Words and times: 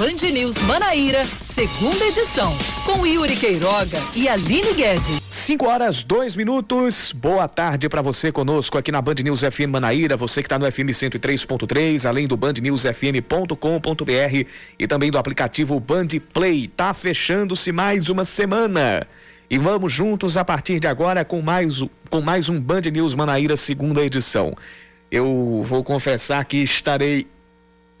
Band 0.00 0.32
News 0.32 0.56
Manaíra, 0.62 1.26
segunda 1.26 2.06
edição, 2.06 2.50
com 2.86 3.06
Yuri 3.06 3.36
Queiroga 3.36 3.98
e 4.16 4.30
Aline 4.30 4.72
Guedes. 4.72 5.20
5 5.28 5.66
horas, 5.66 6.02
2 6.02 6.36
minutos. 6.36 7.12
Boa 7.12 7.46
tarde 7.46 7.86
para 7.86 8.00
você 8.00 8.32
conosco 8.32 8.78
aqui 8.78 8.90
na 8.90 9.02
Band 9.02 9.16
News 9.22 9.42
FM 9.42 9.68
Manaíra, 9.68 10.16
você 10.16 10.40
que 10.40 10.46
está 10.46 10.58
no 10.58 10.64
FM 10.72 10.88
103.3, 10.88 12.08
além 12.08 12.26
do 12.26 12.34
bandnewsfm.com.br 12.34 14.46
e 14.78 14.86
também 14.86 15.10
do 15.10 15.18
aplicativo 15.18 15.78
Band 15.78 16.08
Play. 16.32 16.66
Tá 16.66 16.94
fechando-se 16.94 17.70
mais 17.70 18.08
uma 18.08 18.24
semana. 18.24 19.06
E 19.50 19.58
vamos 19.58 19.92
juntos 19.92 20.38
a 20.38 20.44
partir 20.46 20.80
de 20.80 20.86
agora 20.86 21.26
com 21.26 21.42
mais, 21.42 21.84
com 22.08 22.22
mais 22.22 22.48
um 22.48 22.58
Band 22.58 22.88
News 22.90 23.14
Manaíra, 23.14 23.54
segunda 23.54 24.02
edição. 24.02 24.56
Eu 25.10 25.62
vou 25.62 25.84
confessar 25.84 26.42
que 26.46 26.56
estarei 26.56 27.26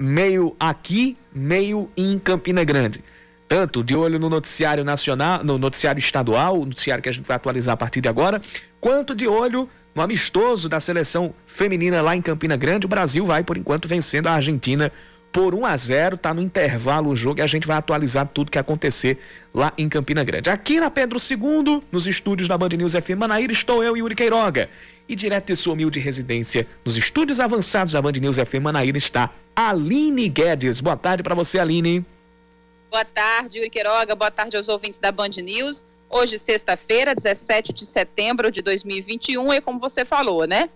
meio 0.00 0.56
aqui, 0.58 1.14
meio 1.30 1.90
em 1.94 2.18
Campina 2.18 2.64
Grande. 2.64 3.04
Tanto 3.46 3.84
de 3.84 3.94
olho 3.94 4.18
no 4.18 4.30
noticiário 4.30 4.82
nacional, 4.82 5.44
no 5.44 5.58
noticiário 5.58 5.98
estadual, 5.98 6.58
o 6.58 6.64
noticiário 6.64 7.02
que 7.02 7.08
a 7.10 7.12
gente 7.12 7.26
vai 7.26 7.36
atualizar 7.36 7.74
a 7.74 7.76
partir 7.76 8.00
de 8.00 8.08
agora, 8.08 8.40
quanto 8.80 9.14
de 9.14 9.26
olho 9.26 9.68
no 9.94 10.00
amistoso 10.00 10.68
da 10.68 10.80
seleção 10.80 11.34
feminina 11.46 12.00
lá 12.00 12.16
em 12.16 12.22
Campina 12.22 12.56
Grande. 12.56 12.86
O 12.86 12.88
Brasil 12.88 13.26
vai, 13.26 13.42
por 13.42 13.58
enquanto, 13.58 13.86
vencendo 13.86 14.28
a 14.28 14.32
Argentina 14.32 14.90
por 15.32 15.54
1 15.54 15.66
a 15.66 15.76
0 15.76 16.16
tá 16.16 16.34
no 16.34 16.42
intervalo 16.42 17.10
o 17.10 17.16
jogo 17.16 17.40
e 17.40 17.42
a 17.42 17.46
gente 17.46 17.66
vai 17.66 17.76
atualizar 17.76 18.26
tudo 18.26 18.50
que 18.50 18.58
acontecer 18.58 19.18
lá 19.52 19.72
em 19.76 19.88
Campina 19.88 20.24
Grande. 20.24 20.48
Aqui 20.48 20.80
na 20.80 20.90
Pedro 20.90 21.18
II, 21.18 21.82
nos 21.92 22.06
estúdios 22.06 22.48
da 22.48 22.56
Band 22.56 22.70
News 22.70 22.94
FM 22.94 23.18
Manaíra, 23.18 23.52
estou 23.52 23.84
eu, 23.84 23.96
Yuri 23.96 24.14
Queiroga. 24.14 24.68
E 25.10 25.16
direto 25.16 25.48
de 25.48 25.56
sua 25.56 25.72
humilde 25.72 25.98
residência, 25.98 26.68
nos 26.84 26.96
estúdios 26.96 27.40
avançados 27.40 27.94
da 27.94 28.00
Band 28.00 28.12
News 28.12 28.36
FM 28.36 28.62
Manaíra, 28.62 28.96
está 28.96 29.28
Aline 29.56 30.28
Guedes. 30.28 30.80
Boa 30.80 30.96
tarde 30.96 31.20
para 31.20 31.34
você, 31.34 31.58
Aline. 31.58 32.06
Boa 32.88 33.04
tarde, 33.04 33.58
Yuri 33.58 33.70
Queiroga. 33.70 34.14
Boa 34.14 34.30
tarde 34.30 34.56
aos 34.56 34.68
ouvintes 34.68 35.00
da 35.00 35.10
Band 35.10 35.30
News. 35.42 35.84
Hoje, 36.08 36.38
sexta-feira, 36.38 37.12
17 37.12 37.72
de 37.72 37.86
setembro 37.86 38.52
de 38.52 38.62
2021, 38.62 39.52
e 39.52 39.60
como 39.60 39.80
você 39.80 40.04
falou, 40.04 40.46
né? 40.46 40.70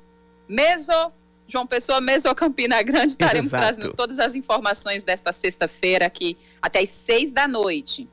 Meso 0.48 1.12
João 1.46 1.64
Pessoa, 1.64 2.00
Mesocampina 2.00 2.82
Grande, 2.82 3.12
estaremos 3.14 3.50
Exato. 3.50 3.62
trazendo 3.62 3.94
todas 3.94 4.18
as 4.18 4.34
informações 4.34 5.04
desta 5.04 5.32
sexta-feira 5.32 6.06
aqui 6.06 6.36
até 6.60 6.80
às 6.80 6.90
seis 6.90 7.32
da 7.32 7.46
noite. 7.46 8.08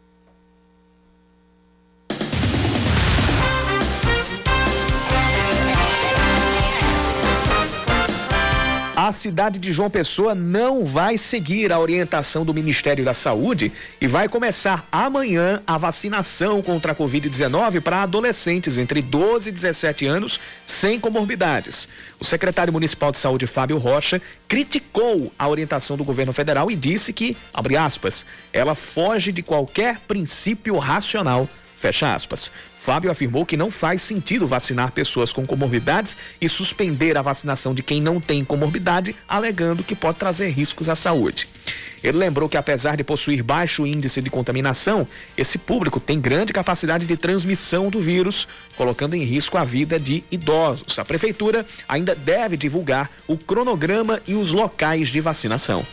A 9.08 9.12
cidade 9.12 9.58
de 9.58 9.72
João 9.72 9.90
Pessoa 9.90 10.36
não 10.36 10.86
vai 10.86 11.18
seguir 11.18 11.74
a 11.74 11.80
orientação 11.80 12.46
do 12.46 12.54
Ministério 12.54 13.04
da 13.04 13.16
Saúde 13.16 13.72
e 14.00 14.06
vai 14.06 14.30
começar 14.30 14.88
amanhã 14.92 15.60
a 15.66 15.76
vacinação 15.76 16.62
contra 16.62 16.92
a 16.92 16.96
Covid-19 16.96 17.82
para 17.82 18.04
adolescentes 18.04 18.78
entre 18.78 19.02
12 19.02 19.50
e 19.50 19.54
17 19.54 20.06
anos 20.06 20.40
sem 20.64 21.00
comorbidades. 21.00 21.90
O 22.20 22.26
secretário 22.26 22.72
municipal 22.72 23.12
de 23.12 23.18
saúde, 23.18 23.48
Fábio 23.48 23.80
Rocha, 23.80 24.22
criticou 24.48 25.32
a 25.38 25.50
orientação 25.50 25.98
do 25.98 26.04
governo 26.04 26.32
federal 26.32 26.70
e 26.70 26.76
disse 26.76 27.12
que, 27.12 27.36
abre 27.52 27.76
aspas, 27.76 28.24
ela 28.54 28.76
foge 28.76 29.32
de 29.32 29.42
qualquer 29.42 30.00
princípio 30.02 30.78
racional, 30.78 31.50
fecha 31.76 32.14
aspas. 32.14 32.52
Fábio 32.82 33.12
afirmou 33.12 33.46
que 33.46 33.56
não 33.56 33.70
faz 33.70 34.02
sentido 34.02 34.48
vacinar 34.48 34.92
pessoas 34.92 35.32
com 35.32 35.46
comorbidades 35.46 36.18
e 36.42 36.50
suspender 36.50 37.16
a 37.16 37.22
vacinação 37.22 37.76
de 37.76 37.84
quem 37.84 38.02
não 38.02 38.20
tem 38.20 38.44
comorbidade, 38.44 39.16
alegando 39.30 39.84
que 39.84 39.94
pode 39.94 40.18
trazer 40.18 40.50
riscos 40.50 40.90
à 40.90 40.96
saúde. 40.96 41.48
Ele 42.04 42.18
lembrou 42.18 42.50
que, 42.50 42.58
apesar 42.58 42.98
de 42.98 43.04
possuir 43.04 43.44
baixo 43.44 43.86
índice 43.86 44.20
de 44.20 44.32
contaminação, 44.32 45.08
esse 45.38 45.60
público 45.60 46.00
tem 46.00 46.20
grande 46.20 46.52
capacidade 46.52 47.06
de 47.06 47.16
transmissão 47.16 47.92
do 47.92 48.02
vírus, 48.02 48.48
colocando 48.76 49.14
em 49.14 49.24
risco 49.24 49.60
a 49.60 49.64
vida 49.64 50.00
de 50.00 50.24
idosos. 50.32 50.98
A 50.98 51.06
prefeitura 51.06 51.68
ainda 51.88 52.16
deve 52.16 52.58
divulgar 52.58 53.12
o 53.28 53.38
cronograma 53.38 54.20
e 54.26 54.34
os 54.34 54.52
locais 54.52 55.10
de 55.10 55.22
vacinação. 55.22 55.86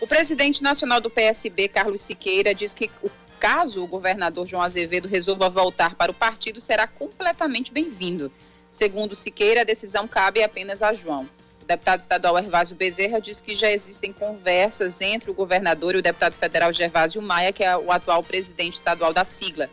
O 0.00 0.06
presidente 0.06 0.62
nacional 0.62 0.98
do 0.98 1.10
PSB, 1.10 1.68
Carlos 1.68 2.02
Siqueira, 2.02 2.54
diz 2.54 2.72
que 2.72 2.90
o 3.02 3.10
caso 3.44 3.84
o 3.84 3.86
governador 3.86 4.46
João 4.46 4.62
Azevedo 4.62 5.06
resolva 5.06 5.50
voltar 5.50 5.94
para 5.96 6.10
o 6.10 6.14
partido, 6.14 6.62
será 6.62 6.86
completamente 6.86 7.70
bem-vindo. 7.70 8.32
Segundo 8.70 9.14
Siqueira, 9.14 9.60
a 9.60 9.64
decisão 9.64 10.08
cabe 10.08 10.42
apenas 10.42 10.82
a 10.82 10.94
João. 10.94 11.28
O 11.60 11.66
deputado 11.66 12.00
estadual 12.00 12.38
Hervásio 12.38 12.74
Bezerra 12.74 13.20
diz 13.20 13.42
que 13.42 13.54
já 13.54 13.70
existem 13.70 14.14
conversas 14.14 14.98
entre 15.02 15.30
o 15.30 15.34
governador 15.34 15.94
e 15.94 15.98
o 15.98 16.02
deputado 16.02 16.32
federal 16.32 16.72
Gervásio 16.72 17.20
Maia, 17.20 17.52
que 17.52 17.62
é 17.62 17.76
o 17.76 17.92
atual 17.92 18.22
presidente 18.22 18.76
estadual 18.76 19.12
da 19.12 19.26
sigla. 19.26 19.68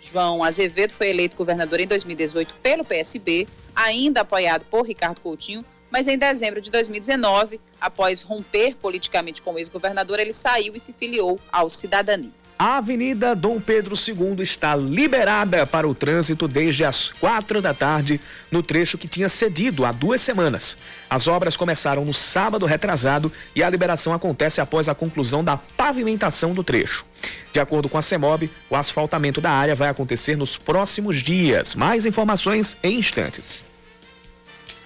João 0.00 0.42
Azevedo 0.42 0.94
foi 0.94 1.10
eleito 1.10 1.36
governador 1.36 1.80
em 1.80 1.86
2018 1.86 2.54
pelo 2.62 2.82
PSB, 2.82 3.46
ainda 3.76 4.22
apoiado 4.22 4.64
por 4.70 4.86
Ricardo 4.86 5.20
Coutinho, 5.20 5.62
mas 5.90 6.08
em 6.08 6.16
dezembro 6.16 6.62
de 6.62 6.70
2019, 6.70 7.60
após 7.78 8.22
romper 8.22 8.74
politicamente 8.74 9.42
com 9.42 9.52
o 9.52 9.58
ex-governador, 9.58 10.18
ele 10.18 10.32
saiu 10.32 10.74
e 10.74 10.80
se 10.80 10.94
filiou 10.94 11.38
ao 11.52 11.68
Cidadania. 11.68 12.40
A 12.64 12.76
Avenida 12.76 13.34
Dom 13.34 13.60
Pedro 13.60 13.96
II 13.96 14.40
está 14.40 14.76
liberada 14.76 15.66
para 15.66 15.88
o 15.88 15.96
trânsito 15.96 16.46
desde 16.46 16.84
as 16.84 17.10
quatro 17.10 17.60
da 17.60 17.74
tarde, 17.74 18.20
no 18.52 18.62
trecho 18.62 18.96
que 18.96 19.08
tinha 19.08 19.28
cedido 19.28 19.84
há 19.84 19.90
duas 19.90 20.20
semanas. 20.20 20.76
As 21.10 21.26
obras 21.26 21.56
começaram 21.56 22.04
no 22.04 22.14
sábado 22.14 22.64
retrasado 22.64 23.32
e 23.56 23.64
a 23.64 23.68
liberação 23.68 24.14
acontece 24.14 24.60
após 24.60 24.88
a 24.88 24.94
conclusão 24.94 25.42
da 25.42 25.56
pavimentação 25.56 26.52
do 26.54 26.62
trecho. 26.62 27.04
De 27.52 27.58
acordo 27.58 27.88
com 27.88 27.98
a 27.98 28.02
CEMOB, 28.02 28.48
o 28.70 28.76
asfaltamento 28.76 29.40
da 29.40 29.50
área 29.50 29.74
vai 29.74 29.88
acontecer 29.88 30.36
nos 30.36 30.56
próximos 30.56 31.16
dias. 31.16 31.74
Mais 31.74 32.06
informações 32.06 32.76
em 32.80 32.96
instantes. 32.96 33.71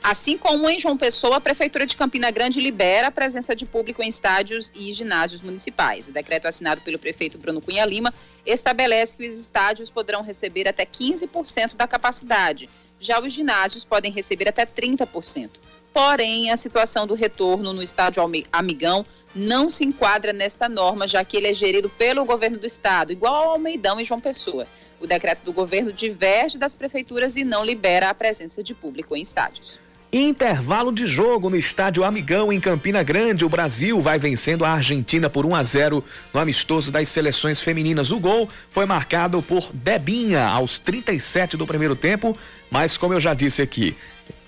Assim 0.09 0.39
como 0.39 0.71
em 0.71 0.78
João 0.78 0.97
Pessoa, 0.97 1.39
a 1.39 1.41
Prefeitura 1.41 1.84
de 1.84 1.97
Campina 1.97 2.31
Grande 2.31 2.61
libera 2.61 3.09
a 3.09 3.11
presença 3.11 3.56
de 3.56 3.67
público 3.67 4.00
em 4.00 4.09
estádios 4.09 4.71
e 4.72 4.93
ginásios 4.93 5.43
municipais. 5.43 6.06
O 6.06 6.12
decreto 6.12 6.47
assinado 6.47 6.81
pelo 6.81 6.97
prefeito 6.97 7.37
Bruno 7.39 7.61
Cunha 7.61 7.84
Lima 7.84 8.15
estabelece 8.47 9.17
que 9.17 9.27
os 9.27 9.37
estádios 9.37 9.91
poderão 9.91 10.22
receber 10.22 10.69
até 10.69 10.87
15% 10.87 11.75
da 11.75 11.89
capacidade. 11.89 12.71
Já 13.00 13.21
os 13.21 13.33
ginásios 13.33 13.84
podem 13.84 14.12
receber 14.12 14.49
até 14.49 14.65
30%. 14.65 15.50
Porém, 15.93 16.53
a 16.53 16.56
situação 16.56 17.05
do 17.05 17.15
retorno 17.15 17.73
no 17.73 17.83
estádio 17.83 18.23
Amigão 18.53 19.05
não 19.34 19.69
se 19.69 19.84
enquadra 19.84 20.33
nesta 20.33 20.69
norma, 20.69 21.09
já 21.09 21.25
que 21.25 21.37
ele 21.37 21.49
é 21.49 21.53
gerido 21.53 21.91
pelo 21.91 22.25
governo 22.25 22.59
do 22.59 22.67
estado, 22.67 23.11
igual 23.11 23.34
ao 23.34 23.50
Almeidão 23.55 24.00
e 24.00 24.05
João 24.05 24.21
Pessoa. 24.21 24.69
O 25.00 25.06
decreto 25.06 25.43
do 25.43 25.53
governo 25.53 25.93
diverge 25.93 26.56
das 26.56 26.77
prefeituras 26.77 27.34
e 27.34 27.43
não 27.43 27.65
libera 27.65 28.09
a 28.09 28.15
presença 28.15 28.62
de 28.62 28.73
público 28.73 29.17
em 29.17 29.21
estádios. 29.21 29.84
Intervalo 30.12 30.93
de 30.93 31.05
jogo 31.05 31.50
no 31.50 31.56
estádio 31.56 32.05
Amigão 32.05 32.53
em 32.53 32.61
Campina 32.61 33.03
Grande. 33.03 33.44
O 33.44 33.49
Brasil 33.49 34.00
vai 34.00 34.19
vencendo 34.19 34.65
a 34.65 34.71
Argentina 34.71 35.28
por 35.28 35.44
1 35.44 35.55
a 35.55 35.62
0 35.62 36.05
no 36.33 36.41
amistoso 36.41 36.93
das 36.93 37.09
seleções 37.09 37.61
femininas. 37.61 38.12
O 38.12 38.21
gol 38.21 38.49
foi 38.71 38.87
marcado 38.87 39.43
por 39.43 39.69
Debinha 39.75 40.47
aos 40.47 40.78
37 40.78 41.56
do 41.56 41.67
primeiro 41.67 41.97
tempo, 41.97 42.37
mas 42.71 42.97
como 42.97 43.15
eu 43.15 43.21
já 43.21 43.34
disse 43.34 43.61
aqui, 43.61 43.97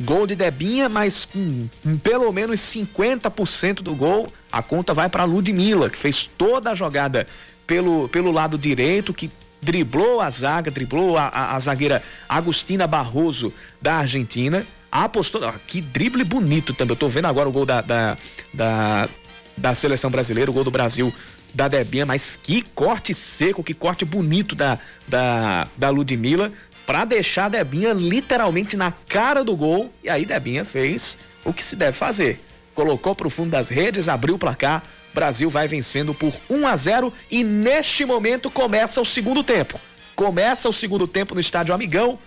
gol 0.01 0.27
de 0.27 0.37
Debinha, 0.37 0.89
mas 0.89 1.25
com 1.25 1.69
pelo 2.05 2.33
menos 2.33 2.61
50% 2.61 3.83
do 3.83 3.95
gol, 3.95 4.33
a 4.51 4.63
conta 4.63 4.95
vai 4.95 5.09
para 5.09 5.25
Ludmilla, 5.25 5.91
que 5.91 5.99
fez 5.99 6.31
toda 6.39 6.71
a 6.71 6.75
jogada 6.75 7.27
pelo, 7.67 8.09
pelo 8.09 8.31
lado 8.31 8.57
direito, 8.57 9.13
que 9.13 9.29
driblou 9.61 10.21
a 10.21 10.31
zaga, 10.31 10.71
driblou 10.71 11.17
a, 11.17 11.29
a, 11.29 11.57
a 11.57 11.59
zagueira 11.59 12.03
Agustina 12.29 12.87
Barroso 12.87 13.53
da 13.81 13.97
Argentina 13.97 14.65
apostou. 14.91 15.45
Ah, 15.45 15.55
que 15.67 15.81
drible 15.81 16.25
bonito 16.25 16.75
também. 16.75 16.93
Eu 16.93 16.99
tô 16.99 17.09
vendo 17.09 17.27
agora 17.27 17.49
o 17.49 17.53
gol 17.53 17.67
da, 17.67 17.81
da, 17.81 18.17
da, 18.53 19.09
da 19.57 19.75
seleção 19.75 20.11
brasileira, 20.11 20.51
o 20.51 20.55
gol 20.55 20.65
do 20.65 20.71
Brasil 20.71 21.13
da 21.55 21.69
Debinha, 21.69 22.05
mas 22.05 22.39
que 22.41 22.63
corte 22.75 23.15
seco, 23.15 23.65
que 23.65 23.75
corte 23.75 24.05
bonito 24.05 24.55
da, 24.55 24.79
da, 25.07 25.67
da 25.77 25.91
Ludmilla 25.91 26.53
para 26.87 27.05
deixar 27.05 27.47
a 27.47 27.49
Debinha 27.51 27.93
literalmente 27.93 28.77
na 28.77 28.91
cara 28.91 29.45
do 29.45 29.57
gol. 29.57 29.91
E 30.03 30.09
aí 30.09 30.25
Debinha 30.25 30.65
fez 30.65 31.19
o 31.45 31.53
que 31.53 31.63
se 31.63 31.77
deve 31.77 31.97
fazer. 31.97 32.43
Colocou 32.75 33.15
para 33.15 33.27
o 33.27 33.31
fundo 33.31 33.51
das 33.51 33.69
redes, 33.69 34.09
abriu 34.09 34.37
o 34.37 34.39
placar. 34.39 34.83
Brasil 35.15 35.49
vai 35.51 35.67
vencendo 35.67 36.15
por 36.15 36.33
1 36.49 36.67
a 36.67 36.77
0 36.77 37.13
e 37.31 37.43
neste 37.43 38.05
momento 38.05 38.51
começa 38.51 39.01
o 39.01 39.07
segundo 39.07 39.43
tempo. 39.43 39.81
Começa 40.15 40.69
o 40.69 40.73
segundo 40.73 41.07
tempo 41.07 41.35
no 41.35 41.41
estádio 41.41 41.75
Amigão 41.75 42.19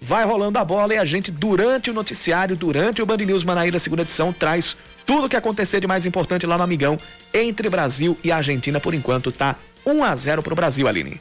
vai 0.00 0.24
rolando 0.24 0.58
a 0.58 0.64
bola 0.64 0.94
e 0.94 0.98
a 0.98 1.04
gente, 1.04 1.30
durante 1.30 1.90
o 1.90 1.94
noticiário, 1.94 2.56
durante 2.56 3.02
o 3.02 3.06
Band 3.06 3.18
News 3.18 3.44
Manaíra 3.44 3.78
segunda 3.78 4.02
edição, 4.02 4.32
traz 4.32 4.76
tudo 5.04 5.26
o 5.26 5.28
que 5.28 5.36
acontecer 5.36 5.80
de 5.80 5.86
mais 5.86 6.06
importante 6.06 6.46
lá 6.46 6.56
no 6.56 6.64
Amigão 6.64 6.98
entre 7.32 7.68
Brasil 7.68 8.18
e 8.22 8.30
Argentina. 8.30 8.80
Por 8.80 8.94
enquanto, 8.94 9.32
tá 9.32 9.56
1 9.84 10.04
a 10.04 10.14
0 10.14 10.42
pro 10.42 10.54
Brasil, 10.54 10.86
Aline. 10.88 11.20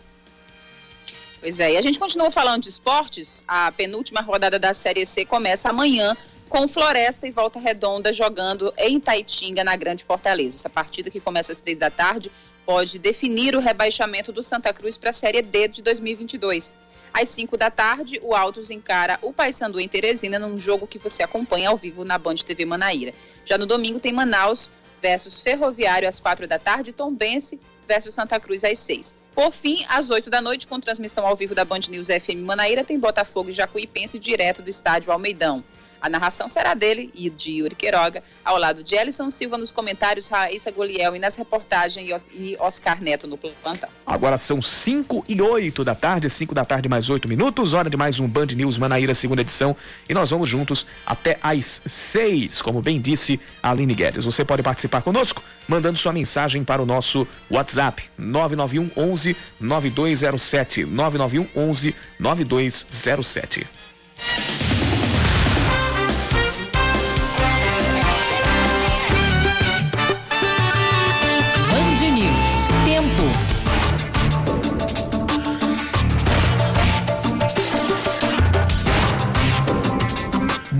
Pois 1.40 1.60
é, 1.60 1.74
e 1.74 1.78
a 1.78 1.81
gente 1.81 2.00
continua 2.00 2.31
falando 2.31 2.63
de 2.63 2.69
esportes. 2.69 3.46
A 3.48 3.72
penúltima 3.72 4.22
rodada 4.22 4.57
da 4.57 4.74
Série 4.74 5.06
C 5.06 5.25
começa 5.25 5.69
amanhã 5.69 6.18
com 6.56 6.69
Floresta 6.69 7.28
e 7.28 7.31
Volta 7.31 7.60
Redonda 7.60 8.13
jogando 8.13 8.74
em 8.78 8.98
Taitinga, 8.98 9.62
na 9.62 9.75
Grande 9.75 10.06
Fortaleza. 10.06 10.60
Essa 10.60 10.69
partida 10.69 11.12
que 11.12 11.19
começa 11.19 11.52
às 11.52 11.60
três 11.60 11.78
da 11.78 11.90
tarde 11.90 12.31
pode 12.66 12.98
definir 12.98 13.57
o 13.57 13.60
rebaixamento 13.60 14.31
do 14.31 14.42
Santa 14.42 14.72
Cruz 14.72 14.98
para 14.98 15.10
a 15.10 15.13
Série 15.13 15.42
D 15.42 15.68
de 15.68 15.81
2022. 15.81 16.74
Às 17.13 17.28
5 17.28 17.57
da 17.57 17.69
tarde, 17.69 18.22
o 18.24 18.34
Altos 18.34 18.69
encara 18.69 19.19
o 19.22 19.34
Paysandu 19.34 19.81
em 19.81 19.88
Teresina 19.90 20.40
num 20.40 20.57
jogo 20.57 20.88
que 20.88 20.98
você 20.98 21.24
acompanha 21.24 21.68
ao 21.68 21.75
vivo 21.75 22.06
na 22.06 22.18
Band 22.18 22.36
TV 22.36 22.63
Manaíra. 22.63 23.13
Já 23.44 23.57
no 23.57 23.66
domingo 23.66 24.00
tem 24.00 24.13
Manaus 24.13 24.72
versus 25.02 25.42
Ferroviário 25.42 26.07
às 26.07 26.19
4 26.19 26.48
da 26.48 26.57
tarde, 26.57 26.94
Tombense 26.94 27.60
versus 27.86 28.16
Santa 28.16 28.40
Cruz 28.40 28.63
às 28.63 28.80
6. 28.80 29.13
Por 29.36 29.52
fim, 29.52 29.86
às 29.90 30.10
8 30.10 30.30
da 30.30 30.40
noite, 30.40 30.68
com 30.68 30.80
transmissão 30.80 31.28
ao 31.28 31.36
vivo 31.36 31.54
da 31.54 31.66
Band 31.66 31.81
News 31.90 32.07
FM 32.07 32.46
Manaíra, 32.46 32.81
tem 32.81 32.98
Botafogo 32.98 33.50
e 33.50 33.52
Jacuipense 33.52 34.18
direto 34.18 34.62
do 34.62 34.69
estádio 34.69 35.12
Almeidão. 35.12 35.62
A 36.06 36.10
narração 36.10 36.48
será 36.48 36.75
dele 36.75 37.10
e 37.16 37.31
de 37.31 37.50
Yuri 37.50 37.74
Queiroga, 37.74 38.22
ao 38.44 38.60
lado 38.60 38.84
de 38.84 38.94
Ellison 38.94 39.31
Silva 39.31 39.57
nos 39.57 39.72
comentários, 39.72 40.28
Raíssa 40.28 40.69
Goliel 40.69 41.16
e 41.16 41.19
nas 41.19 41.36
reportagens 41.36 42.24
e 42.31 42.56
Oscar 42.60 43.02
Neto 43.02 43.25
no 43.25 43.40
plantão. 43.40 43.90
Agora 44.06 44.38
são 44.38 44.62
5 44.62 45.25
e 45.28 45.42
8 45.42 45.84
da 45.84 45.96
tarde, 45.96 46.30
5 46.30 46.54
da 46.54 46.63
tarde 46.63 46.88
mais 46.88 47.10
8 47.10 47.28
minutos, 47.28 47.74
hora 47.74 47.90
de 47.90 47.98
mais 47.98 48.19
um 48.19 48.28
Band 48.28 48.46
News 48.56 48.78
Manaíra, 48.78 49.16
segunda 49.16 49.42
edição, 49.42 49.75
e 50.07 50.13
nós 50.13 50.30
vamos 50.30 50.48
juntos 50.48 50.86
até 51.07 51.40
às 51.42 51.81
6, 51.88 52.62
como 52.62 52.84
bem 52.84 53.02
disse 53.02 53.40
a 53.63 53.72
Aline 53.72 53.96
Guedes. 53.96 54.25
Você 54.25 54.46
pode 54.46 54.62
participar 54.62 55.02
conosco 55.02 55.42
mandando 55.68 55.98
sua 55.98 56.13
mensagem 56.13 56.63
para 56.63 56.84
o 56.84 56.86
nosso 56.86 57.28
WhatsApp 57.50 58.04
991 58.16 58.92
11 58.96 59.36
9207 59.60 60.86
991 60.86 61.48
11 61.68 61.96
9207. 62.19 63.66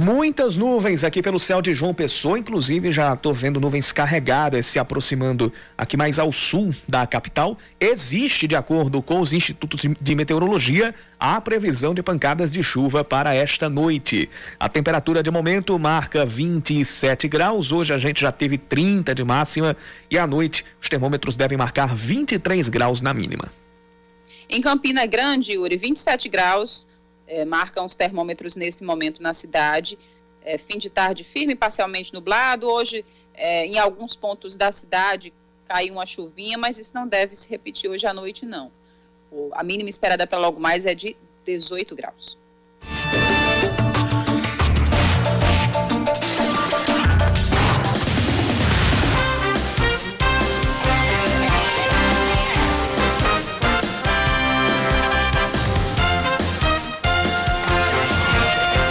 Muitas 0.06 0.56
nuvens 0.56 1.04
aqui 1.04 1.20
pelo 1.20 1.40
céu 1.40 1.64
de 1.64 1.74
João 1.74 1.92
Pessoa, 1.92 2.38
inclusive 2.38 2.92
já 2.92 3.16
estou 3.16 3.34
vendo 3.34 3.60
nuvens 3.60 3.92
carregadas 3.92 4.68
se 4.68 4.78
aproximando 4.78 5.52
aqui 5.76 5.98
mais 5.98 6.20
ao 6.20 6.32
sul 6.32 6.76
da 6.88 7.08
capital. 7.08 7.58
Existe, 7.80 8.48
de 8.48 8.56
acordo 8.56 9.02
com 9.02 9.20
os 9.20 9.34
institutos 9.34 9.82
de 10.00 10.16
meteorologia, 10.16 10.94
a 11.20 11.42
previsão 11.42 11.92
de 11.92 12.04
pancadas 12.04 12.52
de 12.52 12.62
chuva 12.62 13.04
para 13.04 13.34
esta 13.34 13.68
noite. 13.68 14.30
A 14.60 14.70
temperatura 14.70 15.24
de 15.24 15.32
momento 15.32 15.80
marca 15.80 16.24
27 16.24 17.28
graus. 17.28 17.72
Hoje 17.72 17.92
a 17.92 17.98
gente 17.98 18.22
já 18.22 18.32
teve 18.32 18.60
30 18.60 19.16
de 19.16 19.24
máxima 19.24 19.76
e 20.12 20.20
à 20.20 20.28
noite 20.28 20.64
os 20.80 20.88
termômetros 20.88 21.36
devem 21.36 21.58
marcar 21.58 21.96
23 21.96 22.70
graus 22.70 23.02
na 23.02 23.12
mínima. 23.12 23.52
Em 24.48 24.62
Campina 24.62 25.04
Grande, 25.08 25.54
Yuri, 25.54 25.78
27 25.78 26.30
graus 26.30 26.88
é, 27.28 27.46
marcam 27.46 27.86
os 27.86 27.96
termômetros 27.96 28.56
nesse 28.56 28.84
momento 28.84 29.22
na 29.22 29.34
cidade. 29.34 29.98
É, 30.44 30.58
fim 30.58 30.78
de 30.78 30.90
tarde 30.90 31.24
firme, 31.24 31.56
parcialmente 31.56 32.14
nublado. 32.14 32.68
Hoje, 32.68 33.04
é, 33.34 33.66
em 33.66 33.80
alguns 33.80 34.16
pontos 34.16 34.56
da 34.56 34.72
cidade, 34.72 35.34
caiu 35.68 35.94
uma 35.94 36.06
chuvinha, 36.06 36.58
mas 36.58 36.78
isso 36.78 36.94
não 36.94 37.08
deve 37.08 37.36
se 37.36 37.50
repetir 37.50 37.90
hoje 37.90 38.06
à 38.06 38.14
noite, 38.14 38.46
não. 38.46 38.72
O, 39.32 39.50
a 39.54 39.64
mínima 39.64 39.90
esperada 39.90 40.28
para 40.28 40.40
logo 40.40 40.60
mais 40.60 40.86
é 40.86 40.94
de 40.94 41.16
18 41.46 41.96
graus. 41.96 42.38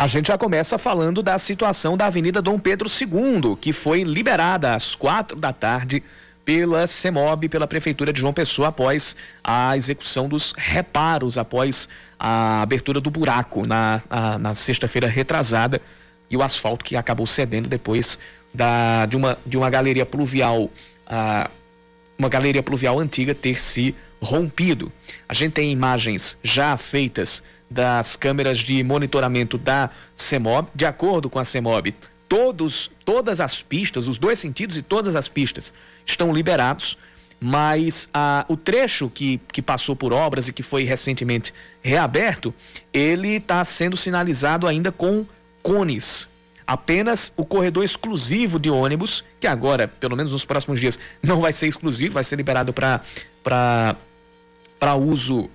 A 0.05 0.07
gente 0.07 0.27
já 0.27 0.37
começa 0.37 0.77
falando 0.77 1.23
da 1.23 1.39
situação 1.39 1.97
da 1.97 2.05
Avenida 2.05 2.43
Dom 2.43 2.59
Pedro 2.59 2.87
II, 2.91 3.57
que 3.59 3.73
foi 3.73 4.03
liberada 4.03 4.75
às 4.75 4.95
quatro 4.95 5.41
da 5.41 5.51
tarde 5.51 6.03
pela 6.45 6.87
CEMOB, 6.87 7.49
pela 7.49 7.67
Prefeitura 7.67 8.13
de 8.13 8.21
João 8.21 8.35
Pessoa, 8.35 8.69
após 8.69 9.17
a 9.43 9.75
execução 9.79 10.29
dos 10.29 10.53
reparos, 10.59 11.39
após 11.39 11.89
a 12.19 12.61
abertura 12.61 13.01
do 13.01 13.11
buraco 13.11 13.67
na, 13.67 14.03
na 14.39 14.53
sexta-feira 14.53 15.09
retrasada 15.09 15.81
e 16.31 16.37
o 16.37 16.43
asfalto 16.43 16.85
que 16.85 16.97
acabou 16.97 17.27
cedendo 17.27 17.67
depois 17.67 18.19
da, 18.53 19.07
de, 19.07 19.17
uma, 19.17 19.39
de 19.47 19.57
uma 19.57 19.71
galeria 19.71 20.05
pluvial, 20.05 20.69
a, 21.07 21.49
uma 22.19 22.29
galeria 22.29 22.63
pluvial 22.63 23.01
antiga 23.01 23.35
ter 23.35 23.59
se 23.59 23.95
rompido. 24.21 24.93
A 25.27 25.33
gente 25.33 25.53
tem 25.55 25.73
imagens 25.73 26.37
já 26.43 26.77
feitas 26.77 27.43
das 27.75 28.15
câmeras 28.15 28.61
de 28.61 28.83
monitoramento 28.85 29.59
da 29.59 29.91
CEMOB. 30.15 30.69
De 30.73 30.87
acordo 30.87 31.29
com 31.29 31.41
a 31.41 31.45
CEMOB, 31.45 31.93
todos, 32.29 32.89
todas 33.05 33.41
as 33.41 33.61
pistas, 33.61 34.07
os 34.07 34.17
dois 34.17 34.39
sentidos 34.39 34.77
e 34.77 34.83
todas 34.83 35.17
as 35.17 35.27
pistas 35.27 35.75
estão 36.07 36.33
liberados, 36.33 36.97
mas 37.41 38.09
ah, 38.15 38.47
o 38.49 38.57
trecho 38.57 39.11
que, 39.11 39.41
que 39.53 39.61
passou 39.61 39.97
por 39.97 40.13
obras 40.13 40.47
e 40.47 40.53
que 40.53 40.63
foi 40.63 40.85
recentemente 40.85 41.53
reaberto, 41.83 42.55
ele 42.93 43.37
está 43.37 43.65
sendo 43.65 43.97
sinalizado 43.97 44.69
ainda 44.69 44.93
com 44.93 45.27
cones. 45.61 46.29
Apenas 46.67 47.33
o 47.37 47.45
corredor 47.45 47.85
exclusivo 47.85 48.59
de 48.59 48.71
ônibus, 48.71 49.25
que 49.41 49.49
agora, 49.49 49.89
pelo 49.89 50.17
menos 50.17 50.31
nos 50.31 50.45
próximos 50.45 50.79
dias, 50.79 50.99
não 51.21 51.41
vai 51.41 51.53
ser 51.53 51.67
exclusivo, 51.67 52.15
vai 52.15 52.25
ser 52.25 52.37
liberado 52.37 52.73
para 52.73 53.97
uso 54.95 55.51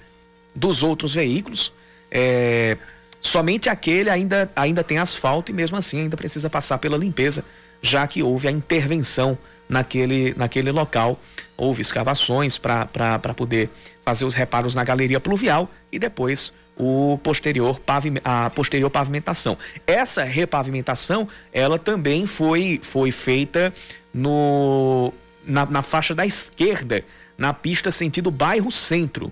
dos 0.54 0.84
outros 0.84 1.16
veículos. 1.16 1.72
É, 2.12 2.78
somente 3.22 3.70
aquele 3.70 4.10
ainda, 4.10 4.50
ainda 4.56 4.84
tem 4.84 4.98
asfalto 4.98 5.52
e 5.52 5.56
mesmo 5.56 5.78
assim 5.78 6.02
ainda 6.02 6.18
precisa 6.18 6.50
passar 6.50 6.78
pela 6.78 6.98
limpeza, 6.98 7.44
já 7.82 8.08
que 8.08 8.24
houve 8.24 8.48
a 8.48 8.52
intervenção 8.52 9.38
naquele, 9.68 10.34
naquele 10.36 10.72
local. 10.72 11.20
Houve 11.56 11.82
escavações 11.82 12.58
para 12.58 13.34
poder 13.36 13.70
fazer 14.04 14.26
os 14.26 14.34
reparos 14.34 14.74
na 14.76 14.84
galeria 14.84 15.20
pluvial 15.20 15.70
e 15.92 16.00
depois 16.00 16.54
o 16.80 17.20
posterior 17.22 17.80
a 18.24 18.50
posterior 18.50 18.90
pavimentação. 18.90 19.58
Essa 19.86 20.24
repavimentação, 20.24 21.28
ela 21.52 21.78
também 21.78 22.26
foi, 22.26 22.80
foi 22.82 23.12
feita 23.12 23.74
no, 24.14 25.14
na, 25.46 25.66
na 25.66 25.82
faixa 25.82 26.16
da 26.16 26.26
esquerda, 26.26 27.04
na 27.38 27.54
pista 27.54 27.92
sentido 27.92 28.32
bairro 28.32 28.72
centro. 28.72 29.30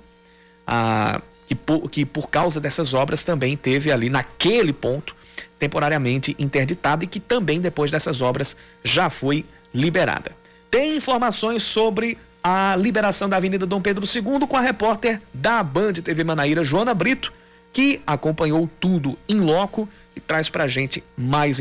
A, 0.65 1.21
que 1.47 1.55
por, 1.55 1.89
que 1.89 2.05
por 2.05 2.29
causa 2.29 2.59
dessas 2.59 2.93
obras 2.93 3.23
também 3.23 3.55
teve 3.55 3.91
ali 3.91 4.09
naquele 4.09 4.73
ponto 4.73 5.15
temporariamente 5.57 6.35
interditada 6.37 7.03
e 7.03 7.07
que 7.07 7.19
também 7.19 7.59
depois 7.59 7.89
dessas 7.89 8.21
obras 8.21 8.55
já 8.83 9.09
foi 9.09 9.45
liberada. 9.73 10.31
Tem 10.69 10.97
informações 10.97 11.63
sobre 11.63 12.17
a 12.43 12.75
liberação 12.75 13.27
da 13.27 13.37
Avenida 13.37 13.65
Dom 13.65 13.81
Pedro 13.81 14.05
II 14.05 14.45
com 14.47 14.57
a 14.57 14.61
repórter 14.61 15.21
da 15.33 15.63
Band 15.63 15.93
TV 15.93 16.23
Manaíra, 16.23 16.63
Joana 16.63 16.93
Brito, 16.93 17.33
que 17.73 18.01
acompanhou 18.05 18.69
tudo 18.79 19.17
em 19.27 19.39
loco 19.39 19.87
e 20.15 20.19
traz 20.19 20.49
pra 20.49 20.67
gente 20.67 21.03
mais 21.17 21.59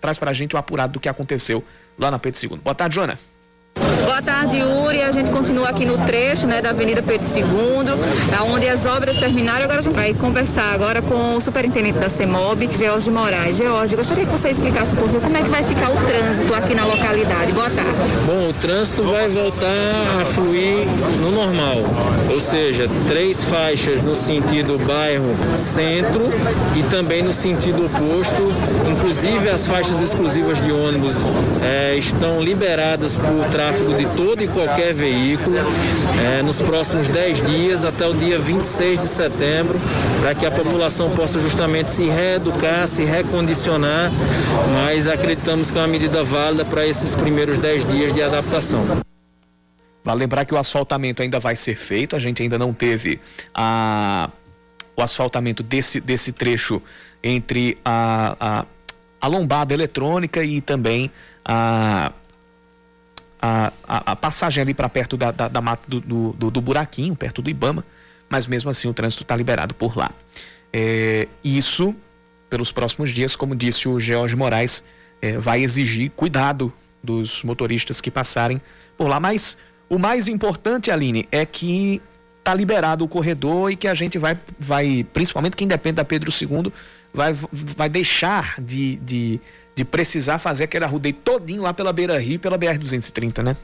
traz 0.00 0.18
pra 0.18 0.32
gente 0.32 0.54
o 0.54 0.58
apurado 0.58 0.94
do 0.94 1.00
que 1.00 1.08
aconteceu 1.08 1.64
lá 1.98 2.10
na 2.10 2.18
Pedro 2.18 2.40
II. 2.42 2.58
Boa 2.58 2.74
tarde, 2.74 2.96
Joana. 2.96 3.18
Boa 3.76 4.20
tarde, 4.20 4.58
Yuri. 4.58 5.00
A 5.02 5.10
gente 5.10 5.30
continua 5.30 5.70
aqui 5.70 5.86
no 5.86 5.96
trecho 6.06 6.46
né, 6.46 6.60
da 6.60 6.70
Avenida 6.70 7.02
Pedro 7.02 7.26
II, 7.34 7.44
onde 8.52 8.68
as 8.68 8.84
obras 8.84 9.16
terminaram. 9.16 9.64
Agora 9.64 9.78
a 9.78 9.82
gente 9.82 9.94
vai 9.94 10.12
conversar 10.14 10.74
agora 10.74 11.00
com 11.00 11.34
o 11.34 11.40
superintendente 11.40 11.98
da 11.98 12.10
CEMOB, 12.10 12.68
George 12.76 13.10
Moraes. 13.10 13.56
George, 13.56 13.96
gostaria 13.96 14.24
que 14.26 14.30
você 14.30 14.50
explicasse 14.50 14.92
um 14.94 14.96
pouquinho 14.96 15.20
como 15.20 15.36
é 15.36 15.42
que 15.42 15.48
vai 15.48 15.62
ficar 15.62 15.90
o 15.90 15.96
trânsito 16.06 16.54
aqui 16.54 16.74
na 16.74 16.84
localidade. 16.84 17.52
Boa 17.52 17.70
tarde. 17.70 17.90
Bom, 18.26 18.50
o 18.50 18.52
trânsito 18.54 19.02
vai 19.04 19.28
voltar 19.28 19.66
a 20.20 20.24
fluir 20.26 20.86
no 21.20 21.30
normal, 21.30 21.78
ou 22.30 22.40
seja, 22.40 22.88
três 23.08 23.44
faixas 23.44 24.02
no 24.02 24.14
sentido 24.14 24.78
bairro 24.86 25.34
centro 25.56 26.28
e 26.76 26.82
também 26.90 27.22
no 27.22 27.32
sentido 27.32 27.86
oposto. 27.86 28.42
Inclusive 28.90 29.48
as 29.48 29.66
faixas 29.66 30.00
exclusivas 30.00 30.62
de 30.62 30.70
ônibus 30.70 31.14
é, 31.62 31.96
estão 31.96 32.40
liberadas 32.40 33.16
por 33.16 33.46
tráfego 33.46 33.61
de 33.70 34.16
todo 34.16 34.42
e 34.42 34.48
qualquer 34.48 34.92
veículo 34.92 35.56
é, 36.20 36.42
nos 36.42 36.60
próximos 36.60 37.08
10 37.08 37.46
dias 37.46 37.84
até 37.84 38.06
o 38.06 38.14
dia 38.14 38.38
26 38.38 39.00
de 39.00 39.06
setembro, 39.06 39.78
para 40.20 40.34
que 40.34 40.44
a 40.44 40.50
população 40.50 41.10
possa 41.10 41.38
justamente 41.38 41.90
se 41.90 42.04
reeducar, 42.06 42.86
se 42.88 43.04
recondicionar, 43.04 44.10
mas 44.72 45.06
acreditamos 45.06 45.70
que 45.70 45.78
é 45.78 45.80
uma 45.80 45.88
medida 45.88 46.24
válida 46.24 46.64
para 46.64 46.86
esses 46.86 47.14
primeiros 47.14 47.58
10 47.58 47.90
dias 47.92 48.14
de 48.14 48.22
adaptação. 48.22 48.84
Vale 50.04 50.20
lembrar 50.20 50.44
que 50.44 50.54
o 50.54 50.58
asfaltamento 50.58 51.22
ainda 51.22 51.38
vai 51.38 51.54
ser 51.54 51.76
feito, 51.76 52.16
a 52.16 52.18
gente 52.18 52.42
ainda 52.42 52.58
não 52.58 52.72
teve 52.72 53.20
a, 53.54 54.28
o 54.96 55.02
asfaltamento 55.02 55.62
desse, 55.62 56.00
desse 56.00 56.32
trecho 56.32 56.82
entre 57.22 57.78
a, 57.84 58.36
a 58.40 58.66
a 59.22 59.28
lombada 59.28 59.72
eletrônica 59.72 60.42
e 60.42 60.60
também 60.60 61.08
a, 61.44 62.10
a, 63.42 63.72
a, 63.82 64.12
a 64.12 64.16
passagem 64.16 64.62
ali 64.62 64.72
para 64.72 64.88
perto 64.88 65.16
da, 65.16 65.32
da, 65.32 65.48
da 65.48 65.60
mata 65.60 65.82
do, 65.88 66.00
do, 66.32 66.50
do, 66.50 66.60
buraquinho, 66.60 67.16
perto 67.16 67.42
do 67.42 67.50
Ibama, 67.50 67.84
mas 68.30 68.46
mesmo 68.46 68.70
assim 68.70 68.88
o 68.88 68.94
trânsito 68.94 69.24
está 69.24 69.34
liberado 69.34 69.74
por 69.74 69.98
lá. 69.98 70.12
É, 70.72 71.26
isso, 71.42 71.94
pelos 72.48 72.70
próximos 72.70 73.10
dias, 73.10 73.34
como 73.34 73.56
disse 73.56 73.88
o 73.88 73.98
George 73.98 74.36
Moraes, 74.36 74.84
é, 75.20 75.36
vai 75.36 75.62
exigir 75.62 76.12
cuidado 76.12 76.72
dos 77.02 77.42
motoristas 77.42 78.00
que 78.00 78.10
passarem 78.10 78.62
por 78.96 79.08
lá. 79.08 79.18
Mas 79.18 79.58
o 79.88 79.98
mais 79.98 80.28
importante, 80.28 80.90
Aline, 80.90 81.28
é 81.32 81.44
que 81.44 82.00
tá 82.44 82.54
liberado 82.54 83.04
o 83.04 83.08
corredor 83.08 83.72
e 83.72 83.76
que 83.76 83.88
a 83.88 83.94
gente 83.94 84.18
vai, 84.18 84.38
vai 84.58 85.04
principalmente 85.12 85.56
quem 85.56 85.66
depende 85.66 85.96
da 85.96 86.04
Pedro 86.04 86.30
II, 86.30 86.72
vai, 87.12 87.34
vai 87.52 87.88
deixar 87.88 88.60
de, 88.60 88.96
de, 88.96 89.40
de 89.74 89.84
precisar 89.84 90.38
fazer 90.38 90.64
aquele 90.64 90.84
arrudeio 90.84 91.14
todinho 91.14 91.62
lá 91.62 91.72
pela 91.72 91.92
Beira 91.92 92.18
Rio 92.18 92.38
pela 92.38 92.58
BR-230, 92.58 93.42
né? 93.42 93.56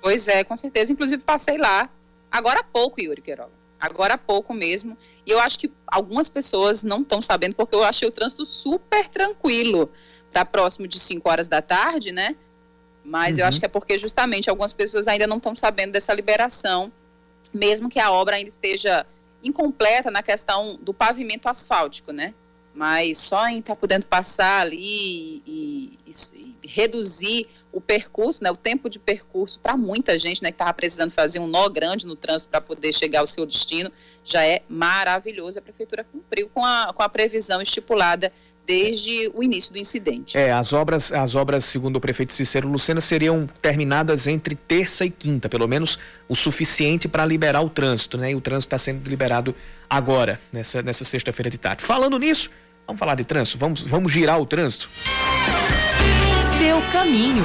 Pois 0.00 0.26
é, 0.28 0.42
com 0.42 0.56
certeza. 0.56 0.92
Inclusive 0.92 1.22
passei 1.22 1.58
lá 1.58 1.88
agora 2.30 2.60
há 2.60 2.64
pouco, 2.64 3.00
Yuri 3.00 3.20
Queiroga. 3.20 3.52
Agora 3.78 4.14
há 4.14 4.18
pouco 4.18 4.54
mesmo. 4.54 4.96
E 5.26 5.30
eu 5.30 5.38
acho 5.40 5.58
que 5.58 5.70
algumas 5.86 6.28
pessoas 6.28 6.82
não 6.82 7.02
estão 7.02 7.20
sabendo, 7.20 7.54
porque 7.54 7.74
eu 7.74 7.84
achei 7.84 8.08
o 8.08 8.12
trânsito 8.12 8.46
super 8.46 9.08
tranquilo 9.08 9.90
para 10.32 10.44
próximo 10.44 10.88
de 10.88 10.98
5 10.98 11.28
horas 11.28 11.48
da 11.48 11.60
tarde, 11.60 12.10
né? 12.10 12.34
Mas 13.04 13.36
uhum. 13.36 13.42
eu 13.42 13.48
acho 13.48 13.60
que 13.60 13.66
é 13.66 13.68
porque 13.68 13.98
justamente 13.98 14.48
algumas 14.48 14.72
pessoas 14.72 15.06
ainda 15.06 15.26
não 15.26 15.36
estão 15.36 15.54
sabendo 15.54 15.92
dessa 15.92 16.14
liberação, 16.14 16.90
mesmo 17.52 17.90
que 17.90 17.98
a 17.98 18.10
obra 18.10 18.36
ainda 18.36 18.48
esteja 18.48 19.04
incompleta 19.42 20.10
na 20.10 20.22
questão 20.22 20.78
do 20.80 20.94
pavimento 20.94 21.48
asfáltico, 21.48 22.12
né? 22.12 22.32
Mas 22.74 23.18
só 23.18 23.48
em 23.48 23.58
estar 23.58 23.74
tá 23.74 23.80
podendo 23.80 24.06
passar 24.06 24.62
ali 24.62 25.42
e, 25.46 25.98
e, 26.06 26.14
e, 26.34 26.66
reduzir 26.66 27.46
o 27.70 27.80
percurso, 27.80 28.44
né, 28.44 28.50
o 28.50 28.56
tempo 28.56 28.88
de 28.88 28.98
percurso 28.98 29.58
para 29.58 29.76
muita 29.76 30.18
gente, 30.18 30.42
né, 30.42 30.50
que 30.50 30.54
estava 30.54 30.72
precisando 30.74 31.10
fazer 31.10 31.38
um 31.38 31.46
nó 31.46 31.68
grande 31.68 32.06
no 32.06 32.14
trânsito 32.14 32.50
para 32.50 32.60
poder 32.60 32.92
chegar 32.92 33.20
ao 33.20 33.26
seu 33.26 33.46
destino, 33.46 33.90
já 34.24 34.44
é 34.44 34.62
maravilhoso. 34.68 35.58
A 35.58 35.62
prefeitura 35.62 36.04
cumpriu 36.04 36.50
com 36.52 36.64
a, 36.64 36.92
com 36.94 37.02
a 37.02 37.08
previsão 37.08 37.60
estipulada 37.60 38.32
desde 38.66 39.30
o 39.34 39.42
início 39.42 39.72
do 39.72 39.78
incidente. 39.78 40.36
É, 40.36 40.52
as 40.52 40.72
obras, 40.72 41.12
as 41.12 41.34
obras, 41.34 41.64
segundo 41.64 41.96
o 41.96 42.00
prefeito 42.00 42.32
Cícero 42.32 42.68
Lucena, 42.68 43.00
seriam 43.00 43.46
terminadas 43.60 44.26
entre 44.26 44.54
terça 44.54 45.04
e 45.04 45.10
quinta, 45.10 45.48
pelo 45.48 45.66
menos 45.66 45.98
o 46.28 46.34
suficiente 46.34 47.08
para 47.08 47.26
liberar 47.26 47.62
o 47.62 47.68
trânsito, 47.70 48.16
né? 48.16 48.30
E 48.30 48.34
o 48.34 48.40
trânsito 48.40 48.68
está 48.68 48.78
sendo 48.78 49.08
liberado 49.08 49.54
agora, 49.90 50.40
nessa, 50.52 50.80
nessa 50.80 51.04
sexta-feira 51.04 51.50
de 51.50 51.58
tarde. 51.58 51.82
Falando 51.82 52.18
nisso, 52.18 52.50
vamos 52.86 52.98
falar 52.98 53.14
de 53.14 53.24
trânsito, 53.24 53.58
vamos, 53.58 53.82
vamos 53.82 54.12
girar 54.12 54.40
o 54.40 54.46
trânsito. 54.46 54.88
Seu 56.58 56.80
caminho. 56.92 57.42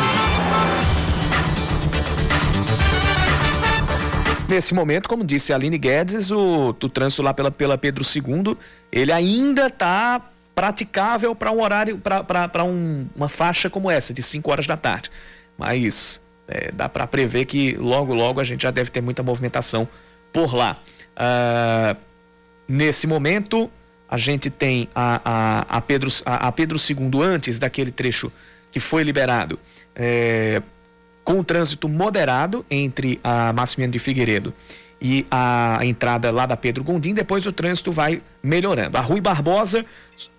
Nesse 4.50 4.74
momento, 4.74 5.10
como 5.10 5.26
disse 5.26 5.52
a 5.52 5.58
Aline 5.58 5.78
Guedes, 5.78 6.32
o, 6.32 6.70
o 6.70 6.90
trânsito 6.90 7.22
lá 7.22 7.34
pela, 7.34 7.52
pela 7.52 7.78
Pedro 7.78 8.04
II, 8.04 8.58
ele 8.92 9.12
ainda 9.12 9.68
está 9.68 10.22
praticável 10.56 11.36
para 11.36 11.52
um 11.52 11.62
horário, 11.62 12.00
para 12.00 12.64
um, 12.64 13.08
uma 13.16 13.28
faixa 13.28 13.70
como 13.70 13.92
essa, 13.92 14.14
de 14.14 14.24
5 14.24 14.50
horas 14.50 14.66
da 14.66 14.78
tarde. 14.78 15.12
Mas 15.58 16.22
é, 16.48 16.72
dá 16.72 16.88
para 16.88 17.06
prever 17.06 17.46
que 17.46 17.76
logo, 17.76 18.14
logo 18.14 18.40
a 18.40 18.44
gente 18.44 18.64
já 18.64 18.72
deve 18.72 18.90
ter 18.90 19.02
muita 19.02 19.22
movimentação 19.22 19.88
por 20.32 20.56
lá. 20.56 20.80
Uh, 21.18 21.98
nesse 22.68 23.06
momento, 23.06 23.70
a 24.10 24.18
gente 24.18 24.50
tem 24.50 24.88
a, 24.96 25.22
a, 25.24 25.78
a, 25.78 25.82
Pedro, 25.82 26.10
a, 26.26 26.48
a 26.48 26.52
Pedro 26.52 26.78
II 26.78 27.22
antes 27.22 27.60
daquele 27.60 27.92
trecho 27.92 28.32
que 28.72 28.80
foi 28.80 29.04
liberado, 29.04 29.60
é, 29.96 30.62
com 31.24 31.40
o 31.40 31.44
trânsito 31.44 31.90
moderado 31.90 32.66
entre 32.70 33.20
a 33.24 33.52
Maximiano 33.52 33.92
de 33.92 34.00
Figueiredo 34.00 34.54
e 35.02 35.26
a 35.30 35.80
entrada 35.84 36.32
lá 36.32 36.46
da 36.46 36.58
Pedro 36.58 36.84
Gondim, 36.84 37.14
depois 37.14 37.46
o 37.46 37.52
trânsito 37.52 37.92
vai 37.92 38.22
melhorando. 38.42 38.98
A 38.98 39.02
Rui 39.02 39.22
Barbosa 39.22 39.86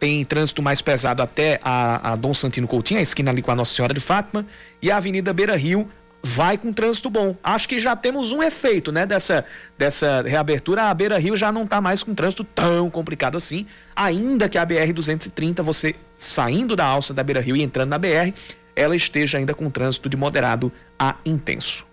tem 0.01 0.25
trânsito 0.25 0.61
mais 0.63 0.81
pesado 0.81 1.23
até 1.23 1.61
a, 1.63 2.13
a 2.13 2.17
Dom 2.17 2.35
Santino 2.35 2.67
Coutinho, 2.67 2.99
a 2.99 3.03
esquina 3.03 3.31
ali 3.31 3.41
com 3.41 3.53
a 3.53 3.55
Nossa 3.55 3.75
Senhora 3.75 3.95
de 3.95 4.01
Fátima, 4.01 4.45
e 4.83 4.91
a 4.91 4.97
Avenida 4.97 5.33
Beira 5.33 5.57
Rio 5.57 5.89
vai 6.23 6.59
com 6.59 6.73
trânsito 6.73 7.09
bom. 7.09 7.37
Acho 7.43 7.69
que 7.69 7.79
já 7.79 7.95
temos 7.95 8.33
um 8.33 8.43
efeito, 8.43 8.91
né, 8.93 9.07
dessa, 9.07 9.45
dessa 9.77 10.23
reabertura. 10.23 10.85
A 10.85 10.95
Beira 10.95 11.19
Rio 11.19 11.37
já 11.37 11.51
não 11.53 11.65
está 11.65 11.81
mais 11.81 12.03
com 12.03 12.15
trânsito 12.15 12.45
tão 12.45 12.91
complicado 12.91 13.37
assim, 13.37 13.67
ainda 13.95 14.49
que 14.49 14.59
a 14.59 14.65
BR 14.65 14.93
230, 14.93 15.63
você 15.63 15.95
saindo 16.17 16.75
da 16.75 16.85
alça 16.85 17.15
da 17.15 17.23
Beira 17.23 17.41
Rio 17.41 17.57
e 17.57 17.63
entrando 17.63 17.91
na 17.91 17.99
BR, 17.99 18.33
ela 18.75 18.95
esteja 18.95 19.39
ainda 19.39 19.55
com 19.55 19.71
trânsito 19.71 20.09
de 20.09 20.17
moderado 20.17 20.73
a 20.99 21.17
intenso. 21.25 21.87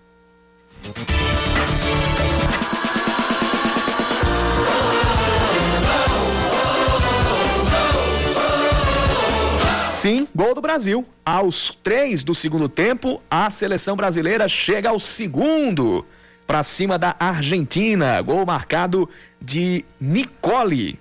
Sim, 10.06 10.28
gol 10.32 10.54
do 10.54 10.60
Brasil. 10.60 11.04
Aos 11.24 11.76
três 11.82 12.22
do 12.22 12.32
segundo 12.32 12.68
tempo, 12.68 13.20
a 13.28 13.50
seleção 13.50 13.96
brasileira 13.96 14.46
chega 14.46 14.90
ao 14.90 15.00
segundo 15.00 16.06
para 16.46 16.62
cima 16.62 16.96
da 16.96 17.16
Argentina. 17.18 18.22
Gol 18.22 18.46
marcado 18.46 19.10
de 19.42 19.84
Nicole. 20.00 20.96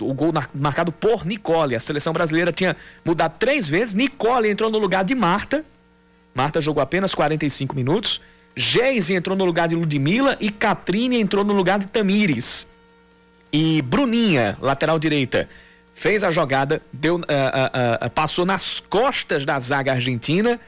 O 0.00 0.12
gol 0.12 0.32
marcado 0.52 0.90
por 0.90 1.24
Nicole. 1.24 1.76
A 1.76 1.78
seleção 1.78 2.12
brasileira 2.12 2.52
tinha 2.52 2.76
mudado 3.04 3.36
três 3.38 3.68
vezes. 3.68 3.94
Nicole 3.94 4.50
entrou 4.50 4.72
no 4.72 4.78
lugar 4.78 5.04
de 5.04 5.14
Marta. 5.14 5.64
Marta 6.34 6.60
jogou 6.60 6.82
apenas 6.82 7.14
45 7.14 7.76
minutos. 7.76 8.20
Geise 8.56 9.14
entrou 9.14 9.36
no 9.36 9.44
lugar 9.44 9.68
de 9.68 9.76
Ludmilla 9.76 10.36
e 10.40 10.50
Catrine 10.50 11.20
entrou 11.20 11.44
no 11.44 11.52
lugar 11.52 11.78
de 11.78 11.86
Tamires. 11.86 12.66
E 13.52 13.80
Bruninha, 13.82 14.58
lateral 14.60 14.98
direita, 14.98 15.48
fez 16.00 16.24
a 16.24 16.30
jogada, 16.30 16.80
deu, 16.90 17.16
uh, 17.16 17.18
uh, 17.18 18.06
uh, 18.06 18.10
passou 18.10 18.46
nas 18.46 18.80
costas 18.80 19.44
da 19.44 19.58
zaga 19.58 19.92
argentina 19.92 20.58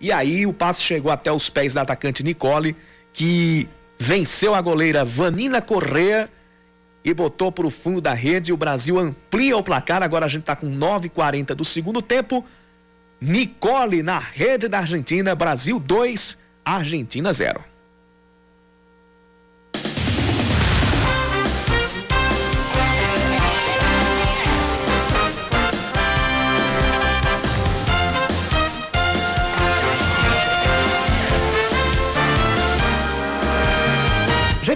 e 0.00 0.10
aí 0.10 0.44
o 0.46 0.52
passe 0.52 0.82
chegou 0.82 1.12
até 1.12 1.30
os 1.30 1.48
pés 1.48 1.72
da 1.72 1.82
atacante 1.82 2.24
Nicole, 2.24 2.74
que 3.12 3.68
venceu 3.96 4.52
a 4.52 4.60
goleira 4.60 5.04
Vanina 5.04 5.62
Correa 5.62 6.28
e 7.04 7.14
botou 7.14 7.52
para 7.52 7.68
o 7.68 7.70
fundo 7.70 8.00
da 8.00 8.14
rede. 8.14 8.52
O 8.52 8.56
Brasil 8.56 8.98
amplia 8.98 9.56
o 9.56 9.62
placar. 9.62 10.02
Agora 10.02 10.26
a 10.26 10.28
gente 10.28 10.40
está 10.40 10.56
com 10.56 10.68
9:40 10.68 11.54
do 11.54 11.64
segundo 11.64 12.02
tempo. 12.02 12.44
Nicole 13.20 14.02
na 14.02 14.18
rede 14.18 14.66
da 14.66 14.78
Argentina. 14.78 15.36
Brasil 15.36 15.78
2, 15.78 16.36
Argentina 16.64 17.32
0. 17.32 17.69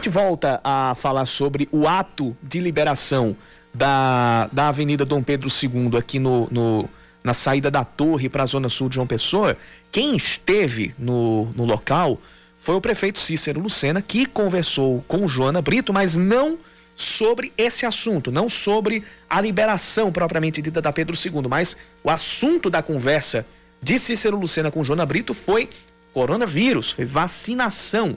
Gente 0.05 0.11
volta 0.11 0.61
a 0.63 0.95
falar 0.95 1.25
sobre 1.25 1.67
o 1.73 1.89
ato 1.89 2.37
de 2.43 2.61
liberação 2.61 3.35
da, 3.73 4.51
da 4.53 4.69
Avenida 4.69 5.03
Dom 5.03 5.23
Pedro 5.23 5.49
II 5.49 5.97
aqui 5.97 6.19
no, 6.19 6.47
no 6.51 6.91
na 7.23 7.33
saída 7.33 7.71
da 7.71 7.85
torre 7.87 8.29
para 8.29 8.43
a 8.43 8.47
Zona 8.47 8.69
Sul 8.69 8.91
de 8.91 8.97
João 8.97 9.07
Pessoa. 9.07 9.57
Quem 9.91 10.15
esteve 10.15 10.95
no, 10.99 11.47
no 11.57 11.65
local 11.65 12.21
foi 12.59 12.75
o 12.75 12.83
prefeito 12.83 13.19
Cícero 13.19 13.61
Lucena, 13.61 14.03
que 14.03 14.27
conversou 14.27 15.03
com 15.09 15.27
Joana 15.27 15.63
Brito, 15.63 15.91
mas 15.91 16.17
não 16.17 16.59
sobre 16.95 17.51
esse 17.57 17.87
assunto, 17.87 18.31
não 18.31 18.51
sobre 18.51 19.03
a 19.31 19.41
liberação 19.41 20.13
propriamente 20.13 20.61
dita 20.61 20.83
da 20.83 20.93
Pedro 20.93 21.17
II, 21.17 21.49
mas 21.49 21.79
o 22.03 22.11
assunto 22.11 22.69
da 22.69 22.83
conversa 22.83 23.47
de 23.81 23.99
Cícero 23.99 24.39
Lucena 24.39 24.71
com 24.71 24.85
Joana 24.85 25.07
Brito 25.07 25.33
foi 25.33 25.71
coronavírus, 26.13 26.91
foi 26.91 27.07
vacinação 27.07 28.17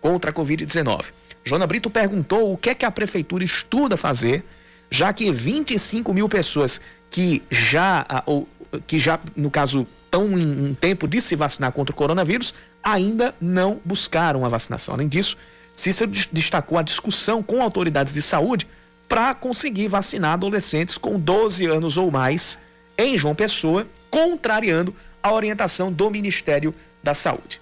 contra 0.00 0.30
a 0.30 0.34
Covid-19. 0.34 1.06
Jona 1.44 1.66
Brito 1.66 1.88
perguntou 1.88 2.52
o 2.52 2.56
que 2.56 2.70
é 2.70 2.74
que 2.74 2.84
a 2.84 2.90
prefeitura 2.90 3.44
estuda 3.44 3.96
fazer, 3.96 4.44
já 4.90 5.12
que 5.12 5.30
25 5.30 6.12
mil 6.12 6.28
pessoas 6.28 6.80
que 7.10 7.42
já, 7.50 8.04
ou, 8.26 8.48
que 8.86 8.98
já 8.98 9.18
no 9.36 9.50
caso, 9.50 9.86
estão 10.04 10.38
em 10.38 10.46
um 10.46 10.74
tempo 10.74 11.06
de 11.06 11.20
se 11.20 11.36
vacinar 11.36 11.72
contra 11.72 11.92
o 11.92 11.96
coronavírus, 11.96 12.54
ainda 12.82 13.34
não 13.40 13.80
buscaram 13.84 14.44
a 14.44 14.48
vacinação. 14.48 14.94
Além 14.94 15.08
disso, 15.08 15.36
Cícero 15.74 16.10
destacou 16.32 16.78
a 16.78 16.82
discussão 16.82 17.42
com 17.42 17.62
autoridades 17.62 18.14
de 18.14 18.22
saúde 18.22 18.66
para 19.08 19.34
conseguir 19.34 19.88
vacinar 19.88 20.32
adolescentes 20.32 20.96
com 20.96 21.18
12 21.18 21.66
anos 21.66 21.96
ou 21.96 22.10
mais 22.10 22.58
em 22.98 23.16
João 23.16 23.34
Pessoa, 23.34 23.86
contrariando 24.10 24.94
a 25.22 25.32
orientação 25.32 25.92
do 25.92 26.10
Ministério 26.10 26.74
da 27.02 27.12
Saúde. 27.14 27.60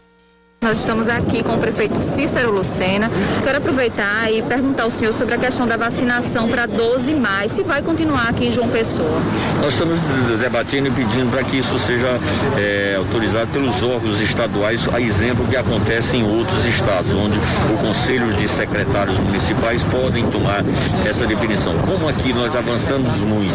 Nós 0.65 0.79
estamos 0.79 1.11
aqui 1.11 1.43
com 1.43 1.57
o 1.57 1.59
prefeito 1.59 2.01
Cícero 2.01 2.51
Lucena. 2.51 3.11
Quero 3.45 3.59
aproveitar 3.59 4.33
e 4.33 4.41
perguntar 4.41 4.85
ao 4.85 4.91
senhor 4.91 5.13
sobre 5.13 5.35
a 5.35 5.39
questão 5.39 5.67
da 5.67 5.77
vacinação 5.77 6.49
para 6.49 6.65
12 6.65 7.13
mais, 7.13 7.53
se 7.53 7.63
vai 7.63 7.83
continuar 7.83 8.31
aqui 8.31 8.47
em 8.47 8.51
João 8.51 8.67
Pessoa. 8.69 9.21
Nós 9.61 9.75
estamos 9.75 9.99
debatendo 10.41 10.89
e 10.89 10.91
pedindo 10.91 11.31
para 11.31 11.45
que 11.45 11.59
isso 11.59 11.79
seja 11.79 12.19
é, 12.57 12.95
autorizado 12.97 13.51
pelos 13.51 13.83
órgãos 13.83 14.23
estaduais, 14.23 14.89
a 14.91 14.99
exemplo 14.99 15.47
que 15.47 15.55
acontece 15.55 16.17
em 16.17 16.25
outros 16.27 16.65
estados, 16.65 17.13
onde 17.13 17.39
o 17.71 17.77
Conselho 17.87 18.33
de 18.33 18.49
Secretários 18.49 19.19
Municipais 19.19 19.83
podem 19.83 20.27
tomar 20.31 20.65
essa 21.07 21.27
definição. 21.27 21.75
Como 21.81 22.09
aqui 22.09 22.33
nós 22.33 22.57
avançamos 22.57 23.19
muito 23.19 23.55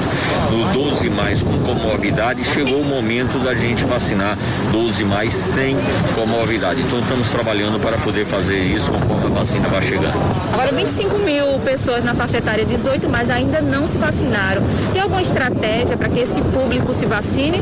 no 0.52 0.72
12 0.74 1.10
mais 1.10 1.42
com 1.42 1.58
comorbidade, 1.64 2.44
chegou 2.44 2.82
o 2.82 2.86
momento 2.86 3.44
da 3.44 3.56
gente 3.56 3.84
vacinar 3.86 4.38
12 4.72 5.04
mais 5.06 5.34
sem 5.34 5.76
comorbidade. 6.14 6.82
Então 6.82 6.99
estamos 7.00 7.30
trabalhando 7.30 7.80
para 7.80 7.98
poder 7.98 8.26
fazer 8.26 8.58
isso 8.58 8.92
conforme 8.92 9.26
a 9.26 9.40
vacina 9.40 9.68
vai 9.68 9.82
chegando. 9.82 10.14
Agora 10.54 10.72
25 10.72 11.18
mil 11.20 11.60
pessoas 11.60 12.04
na 12.04 12.14
faixa 12.14 12.38
etária 12.38 12.66
18 12.66 13.10
mais 13.10 13.30
ainda 13.30 13.62
não 13.62 13.88
se 13.88 13.98
vacinaram. 13.98 14.62
Tem 14.92 15.02
alguma 15.02 15.22
estratégia 15.22 15.96
para 15.96 16.10
que 16.10 16.20
esse 16.20 16.42
público 16.42 16.94
se 16.94 17.06
vacine? 17.06 17.62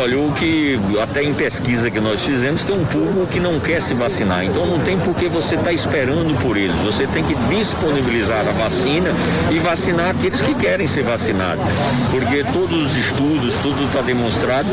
Olha, 0.00 0.18
o 0.18 0.32
que 0.32 0.78
até 1.02 1.22
em 1.22 1.32
pesquisa 1.32 1.90
que 1.90 2.00
nós 2.00 2.20
fizemos 2.20 2.64
tem 2.64 2.76
um 2.76 2.84
público 2.84 3.26
que 3.26 3.40
não 3.40 3.60
quer 3.60 3.80
se 3.80 3.94
vacinar. 3.94 4.44
Então 4.44 4.66
não 4.66 4.78
tem 4.78 4.98
por 4.98 5.14
que 5.14 5.28
você 5.28 5.54
estar 5.54 5.66
tá 5.66 5.72
esperando 5.72 6.36
por 6.42 6.56
eles. 6.56 6.76
Você 6.76 7.06
tem 7.06 7.22
que 7.22 7.34
disponibilizar 7.34 8.40
a 8.40 8.52
vacina 8.52 9.10
e 9.50 9.58
vacinar 9.58 10.10
aqueles 10.10 10.40
que 10.40 10.54
querem 10.54 10.86
ser 10.86 11.02
vacinados. 11.02 11.64
Porque 12.10 12.44
todos 12.52 12.72
os 12.72 12.96
estudos, 12.96 13.54
tudo 13.62 13.84
está 13.84 14.00
demonstrado 14.00 14.68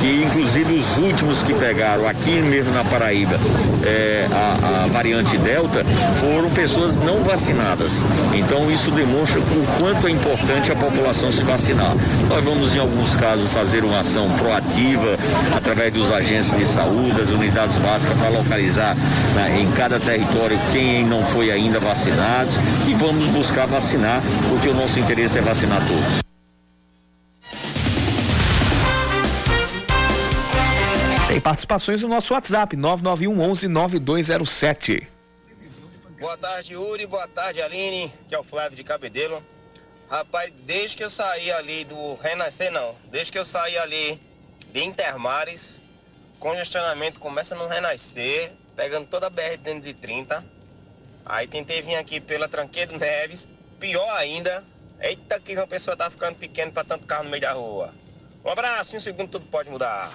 que 0.00 0.22
inclusive 0.24 0.74
os 0.74 0.96
últimos 0.98 1.42
que 1.42 1.54
pegaram 1.54 2.08
aqui 2.08 2.40
mesmo 2.42 2.72
na 2.72 2.84
Paraíba 2.84 3.35
é, 3.84 4.26
a, 4.32 4.84
a 4.84 4.86
variante 4.86 5.36
Delta 5.38 5.84
foram 6.20 6.50
pessoas 6.50 6.96
não 6.96 7.22
vacinadas. 7.22 7.92
Então 8.34 8.70
isso 8.70 8.90
demonstra 8.90 9.40
o 9.40 9.78
quanto 9.78 10.06
é 10.06 10.10
importante 10.10 10.70
a 10.70 10.76
população 10.76 11.30
se 11.30 11.42
vacinar. 11.42 11.94
Nós 12.28 12.44
vamos 12.44 12.74
em 12.74 12.78
alguns 12.78 13.14
casos 13.16 13.50
fazer 13.52 13.84
uma 13.84 14.00
ação 14.00 14.28
proativa 14.38 15.16
através 15.54 15.92
dos 15.92 16.10
agentes 16.12 16.50
de 16.56 16.64
saúde, 16.64 17.12
das 17.12 17.30
unidades 17.30 17.76
básicas 17.78 18.16
para 18.18 18.28
localizar 18.28 18.96
né, 19.34 19.60
em 19.60 19.70
cada 19.72 19.98
território 19.98 20.58
quem 20.72 21.04
não 21.04 21.22
foi 21.22 21.50
ainda 21.50 21.78
vacinado 21.78 22.50
e 22.86 22.94
vamos 22.94 23.26
buscar 23.28 23.66
vacinar, 23.66 24.20
porque 24.48 24.68
o 24.68 24.74
nosso 24.74 24.98
interesse 24.98 25.38
é 25.38 25.40
vacinar 25.40 25.80
todos. 25.86 26.25
Participações 31.46 32.02
no 32.02 32.08
nosso 32.08 32.34
WhatsApp, 32.34 32.76
991 32.76 33.40
11 33.40 33.68
9207. 33.68 35.08
Boa 36.18 36.36
tarde, 36.36 36.74
Uri. 36.74 37.06
Boa 37.06 37.28
tarde, 37.28 37.62
Aline, 37.62 38.12
que 38.28 38.34
é 38.34 38.38
o 38.38 38.42
Flávio 38.42 38.76
de 38.76 38.82
Cabedelo. 38.82 39.40
Rapaz, 40.10 40.52
desde 40.64 40.96
que 40.96 41.04
eu 41.04 41.10
saí 41.10 41.52
ali 41.52 41.84
do 41.84 42.16
Renascer, 42.16 42.72
não. 42.72 42.96
Desde 43.12 43.30
que 43.30 43.38
eu 43.38 43.44
saí 43.44 43.78
ali 43.78 44.20
de 44.72 44.82
Intermares, 44.82 45.80
congestionamento 46.40 47.20
começa 47.20 47.54
no 47.54 47.68
Renascer, 47.68 48.50
pegando 48.74 49.06
toda 49.06 49.28
a 49.28 49.30
BR-230. 49.30 50.42
Aí 51.24 51.46
tentei 51.46 51.80
vir 51.80 51.94
aqui 51.94 52.20
pela 52.20 52.48
Tranqueiro 52.48 52.98
Neves, 52.98 53.46
pior 53.78 54.10
ainda. 54.16 54.64
Eita, 55.00 55.38
que 55.38 55.54
uma 55.54 55.68
pessoa 55.68 55.96
tá 55.96 56.10
ficando 56.10 56.34
pequeno 56.34 56.72
para 56.72 56.82
tanto 56.82 57.06
carro 57.06 57.22
no 57.22 57.30
meio 57.30 57.42
da 57.42 57.52
rua. 57.52 57.94
Um 58.44 58.50
abraço, 58.50 58.96
em 58.96 58.98
um 58.98 59.00
segundo 59.00 59.30
tudo 59.30 59.46
pode 59.46 59.70
mudar. 59.70 60.12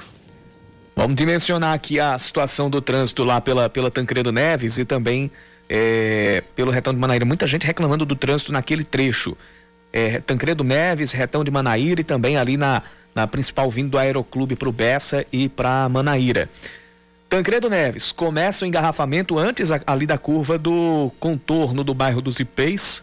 Vamos 0.95 1.15
dimensionar 1.15 1.73
aqui 1.73 1.99
a 1.99 2.17
situação 2.19 2.69
do 2.69 2.81
trânsito 2.81 3.23
lá 3.23 3.39
pela, 3.39 3.69
pela 3.69 3.89
Tancredo 3.89 4.31
Neves 4.31 4.77
e 4.77 4.85
também 4.85 5.31
é, 5.69 6.43
pelo 6.55 6.69
Retão 6.69 6.93
de 6.93 6.99
Manaíra. 6.99 7.25
Muita 7.25 7.47
gente 7.47 7.65
reclamando 7.65 8.05
do 8.05 8.15
trânsito 8.15 8.51
naquele 8.51 8.83
trecho. 8.83 9.37
É, 9.93 10.19
Tancredo 10.19 10.63
Neves, 10.63 11.11
Retão 11.11 11.43
de 11.43 11.51
Manaíra 11.51 12.01
e 12.01 12.03
também 12.03 12.37
ali 12.37 12.57
na, 12.57 12.81
na 13.15 13.25
principal 13.25 13.69
vindo 13.71 13.91
do 13.91 13.97
Aeroclube 13.97 14.55
para 14.55 14.69
o 14.69 14.71
Bessa 14.71 15.25
e 15.31 15.47
para 15.47 15.87
Manaíra. 15.87 16.49
Tancredo 17.29 17.69
Neves, 17.69 18.11
começa 18.11 18.65
o 18.65 18.67
engarrafamento 18.67 19.39
antes 19.39 19.69
ali 19.87 20.05
da 20.05 20.17
curva 20.17 20.57
do 20.57 21.09
contorno 21.17 21.81
do 21.81 21.93
bairro 21.93 22.21
dos 22.21 22.41
Ipês. 22.41 23.01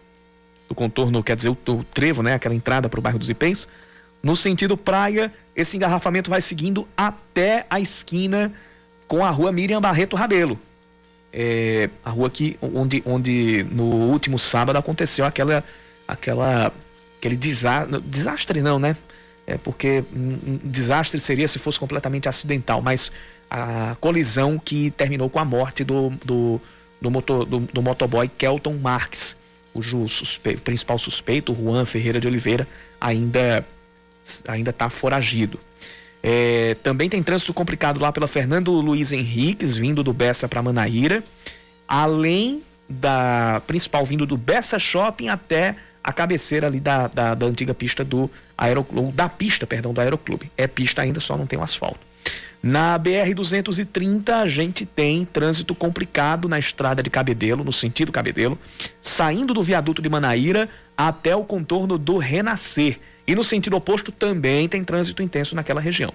O 0.69 0.75
contorno, 0.75 1.23
quer 1.23 1.35
dizer, 1.35 1.49
o, 1.49 1.57
o 1.67 1.85
trevo, 1.85 2.23
né? 2.23 2.35
Aquela 2.35 2.55
entrada 2.55 2.91
para 2.91 3.01
o 3.01 3.03
bairro 3.03 3.19
dos 3.19 3.31
Ipês 3.31 3.67
no 4.23 4.35
sentido 4.35 4.77
praia, 4.77 5.33
esse 5.55 5.77
engarrafamento 5.77 6.31
vai 6.31 6.41
seguindo 6.41 6.87
até 6.97 7.67
a 7.71 7.81
esquina 7.81 8.53
com 9.07 9.25
a 9.25 9.31
rua 9.31 9.53
Miriam 9.53 9.81
Barreto 9.81 10.17
Rabelo. 10.17 10.59
É, 11.33 11.91
a 12.05 12.11
rua 12.11 12.29
aqui 12.29 12.59
onde, 12.61 13.03
onde 13.05 13.67
no 13.71 13.85
último 13.85 14.39
sábado 14.39 14.77
aconteceu 14.77 15.25
aquela, 15.25 15.63
aquela 16.07 16.73
aquele 17.19 17.37
desastre, 17.37 18.01
desastre 18.01 18.63
não, 18.63 18.79
né? 18.79 18.97
É 19.47 19.57
porque 19.57 20.05
um 20.15 20.59
desastre 20.63 21.19
seria 21.19 21.49
se 21.49 21.59
fosse 21.59 21.79
completamente 21.79 22.29
acidental, 22.29 22.81
mas 22.83 23.11
a 23.51 23.97
colisão 24.01 24.59
que 24.59 24.91
terminou 24.91 25.31
com 25.31 25.39
a 25.39 25.45
morte 25.45 25.85
do, 25.85 26.11
do, 26.25 26.61
do, 27.01 27.11
motor, 27.11 27.47
do, 27.47 27.61
do 27.61 27.83
motoboy 27.83 28.29
Kelton 28.29 28.75
Marques, 28.75 29.37
cujo 29.73 30.07
suspeito, 30.07 30.61
principal 30.61 30.99
suspeito, 30.99 31.55
Juan 31.55 31.85
Ferreira 31.87 32.21
de 32.21 32.29
Oliveira, 32.29 32.69
ainda 33.01 33.65
ainda 34.47 34.71
está 34.71 34.89
foragido. 34.89 35.59
É, 36.23 36.77
também 36.83 37.09
tem 37.09 37.23
trânsito 37.23 37.55
complicado 37.55 38.01
lá 38.01 38.13
pela 38.13 38.27
Fernando 38.27 38.73
Luiz 38.73 39.13
Henriques, 39.13 39.77
vindo 39.77 40.03
do 40.03 40.13
Bessa 40.13 40.49
para 40.49 40.63
Manaíra, 40.63 41.23
além 41.87 42.63
da 42.89 43.63
principal 43.67 44.05
vindo 44.05 44.27
do 44.27 44.37
Bessa 44.37 44.79
Shopping 44.79 45.29
até 45.29 45.77
a 46.03 46.13
cabeceira 46.13 46.67
ali 46.67 46.81
da, 46.81 47.07
da, 47.07 47.35
da 47.35 47.47
antiga 47.47 47.75
pista 47.75 48.05
do 48.05 48.31
Aeroclube, 48.57 49.13
da 49.13 49.29
pista, 49.29 49.67
perdão, 49.67 49.93
do 49.93 50.01
Aeroclube. 50.01 50.51
É 50.57 50.67
pista 50.67 51.03
ainda, 51.03 51.21
só 51.21 51.37
não 51.37 51.47
tem 51.47 51.59
o 51.59 51.63
asfalto. 51.63 52.01
Na 52.63 52.99
BR-230, 52.99 54.31
a 54.31 54.49
gente 54.49 54.85
tem 54.85 55.25
trânsito 55.25 55.75
complicado 55.75 56.49
na 56.49 56.59
estrada 56.59 57.03
de 57.03 57.11
Cabedelo, 57.11 57.63
no 57.63 57.73
sentido 57.73 58.11
Cabedelo, 58.11 58.59
saindo 59.01 59.55
do 59.55 59.63
viaduto 59.63 60.03
de 60.03 60.09
Manaíra 60.09 60.69
até 60.97 61.37
o 61.37 61.45
contorno 61.45 61.97
do 61.97 62.19
Renascer. 62.19 62.99
E 63.29 63.35
no 63.35 63.45
sentido 63.45 63.77
oposto 63.77 64.11
também 64.11 64.67
tem 64.67 64.83
trânsito 64.83 65.23
intenso 65.23 65.55
naquela 65.55 65.83
região. 65.83 66.15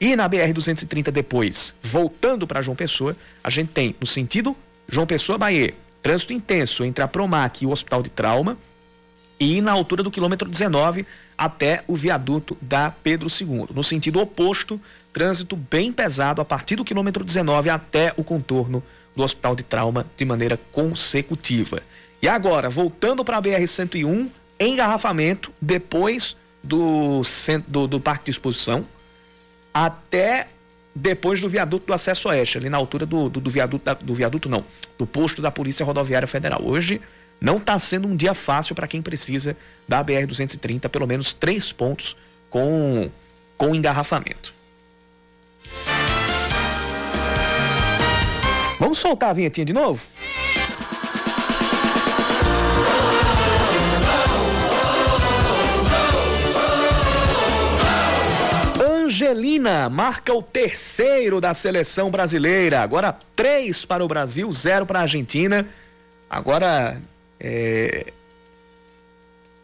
E 0.00 0.16
na 0.16 0.26
BR-230 0.26 1.10
depois, 1.10 1.74
voltando 1.82 2.46
para 2.46 2.62
João 2.62 2.74
Pessoa, 2.74 3.14
a 3.42 3.50
gente 3.50 3.68
tem 3.68 3.94
no 4.00 4.06
sentido 4.06 4.56
João 4.88 5.06
Pessoa 5.06 5.36
Bahia, 5.36 5.74
trânsito 6.02 6.32
intenso 6.32 6.82
entre 6.82 7.04
a 7.04 7.08
Promac 7.08 7.62
e 7.62 7.66
o 7.66 7.70
Hospital 7.70 8.02
de 8.02 8.08
Trauma, 8.08 8.56
e 9.38 9.60
na 9.60 9.72
altura 9.72 10.02
do 10.02 10.10
quilômetro 10.10 10.48
19 10.48 11.06
até 11.36 11.84
o 11.86 11.94
viaduto 11.94 12.56
da 12.62 12.90
Pedro 12.90 13.28
II. 13.28 13.66
No 13.74 13.84
sentido 13.84 14.18
oposto, 14.18 14.80
trânsito 15.12 15.56
bem 15.56 15.92
pesado 15.92 16.40
a 16.40 16.46
partir 16.46 16.76
do 16.76 16.84
quilômetro 16.84 17.22
19 17.22 17.68
até 17.68 18.14
o 18.16 18.24
contorno 18.24 18.82
do 19.14 19.22
Hospital 19.22 19.54
de 19.54 19.64
Trauma 19.64 20.06
de 20.16 20.24
maneira 20.24 20.58
consecutiva. 20.72 21.82
E 22.22 22.28
agora, 22.28 22.70
voltando 22.70 23.22
para 23.22 23.36
a 23.36 23.42
BR-101, 23.42 24.28
engarrafamento 24.58 25.52
depois 25.60 26.36
do, 26.64 27.22
centro, 27.22 27.70
do, 27.70 27.86
do 27.86 28.00
Parque 28.00 28.24
de 28.24 28.30
Exposição 28.32 28.84
até 29.72 30.48
depois 30.94 31.40
do 31.40 31.48
viaduto 31.48 31.86
do 31.86 31.92
acesso 31.92 32.28
oeste, 32.28 32.56
ali 32.56 32.70
na 32.70 32.76
altura 32.76 33.04
do, 33.04 33.28
do, 33.28 33.40
do 33.40 33.50
viaduto, 33.50 33.84
da, 33.84 33.94
do 33.94 34.14
viaduto 34.14 34.48
não, 34.48 34.64
do 34.96 35.06
posto 35.06 35.42
da 35.42 35.50
Polícia 35.50 35.84
Rodoviária 35.84 36.28
Federal. 36.28 36.62
Hoje 36.64 37.00
não 37.40 37.56
está 37.56 37.78
sendo 37.78 38.06
um 38.06 38.16
dia 38.16 38.32
fácil 38.32 38.74
para 38.74 38.86
quem 38.86 39.02
precisa 39.02 39.56
da 39.88 40.02
BR-230, 40.04 40.88
pelo 40.88 41.06
menos 41.06 41.34
três 41.34 41.72
pontos 41.72 42.16
com, 42.48 43.10
com 43.58 43.74
engarrafamento. 43.74 44.54
Vamos 48.78 48.98
soltar 48.98 49.30
a 49.30 49.32
vinhetinha 49.32 49.64
de 49.64 49.72
novo? 49.72 50.00
Angelina 59.14 59.88
marca 59.88 60.34
o 60.34 60.42
terceiro 60.42 61.40
da 61.40 61.54
seleção 61.54 62.10
brasileira. 62.10 62.80
Agora 62.80 63.16
três 63.36 63.84
para 63.84 64.04
o 64.04 64.08
Brasil, 64.08 64.52
zero 64.52 64.84
para 64.84 64.98
a 64.98 65.02
Argentina. 65.02 65.64
Agora 66.28 67.00
é... 67.38 68.12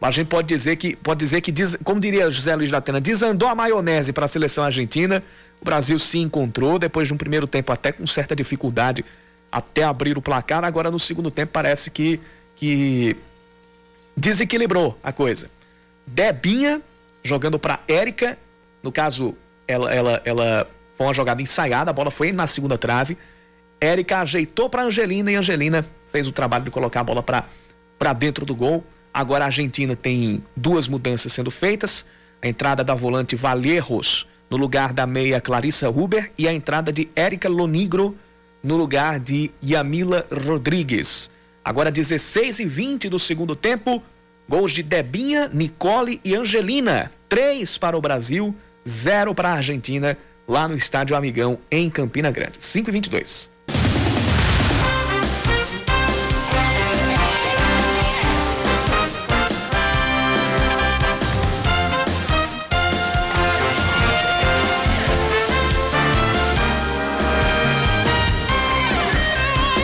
a 0.01 0.09
gente 0.09 0.29
pode 0.29 0.47
dizer 0.47 0.77
que 0.77 0.95
pode 0.95 1.19
dizer 1.19 1.41
que 1.41 1.53
como 1.83 1.99
diria 1.99 2.31
José 2.31 2.55
Luiz 2.55 2.71
da 2.71 2.79
desandou 2.79 3.49
a 3.49 3.53
maionese 3.53 4.13
para 4.13 4.23
a 4.23 4.27
seleção 4.27 4.63
argentina. 4.63 5.21
O 5.59 5.65
Brasil 5.65 5.99
se 5.99 6.17
encontrou 6.17 6.79
depois 6.79 7.09
de 7.09 7.13
um 7.13 7.17
primeiro 7.17 7.45
tempo 7.45 7.73
até 7.73 7.91
com 7.91 8.07
certa 8.07 8.33
dificuldade 8.33 9.03
até 9.51 9.83
abrir 9.83 10.17
o 10.17 10.21
placar. 10.21 10.63
Agora 10.63 10.89
no 10.89 10.97
segundo 10.97 11.29
tempo 11.29 11.51
parece 11.51 11.91
que 11.91 12.21
que 12.55 13.17
desequilibrou 14.15 14.97
a 15.03 15.11
coisa. 15.11 15.49
Debinha 16.07 16.81
jogando 17.21 17.59
para 17.59 17.81
Érica 17.85 18.37
no 18.83 18.91
caso, 18.91 19.35
ela, 19.67 19.93
ela, 19.93 20.21
ela 20.25 20.67
foi 20.95 21.07
uma 21.07 21.13
jogada 21.13 21.41
ensaiada, 21.41 21.91
a 21.91 21.93
bola 21.93 22.11
foi 22.11 22.31
na 22.31 22.47
segunda 22.47 22.77
trave. 22.77 23.17
Érica 23.79 24.19
ajeitou 24.19 24.69
para 24.69 24.83
Angelina 24.83 25.31
e 25.31 25.35
Angelina 25.35 25.85
fez 26.11 26.27
o 26.27 26.31
trabalho 26.31 26.65
de 26.65 26.71
colocar 26.71 27.01
a 27.01 27.03
bola 27.03 27.23
para 27.23 28.13
dentro 28.13 28.45
do 28.45 28.55
gol. 28.55 28.83
Agora 29.13 29.45
a 29.45 29.47
Argentina 29.47 29.95
tem 29.95 30.43
duas 30.55 30.87
mudanças 30.87 31.33
sendo 31.33 31.49
feitas: 31.49 32.05
a 32.41 32.47
entrada 32.47 32.83
da 32.83 32.93
volante 32.93 33.35
Valerros 33.35 34.27
no 34.49 34.57
lugar 34.57 34.93
da 34.93 35.07
meia 35.07 35.39
Clarissa 35.39 35.89
Huber 35.89 36.31
e 36.37 36.47
a 36.47 36.53
entrada 36.53 36.91
de 36.91 37.09
Érica 37.15 37.47
Lonigro 37.47 38.15
no 38.61 38.77
lugar 38.77 39.19
de 39.19 39.49
Yamila 39.63 40.27
Rodrigues. 40.45 41.31
Agora 41.63 41.91
16 41.91 42.59
e 42.59 42.65
20 42.65 43.09
do 43.09 43.17
segundo 43.17 43.55
tempo, 43.55 44.03
gols 44.47 44.71
de 44.71 44.83
Debinha, 44.83 45.49
Nicole 45.53 46.19
e 46.23 46.35
Angelina. 46.35 47.11
Três 47.29 47.77
para 47.77 47.97
o 47.97 48.01
Brasil, 48.01 48.55
zero 48.87 49.35
para 49.35 49.49
a 49.49 49.53
Argentina, 49.53 50.17
lá 50.47 50.67
no 50.67 50.75
estádio 50.75 51.15
Amigão, 51.15 51.59
em 51.69 51.89
Campina 51.89 52.31
Grande. 52.31 52.63
5 52.63 52.89
e 52.89 52.93
22. 52.93 53.50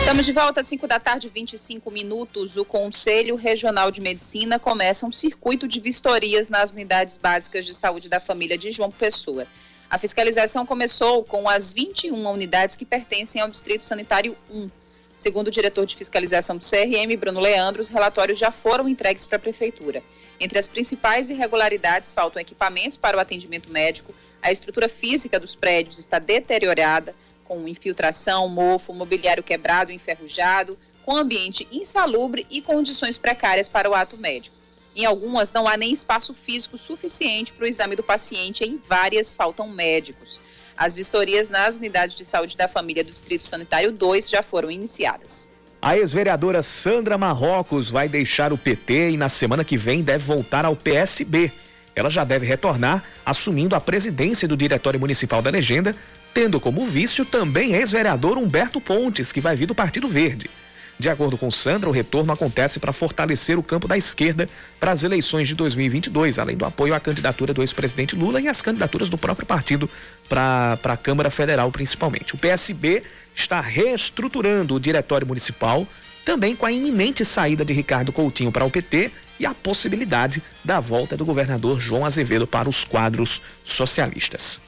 Estamos 0.08 0.24
de 0.24 0.32
volta 0.32 0.60
às 0.60 0.66
5 0.66 0.86
da 0.88 0.98
tarde, 0.98 1.28
25 1.28 1.90
minutos. 1.90 2.56
O 2.56 2.64
Conselho 2.64 3.36
Regional 3.36 3.90
de 3.90 4.00
Medicina 4.00 4.58
começa 4.58 5.04
um 5.04 5.12
circuito 5.12 5.68
de 5.68 5.80
vistorias 5.80 6.48
nas 6.48 6.70
unidades 6.70 7.18
básicas 7.18 7.66
de 7.66 7.74
saúde 7.74 8.08
da 8.08 8.18
família 8.18 8.56
de 8.56 8.72
João 8.72 8.90
Pessoa. 8.90 9.46
A 9.90 9.98
fiscalização 9.98 10.64
começou 10.64 11.22
com 11.24 11.46
as 11.46 11.74
21 11.74 12.26
unidades 12.26 12.74
que 12.74 12.86
pertencem 12.86 13.42
ao 13.42 13.50
Distrito 13.50 13.84
Sanitário 13.84 14.34
1. 14.50 14.70
Segundo 15.14 15.48
o 15.48 15.50
diretor 15.50 15.84
de 15.84 15.94
fiscalização 15.94 16.56
do 16.56 16.64
CRM, 16.64 17.14
Bruno 17.18 17.38
Leandro, 17.38 17.82
os 17.82 17.90
relatórios 17.90 18.38
já 18.38 18.50
foram 18.50 18.88
entregues 18.88 19.26
para 19.26 19.36
a 19.36 19.40
Prefeitura. 19.40 20.02
Entre 20.40 20.58
as 20.58 20.68
principais 20.68 21.28
irregularidades, 21.28 22.12
faltam 22.12 22.40
equipamentos 22.40 22.96
para 22.96 23.18
o 23.18 23.20
atendimento 23.20 23.70
médico, 23.70 24.14
a 24.40 24.50
estrutura 24.50 24.88
física 24.88 25.38
dos 25.38 25.54
prédios 25.54 25.98
está 25.98 26.18
deteriorada, 26.18 27.14
com 27.48 27.66
infiltração, 27.66 28.46
mofo, 28.46 28.92
mobiliário 28.92 29.42
quebrado, 29.42 29.90
enferrujado, 29.90 30.78
com 31.02 31.16
ambiente 31.16 31.66
insalubre 31.72 32.46
e 32.50 32.60
condições 32.60 33.16
precárias 33.16 33.66
para 33.66 33.88
o 33.88 33.94
ato 33.94 34.18
médico. 34.18 34.54
Em 34.94 35.06
algumas, 35.06 35.50
não 35.50 35.66
há 35.66 35.76
nem 35.76 35.90
espaço 35.90 36.34
físico 36.34 36.76
suficiente 36.76 37.52
para 37.52 37.64
o 37.64 37.68
exame 37.68 37.96
do 37.96 38.02
paciente, 38.02 38.64
em 38.64 38.78
várias 38.86 39.32
faltam 39.32 39.68
médicos. 39.68 40.40
As 40.76 40.94
vistorias 40.94 41.48
nas 41.48 41.74
unidades 41.74 42.14
de 42.14 42.24
saúde 42.24 42.56
da 42.56 42.68
família 42.68 43.02
do 43.02 43.10
Distrito 43.10 43.46
Sanitário 43.46 43.90
2 43.90 44.28
já 44.28 44.42
foram 44.42 44.70
iniciadas. 44.70 45.48
A 45.80 45.96
ex-vereadora 45.96 46.62
Sandra 46.62 47.16
Marrocos 47.16 47.88
vai 47.88 48.08
deixar 48.08 48.52
o 48.52 48.58
PT 48.58 49.10
e 49.10 49.16
na 49.16 49.28
semana 49.28 49.64
que 49.64 49.76
vem 49.76 50.02
deve 50.02 50.24
voltar 50.24 50.64
ao 50.64 50.76
PSB. 50.76 51.50
Ela 51.94 52.10
já 52.10 52.24
deve 52.24 52.46
retornar 52.46 53.02
assumindo 53.24 53.74
a 53.74 53.80
presidência 53.80 54.46
do 54.46 54.56
Diretório 54.56 55.00
Municipal 55.00 55.40
da 55.40 55.50
Legenda, 55.50 55.94
tendo 56.38 56.60
como 56.60 56.86
vício 56.86 57.24
também 57.24 57.74
ex-vereador 57.74 58.38
Humberto 58.38 58.80
Pontes, 58.80 59.32
que 59.32 59.40
vai 59.40 59.56
vir 59.56 59.66
do 59.66 59.74
Partido 59.74 60.06
Verde. 60.06 60.48
De 60.96 61.10
acordo 61.10 61.36
com 61.36 61.50
Sandra, 61.50 61.88
o 61.88 61.92
retorno 61.92 62.32
acontece 62.32 62.78
para 62.78 62.92
fortalecer 62.92 63.58
o 63.58 63.62
campo 63.62 63.88
da 63.88 63.96
esquerda 63.96 64.48
para 64.78 64.92
as 64.92 65.02
eleições 65.02 65.48
de 65.48 65.56
2022, 65.56 66.38
além 66.38 66.56
do 66.56 66.64
apoio 66.64 66.94
à 66.94 67.00
candidatura 67.00 67.52
do 67.52 67.60
ex-presidente 67.60 68.14
Lula 68.14 68.40
e 68.40 68.46
às 68.46 68.62
candidaturas 68.62 69.10
do 69.10 69.18
próprio 69.18 69.48
partido 69.48 69.90
para 70.28 70.78
a 70.80 70.96
Câmara 70.96 71.28
Federal, 71.28 71.72
principalmente. 71.72 72.36
O 72.36 72.38
PSB 72.38 73.02
está 73.34 73.60
reestruturando 73.60 74.76
o 74.76 74.80
diretório 74.80 75.26
municipal, 75.26 75.88
também 76.24 76.54
com 76.54 76.66
a 76.66 76.70
iminente 76.70 77.24
saída 77.24 77.64
de 77.64 77.72
Ricardo 77.72 78.12
Coutinho 78.12 78.52
para 78.52 78.64
o 78.64 78.70
PT 78.70 79.10
e 79.40 79.44
a 79.44 79.52
possibilidade 79.52 80.40
da 80.64 80.78
volta 80.78 81.16
do 81.16 81.24
governador 81.24 81.80
João 81.80 82.06
Azevedo 82.06 82.46
para 82.46 82.68
os 82.68 82.84
quadros 82.84 83.42
socialistas. 83.64 84.67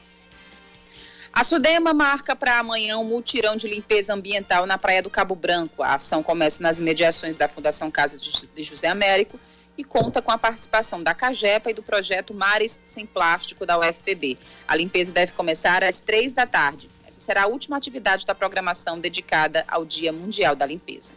A 1.40 1.42
Sudema 1.42 1.94
marca 1.94 2.36
para 2.36 2.58
amanhã 2.58 2.98
um 2.98 3.04
mutirão 3.04 3.56
de 3.56 3.66
limpeza 3.66 4.12
ambiental 4.12 4.66
na 4.66 4.76
Praia 4.76 5.02
do 5.02 5.08
Cabo 5.08 5.34
Branco. 5.34 5.82
A 5.82 5.94
ação 5.94 6.22
começa 6.22 6.62
nas 6.62 6.80
imediações 6.80 7.34
da 7.34 7.48
Fundação 7.48 7.90
Casa 7.90 8.18
de 8.18 8.62
José 8.62 8.88
Américo 8.88 9.40
e 9.78 9.82
conta 9.82 10.20
com 10.20 10.30
a 10.30 10.36
participação 10.36 11.02
da 11.02 11.14
Cagepa 11.14 11.70
e 11.70 11.72
do 11.72 11.82
projeto 11.82 12.34
Mares 12.34 12.78
Sem 12.82 13.06
Plástico 13.06 13.64
da 13.64 13.78
UFPB. 13.78 14.36
A 14.68 14.76
limpeza 14.76 15.12
deve 15.12 15.32
começar 15.32 15.82
às 15.82 15.98
três 15.98 16.34
da 16.34 16.46
tarde. 16.46 16.90
Essa 17.08 17.20
será 17.20 17.44
a 17.44 17.46
última 17.46 17.78
atividade 17.78 18.26
da 18.26 18.34
programação 18.34 19.00
dedicada 19.00 19.64
ao 19.66 19.86
Dia 19.86 20.12
Mundial 20.12 20.54
da 20.54 20.66
Limpeza. 20.66 21.14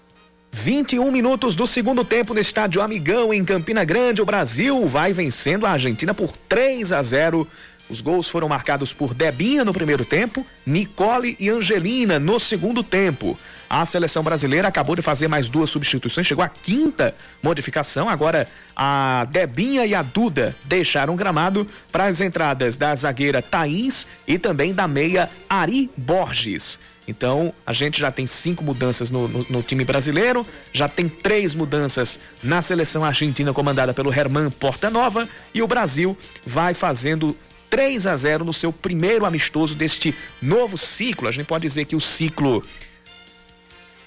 21 0.54 1.12
minutos 1.12 1.56
do 1.56 1.66
segundo 1.66 2.06
tempo 2.06 2.32
no 2.32 2.40
estádio 2.40 2.80
Amigão, 2.80 3.34
em 3.34 3.44
Campina 3.44 3.84
Grande. 3.84 4.22
O 4.22 4.26
Brasil 4.26 4.86
vai 4.88 5.12
vencendo 5.12 5.66
a 5.66 5.72
Argentina 5.72 6.14
por 6.14 6.32
3 6.48 6.94
a 6.94 7.02
0 7.02 7.46
os 7.90 8.02
gols 8.02 8.30
foram 8.30 8.48
marcados 8.48 8.94
por 8.94 9.14
Debinha 9.14 9.66
no 9.66 9.74
primeiro 9.74 10.06
tempo, 10.06 10.46
Nicole 10.66 11.36
e 11.40 11.50
Angelina 11.50 12.20
no 12.20 12.40
segundo 12.40 12.82
tempo. 12.84 13.38
A 13.70 13.86
seleção 13.86 14.24
brasileira 14.24 14.68
acabou 14.68 14.96
de 14.96 15.02
fazer 15.02 15.28
mais 15.28 15.50
duas 15.50 15.70
substituições, 15.70 16.28
chegou 16.28 16.44
à 16.44 16.48
quinta 16.48 17.16
modificação. 17.42 18.08
Agora 18.08 18.48
a 18.76 19.28
Debinha 19.30 19.86
e 19.86 19.94
a 19.94 20.02
Duda 20.02 20.56
deixaram 20.64 21.14
o 21.14 21.18
gramado 21.18 21.68
para 21.92 22.06
as 22.06 22.22
entradas 22.22 22.78
da 22.78 22.96
zagueira 22.96 23.42
Thaís 23.42 24.08
e 24.28 24.38
também 24.38 24.74
da 24.74 24.88
meia 24.88 25.30
Ari 25.50 25.90
Borges. 25.98 26.80
Então, 27.08 27.54
a 27.66 27.74
gente 27.74 28.00
já 28.00 28.12
tem 28.12 28.26
cinco 28.26 28.64
mudanças 28.64 29.12
no, 29.12 29.28
no, 29.28 29.46
no, 29.50 29.62
time 29.62 29.84
brasileiro, 29.84 30.46
já 30.72 30.88
tem 30.88 31.10
três 31.10 31.54
mudanças 31.54 32.18
na 32.42 32.62
seleção 32.62 33.04
argentina 33.04 33.52
comandada 33.52 33.94
pelo 33.94 34.14
Herman 34.14 34.50
Portanova 34.50 35.28
e 35.54 35.62
o 35.62 35.68
Brasil 35.68 36.18
vai 36.46 36.74
fazendo 36.74 37.36
3 37.74 38.06
a 38.06 38.16
0 38.16 38.46
no 38.46 38.54
seu 38.54 38.72
primeiro 38.72 39.26
amistoso 39.26 39.74
deste 39.74 40.14
novo 40.40 40.78
ciclo. 40.78 41.28
A 41.28 41.32
gente 41.32 41.48
pode 41.48 41.64
dizer 41.64 41.86
que 41.86 41.96
o 41.96 42.00
ciclo 42.00 42.64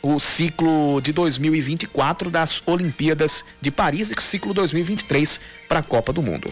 o 0.00 0.20
ciclo 0.20 1.00
de 1.00 1.12
2024 1.12 2.30
das 2.30 2.62
Olimpíadas 2.64 3.44
de 3.60 3.72
Paris 3.72 4.12
e 4.12 4.14
o 4.14 4.22
ciclo 4.22 4.54
2023 4.54 5.40
para 5.68 5.80
a 5.80 5.82
Copa 5.82 6.12
do 6.12 6.22
Mundo. 6.22 6.48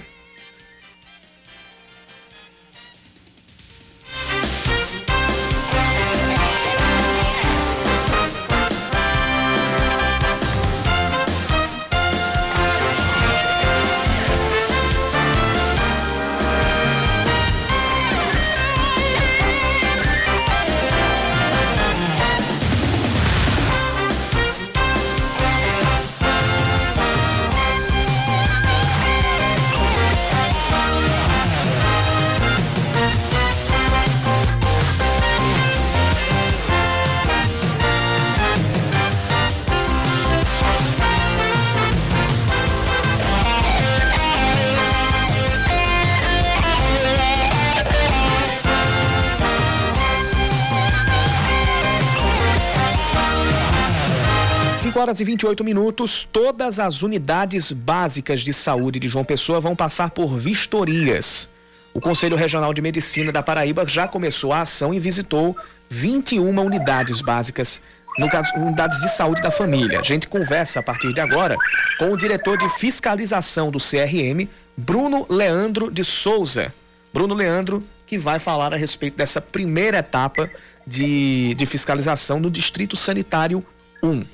Horas 55.14 55.20
e 55.20 55.24
28 55.24 55.62
minutos, 55.62 56.24
todas 56.24 56.80
as 56.80 57.02
unidades 57.02 57.70
básicas 57.70 58.40
de 58.40 58.52
saúde 58.52 58.98
de 58.98 59.08
João 59.08 59.24
Pessoa 59.24 59.60
vão 59.60 59.76
passar 59.76 60.10
por 60.10 60.36
vistorias. 60.36 61.48
O 61.92 62.00
Conselho 62.00 62.36
Regional 62.36 62.74
de 62.74 62.82
Medicina 62.82 63.30
da 63.30 63.42
Paraíba 63.42 63.86
já 63.86 64.08
começou 64.08 64.52
a 64.52 64.62
ação 64.62 64.92
e 64.92 64.98
visitou 64.98 65.56
21 65.88 66.60
unidades 66.60 67.20
básicas, 67.20 67.80
no 68.18 68.28
caso, 68.28 68.52
unidades 68.56 69.00
de 69.00 69.08
saúde 69.08 69.40
da 69.40 69.52
família. 69.52 70.00
A 70.00 70.02
gente 70.02 70.26
conversa 70.26 70.80
a 70.80 70.82
partir 70.82 71.12
de 71.12 71.20
agora 71.20 71.56
com 71.98 72.10
o 72.10 72.16
diretor 72.16 72.58
de 72.58 72.68
fiscalização 72.70 73.70
do 73.70 73.78
CRM, 73.78 74.48
Bruno 74.76 75.26
Leandro 75.30 75.92
de 75.92 76.02
Souza. 76.02 76.74
Bruno 77.12 77.34
Leandro, 77.34 77.84
que 78.04 78.18
vai 78.18 78.40
falar 78.40 78.74
a 78.74 78.76
respeito 78.76 79.16
dessa 79.16 79.40
primeira 79.40 79.98
etapa 79.98 80.50
de, 80.84 81.54
de 81.54 81.66
fiscalização 81.66 82.40
no 82.40 82.50
Distrito 82.50 82.96
Sanitário 82.96 83.64
1. 84.02 84.24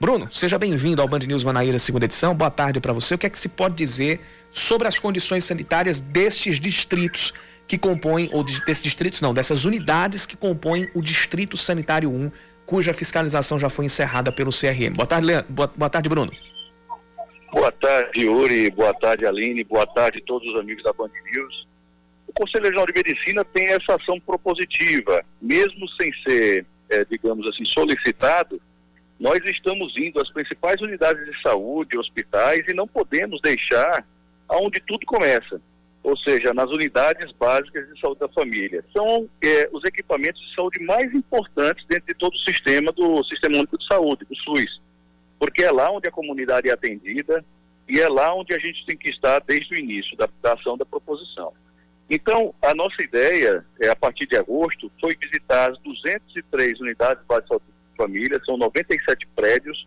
Bruno, 0.00 0.32
seja 0.32 0.58
bem-vindo 0.58 1.02
ao 1.02 1.08
Band 1.08 1.18
News 1.20 1.44
Manaíra, 1.44 1.78
segunda 1.78 2.06
edição. 2.06 2.34
Boa 2.34 2.50
tarde 2.50 2.80
para 2.80 2.92
você. 2.92 3.14
O 3.14 3.18
que 3.18 3.26
é 3.26 3.30
que 3.30 3.38
se 3.38 3.50
pode 3.50 3.74
dizer 3.74 4.20
sobre 4.50 4.88
as 4.88 4.98
condições 4.98 5.44
sanitárias 5.44 6.00
destes 6.00 6.58
distritos 6.58 7.34
que 7.68 7.76
compõem, 7.76 8.28
ou 8.32 8.42
desses 8.42 8.82
distritos 8.82 9.20
não, 9.20 9.34
dessas 9.34 9.64
unidades 9.64 10.24
que 10.26 10.36
compõem 10.36 10.88
o 10.94 11.02
Distrito 11.02 11.56
Sanitário 11.56 12.10
1? 12.10 12.32
cuja 12.70 12.94
fiscalização 12.94 13.58
já 13.58 13.68
foi 13.68 13.86
encerrada 13.86 14.30
pelo 14.30 14.52
CRM. 14.52 14.94
Boa 14.94 15.06
tarde, 15.06 15.26
Leandro. 15.26 15.52
Boa, 15.52 15.72
boa 15.74 15.90
tarde, 15.90 16.08
Bruno. 16.08 16.32
Boa 17.50 17.72
tarde, 17.72 18.20
Yuri. 18.20 18.70
Boa 18.70 18.94
tarde, 18.94 19.26
Aline. 19.26 19.64
Boa 19.64 19.84
tarde, 19.88 20.22
todos 20.24 20.48
os 20.48 20.60
amigos 20.60 20.84
da 20.84 20.92
Band 20.92 21.10
News. 21.34 21.66
O 22.28 22.32
Conselho 22.32 22.66
Regional 22.66 22.86
de 22.86 22.92
Medicina 22.94 23.44
tem 23.44 23.66
essa 23.72 23.96
ação 23.96 24.20
propositiva, 24.20 25.24
mesmo 25.42 25.88
sem 26.00 26.12
ser, 26.22 26.64
é, 26.88 27.04
digamos 27.04 27.44
assim, 27.48 27.64
solicitado. 27.64 28.62
Nós 29.20 29.38
estamos 29.44 29.96
indo 29.96 30.20
às 30.20 30.32
principais 30.32 30.80
unidades 30.80 31.24
de 31.24 31.40
saúde, 31.42 31.96
hospitais, 31.96 32.66
e 32.66 32.74
não 32.74 32.88
podemos 32.88 33.40
deixar 33.40 34.04
aonde 34.48 34.80
tudo 34.80 35.06
começa, 35.06 35.60
ou 36.02 36.16
seja, 36.16 36.52
nas 36.52 36.70
unidades 36.70 37.30
básicas 37.32 37.86
de 37.92 38.00
saúde 38.00 38.20
da 38.20 38.28
família. 38.30 38.82
São 38.92 39.28
é, 39.44 39.68
os 39.70 39.84
equipamentos 39.84 40.40
de 40.40 40.54
saúde 40.54 40.82
mais 40.82 41.12
importantes 41.14 41.84
dentro 41.86 42.06
de 42.06 42.14
todo 42.14 42.34
o 42.34 42.50
sistema 42.50 42.90
do 42.90 43.22
Sistema 43.24 43.58
Único 43.58 43.78
de 43.78 43.86
Saúde, 43.86 44.24
do 44.24 44.34
SUS 44.36 44.80
porque 45.40 45.62
é 45.62 45.72
lá 45.72 45.90
onde 45.90 46.06
a 46.06 46.12
comunidade 46.12 46.68
é 46.68 46.72
atendida 46.72 47.42
e 47.88 47.98
é 47.98 48.06
lá 48.06 48.32
onde 48.34 48.54
a 48.54 48.58
gente 48.58 48.84
tem 48.84 48.96
que 48.96 49.08
estar 49.08 49.40
desde 49.40 49.74
o 49.74 49.78
início 49.78 50.14
da, 50.16 50.28
da 50.42 50.52
ação 50.52 50.76
da 50.76 50.84
proposição. 50.84 51.52
Então, 52.10 52.54
a 52.60 52.74
nossa 52.74 53.02
ideia, 53.02 53.64
é, 53.80 53.88
a 53.88 53.96
partir 53.96 54.26
de 54.26 54.36
agosto, 54.36 54.92
foi 55.00 55.16
visitar 55.16 55.70
as 55.70 55.78
203 55.78 56.78
unidades 56.80 57.24
básicas 57.24 57.58
de 57.66 57.69
são 58.44 58.56
97 58.56 59.26
prédios, 59.34 59.86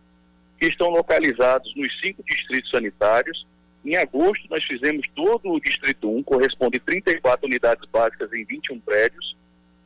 que 0.60 0.68
estão 0.68 0.90
localizados 0.90 1.74
nos 1.76 1.90
cinco 2.00 2.24
distritos 2.24 2.70
sanitários. 2.72 3.46
Em 3.84 3.98
agosto, 3.98 4.48
nós 4.50 4.64
fizemos 4.64 5.06
todo 5.14 5.52
o 5.52 5.60
Distrito 5.60 6.10
1, 6.10 6.24
corresponde 6.24 6.80
34 6.80 7.46
unidades 7.46 7.88
básicas 7.90 8.32
em 8.32 8.46
21 8.46 8.80
prédios, 8.80 9.36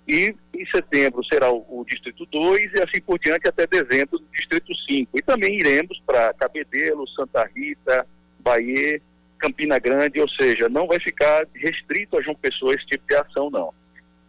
e 0.08 0.36
em 0.54 0.66
setembro 0.68 1.24
será 1.26 1.52
o, 1.52 1.66
o, 1.68 1.84
Distrito 1.86 2.26
2 2.28 2.74
e 2.74 2.84
assim 2.84 3.02
por 3.02 3.20
diante 3.20 3.48
até 3.48 3.68
dezembro 3.68 4.20
do 4.20 4.26
Distrito 4.32 4.74
5. 4.90 5.18
E 5.18 5.22
também 5.22 5.60
iremos 5.60 6.00
para 6.06 6.34
Cabedelo, 6.34 7.08
Santa 7.10 7.50
Rita, 7.54 8.08
Bahia, 8.40 9.02
Campina 9.38 9.78
Grande, 9.80 10.22
ou 10.22 10.30
seja, 10.30 10.70
não 10.70 10.88
vai 10.88 11.00
ficar 11.00 11.46
restrito 11.54 12.18
a 12.18 12.22
João 12.22 12.36
Pessoa 12.36 12.74
esse 12.74 12.86
tipo 12.86 13.06
de 13.08 13.16
ação, 13.16 13.50
não. 13.50 13.74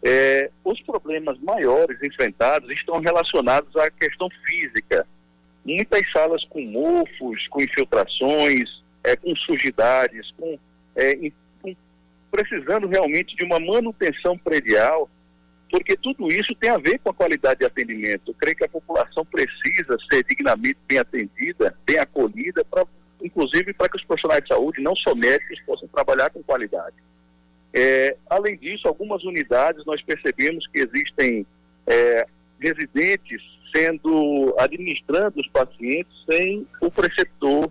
É, 0.03 0.51
os 0.65 0.81
problemas 0.83 1.39
maiores 1.41 2.01
enfrentados 2.03 2.71
estão 2.71 3.01
relacionados 3.01 3.75
à 3.77 3.91
questão 3.91 4.29
física. 4.47 5.07
Muitas 5.65 6.11
salas 6.13 6.45
com 6.45 6.63
mofos, 6.63 7.47
com 7.49 7.61
infiltrações, 7.61 8.83
é, 9.03 9.17
com 9.17 9.35
sujidades, 9.37 10.31
com, 10.39 10.59
é, 10.95 11.15
com, 11.61 11.75
precisando 12.31 12.87
realmente 12.87 13.37
de 13.37 13.45
uma 13.45 13.59
manutenção 13.59 14.39
predial 14.39 15.09
porque 15.71 15.97
tudo 15.97 16.29
isso 16.29 16.55
tem 16.55 16.71
a 16.71 16.79
ver 16.79 16.99
com 16.99 17.11
a 17.11 17.15
qualidade 17.15 17.61
de 17.61 17.67
atendimento. 17.67 18.31
Eu 18.31 18.35
creio 18.35 18.57
que 18.57 18.65
a 18.65 18.69
população 18.69 19.25
precisa 19.25 19.97
ser 20.11 20.25
dignamente 20.25 20.79
bem 20.87 20.99
atendida, 20.99 21.77
bem 21.85 21.99
acolhida, 21.99 22.65
pra, 22.65 22.87
inclusive 23.23 23.73
para 23.75 23.89
que 23.89 23.97
os 23.97 24.05
profissionais 24.05 24.43
de 24.43 24.49
saúde, 24.49 24.81
não 24.81 24.97
só 24.97 25.15
médicos, 25.15 25.61
possam 25.67 25.89
trabalhar 25.89 26.31
com 26.31 26.43
qualidade. 26.43 26.97
É, 27.72 28.16
além 28.28 28.57
disso, 28.57 28.88
algumas 28.88 29.22
unidades 29.24 29.85
nós 29.85 30.02
percebemos 30.02 30.66
que 30.68 30.81
existem 30.81 31.46
é, 31.87 32.26
residentes 32.59 33.42
sendo 33.74 34.54
administrando 34.59 35.38
os 35.38 35.48
pacientes 35.48 36.12
sem 36.31 36.66
o 36.81 36.90
preceptor 36.90 37.70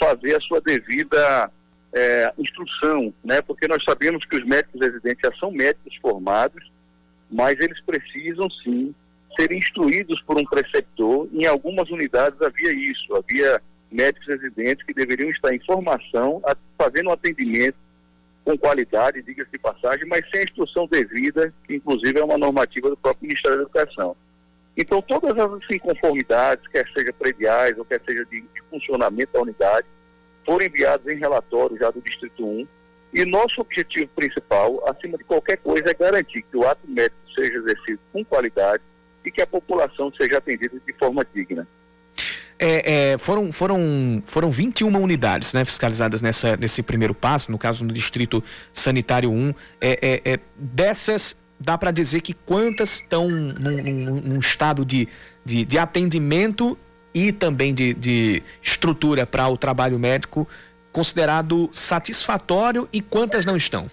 fazer 0.00 0.36
a 0.36 0.40
sua 0.40 0.60
devida 0.60 1.50
é, 1.92 2.32
instrução, 2.38 3.12
né? 3.22 3.42
Porque 3.42 3.68
nós 3.68 3.82
sabemos 3.84 4.24
que 4.24 4.36
os 4.36 4.44
médicos 4.46 4.80
residentes 4.80 5.20
já 5.22 5.36
são 5.38 5.50
médicos 5.50 5.94
formados 5.96 6.64
mas 7.30 7.58
eles 7.60 7.80
precisam 7.82 8.48
sim 8.50 8.94
ser 9.38 9.52
instruídos 9.52 10.20
por 10.22 10.38
um 10.38 10.44
preceptor. 10.44 11.28
Em 11.32 11.46
algumas 11.46 11.88
unidades 11.90 12.40
havia 12.40 12.72
isso, 12.72 13.14
havia 13.14 13.60
médicos 13.90 14.26
residentes 14.26 14.84
que 14.84 14.94
deveriam 14.94 15.30
estar 15.30 15.54
em 15.54 15.64
formação, 15.64 16.42
fazendo 16.76 17.10
um 17.10 17.12
atendimento 17.12 17.76
com 18.48 18.56
qualidade, 18.56 19.20
diga-se 19.20 19.50
de 19.50 19.58
passagem, 19.58 20.06
mas 20.08 20.24
sem 20.30 20.40
a 20.40 20.44
instrução 20.44 20.86
devida, 20.86 21.52
que 21.66 21.74
inclusive 21.74 22.18
é 22.18 22.24
uma 22.24 22.38
normativa 22.38 22.88
do 22.88 22.96
próprio 22.96 23.28
Ministério 23.28 23.58
da 23.58 23.62
Educação. 23.64 24.16
Então, 24.74 25.02
todas 25.02 25.36
as 25.36 25.70
inconformidades, 25.70 26.66
quer 26.68 26.88
seja 26.94 27.12
prediais 27.12 27.76
ou 27.76 27.84
quer 27.84 28.00
seja 28.08 28.24
de, 28.24 28.40
de 28.40 28.62
funcionamento 28.70 29.34
da 29.34 29.42
unidade, 29.42 29.86
foram 30.46 30.64
enviadas 30.64 31.06
em 31.06 31.18
relatório 31.18 31.76
já 31.76 31.90
do 31.90 32.00
Distrito 32.00 32.42
1 32.42 32.66
e 33.12 33.26
nosso 33.26 33.60
objetivo 33.60 34.08
principal, 34.16 34.82
acima 34.88 35.18
de 35.18 35.24
qualquer 35.24 35.58
coisa, 35.58 35.90
é 35.90 35.94
garantir 35.94 36.40
que 36.40 36.56
o 36.56 36.66
ato 36.66 36.88
médico 36.88 37.16
seja 37.34 37.58
exercido 37.58 38.00
com 38.14 38.24
qualidade 38.24 38.82
e 39.26 39.30
que 39.30 39.42
a 39.42 39.46
população 39.46 40.10
seja 40.16 40.38
atendida 40.38 40.80
de 40.86 40.92
forma 40.94 41.22
digna. 41.34 41.68
É, 42.58 43.12
é, 43.12 43.18
foram, 43.18 43.52
foram, 43.52 44.22
foram 44.26 44.50
21 44.50 44.88
unidades 45.00 45.54
né, 45.54 45.64
fiscalizadas 45.64 46.20
nessa, 46.20 46.56
nesse 46.56 46.82
primeiro 46.82 47.14
passo, 47.14 47.52
no 47.52 47.58
caso 47.58 47.84
no 47.84 47.92
Distrito 47.92 48.42
Sanitário 48.72 49.30
1. 49.30 49.54
É, 49.80 49.98
é, 50.24 50.32
é 50.32 50.40
dessas, 50.56 51.36
dá 51.58 51.78
para 51.78 51.92
dizer 51.92 52.20
que 52.20 52.34
quantas 52.34 52.96
estão 52.96 53.28
num, 53.28 53.82
num, 53.82 54.20
num 54.20 54.38
estado 54.40 54.84
de, 54.84 55.08
de, 55.44 55.64
de, 55.64 55.78
atendimento 55.78 56.76
e 57.14 57.30
também 57.30 57.72
de, 57.72 57.94
de 57.94 58.42
estrutura 58.60 59.24
para 59.24 59.48
o 59.48 59.56
trabalho 59.56 59.98
médico 59.98 60.48
considerado 60.92 61.70
satisfatório 61.72 62.88
e 62.92 63.00
quantas 63.00 63.44
não 63.44 63.56
estão? 63.56 63.88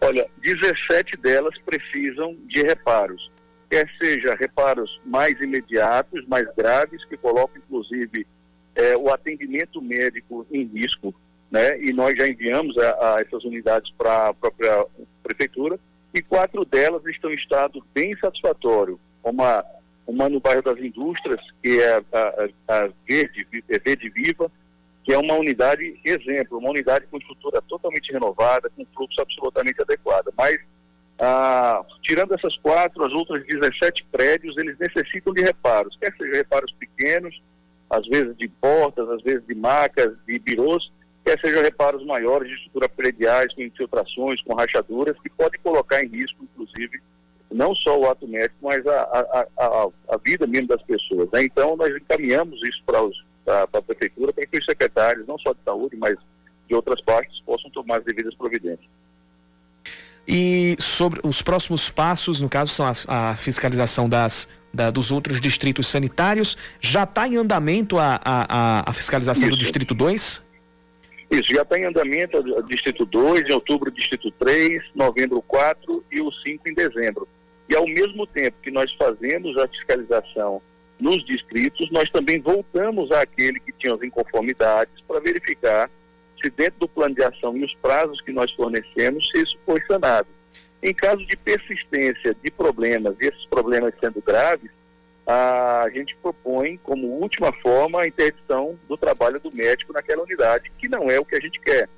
Olha, 0.00 0.26
17 0.42 1.16
delas 1.18 1.54
precisam 1.64 2.34
de 2.46 2.62
reparos, 2.62 3.30
quer 3.68 3.88
seja 4.00 4.36
reparos 4.38 5.00
mais 5.04 5.40
imediatos, 5.40 6.26
mais 6.26 6.46
graves, 6.54 7.04
que 7.04 7.16
colocam 7.16 7.56
inclusive 7.56 8.26
é, 8.74 8.96
o 8.96 9.12
atendimento 9.12 9.80
médico 9.80 10.46
em 10.50 10.64
risco, 10.64 11.14
né? 11.50 11.78
E 11.80 11.92
nós 11.92 12.16
já 12.16 12.26
enviamos 12.26 12.76
a, 12.78 13.16
a 13.16 13.20
essas 13.20 13.44
unidades 13.44 13.90
para 13.96 14.28
a 14.28 14.34
própria 14.34 14.86
prefeitura, 15.22 15.78
e 16.12 16.22
quatro 16.22 16.64
delas 16.64 17.04
estão 17.06 17.30
em 17.30 17.36
estado 17.36 17.84
bem 17.92 18.16
satisfatório, 18.18 18.98
uma, 19.22 19.64
uma 20.06 20.28
no 20.28 20.40
bairro 20.40 20.62
das 20.62 20.78
Indústrias, 20.78 21.40
que 21.62 21.80
é 21.80 21.96
a, 21.96 22.02
a, 22.68 22.76
a 22.84 22.88
Verde, 23.06 23.46
Verde 23.84 24.08
Viva, 24.10 24.50
que 25.04 25.12
é 25.12 25.18
uma 25.18 25.34
unidade 25.34 26.00
exemplo, 26.04 26.58
uma 26.58 26.70
unidade 26.70 27.06
com 27.10 27.18
estrutura 27.18 27.60
totalmente 27.62 28.10
renovada, 28.10 28.70
com 28.70 28.86
fluxo 28.94 29.20
absolutamente 29.20 29.80
adequado. 29.82 30.32
Mas, 30.36 30.58
ah, 31.18 31.82
tirando 32.02 32.34
essas 32.34 32.56
quatro, 32.58 33.04
as 33.04 33.12
outras 33.12 33.44
17 33.46 34.04
prédios, 34.10 34.56
eles 34.56 34.76
necessitam 34.78 35.32
de 35.32 35.42
reparos, 35.42 35.96
quer 36.00 36.12
sejam 36.16 36.34
reparos 36.34 36.72
pequenos, 36.72 37.40
às 37.88 38.06
vezes 38.06 38.36
de 38.36 38.48
portas, 38.48 39.08
às 39.08 39.22
vezes 39.22 39.46
de 39.46 39.54
macas, 39.54 40.12
de 40.26 40.38
birôs, 40.38 40.90
quer 41.24 41.38
sejam 41.40 41.62
reparos 41.62 42.04
maiores 42.04 42.48
de 42.48 42.54
estrutura 42.56 42.88
prediais, 42.88 43.54
com 43.54 43.62
infiltrações, 43.62 44.42
com 44.42 44.54
rachaduras, 44.54 45.18
que 45.20 45.30
podem 45.30 45.60
colocar 45.60 46.02
em 46.02 46.08
risco, 46.08 46.42
inclusive, 46.42 47.00
não 47.50 47.74
só 47.76 47.98
o 47.98 48.10
ato 48.10 48.26
médico, 48.26 48.56
mas 48.60 48.84
a, 48.86 49.02
a, 49.02 49.46
a, 49.56 49.88
a 50.10 50.16
vida 50.18 50.46
mesmo 50.46 50.66
das 50.66 50.82
pessoas. 50.82 51.30
Né? 51.32 51.44
Então, 51.44 51.76
nós 51.76 51.94
encaminhamos 51.94 52.60
isso 52.62 52.82
para 52.84 53.62
a 53.72 53.82
prefeitura, 53.82 54.32
para 54.32 54.44
que 54.44 54.58
os 54.58 54.64
secretários, 54.64 55.26
não 55.26 55.38
só 55.38 55.52
de 55.52 55.60
saúde, 55.64 55.96
mas 55.96 56.16
de 56.68 56.74
outras 56.74 57.00
partes, 57.02 57.40
possam 57.42 57.70
tomar 57.70 57.98
as 57.98 58.04
devidas 58.04 58.34
providências. 58.34 58.88
E 60.26 60.76
sobre 60.80 61.20
os 61.22 61.42
próximos 61.42 61.90
passos, 61.90 62.40
no 62.40 62.48
caso, 62.48 62.72
são 62.72 62.86
a, 62.86 63.30
a 63.30 63.36
fiscalização 63.36 64.08
das, 64.08 64.48
da, 64.72 64.90
dos 64.90 65.12
outros 65.12 65.40
distritos 65.40 65.86
sanitários. 65.86 66.56
Já 66.80 67.04
está 67.04 67.28
em 67.28 67.36
andamento 67.36 67.98
a, 67.98 68.20
a, 68.24 68.90
a 68.90 68.92
fiscalização 68.92 69.48
Isso. 69.48 69.56
do 69.56 69.60
Distrito 69.60 69.94
2? 69.94 70.42
Isso, 71.30 71.52
já 71.52 71.62
está 71.62 71.78
em 71.78 71.84
andamento 71.84 72.38
o 72.38 72.62
Distrito 72.62 73.04
2, 73.04 73.48
em 73.48 73.52
outubro 73.52 73.90
o 73.90 73.92
Distrito 73.92 74.30
3, 74.32 74.82
novembro 74.94 75.42
4 75.42 76.04
e 76.10 76.20
o 76.20 76.30
5 76.32 76.68
em 76.68 76.74
dezembro. 76.74 77.28
E 77.68 77.74
ao 77.74 77.86
mesmo 77.86 78.26
tempo 78.26 78.56
que 78.62 78.70
nós 78.70 78.92
fazemos 78.94 79.56
a 79.58 79.66
fiscalização 79.68 80.62
nos 81.00 81.24
distritos, 81.24 81.90
nós 81.90 82.08
também 82.10 82.40
voltamos 82.40 83.10
àquele 83.10 83.58
que 83.58 83.72
tinha 83.72 83.94
as 83.94 84.02
inconformidades 84.02 84.94
para 85.06 85.20
verificar 85.20 85.90
se 86.44 86.50
dentro 86.50 86.80
do 86.80 86.88
plano 86.88 87.14
de 87.14 87.22
ação 87.22 87.56
e 87.56 87.64
os 87.64 87.74
prazos 87.76 88.20
que 88.20 88.30
nós 88.30 88.52
fornecemos, 88.52 89.30
se 89.30 89.42
isso 89.42 89.58
foi 89.64 89.80
sanado. 89.86 90.28
Em 90.82 90.92
caso 90.92 91.24
de 91.24 91.36
persistência 91.36 92.36
de 92.42 92.50
problemas, 92.50 93.16
e 93.18 93.26
esses 93.26 93.46
problemas 93.46 93.94
sendo 93.98 94.20
graves, 94.20 94.70
a 95.26 95.86
gente 95.90 96.14
propõe 96.16 96.76
como 96.82 97.06
última 97.06 97.50
forma 97.50 98.02
a 98.02 98.06
interdição 98.06 98.78
do 98.86 98.96
trabalho 98.96 99.40
do 99.40 99.50
médico 99.50 99.94
naquela 99.94 100.22
unidade, 100.22 100.70
que 100.78 100.86
não 100.86 101.10
é 101.10 101.18
o 101.18 101.24
que 101.24 101.34
a 101.34 101.40
gente 101.40 101.58
quer. 101.58 101.88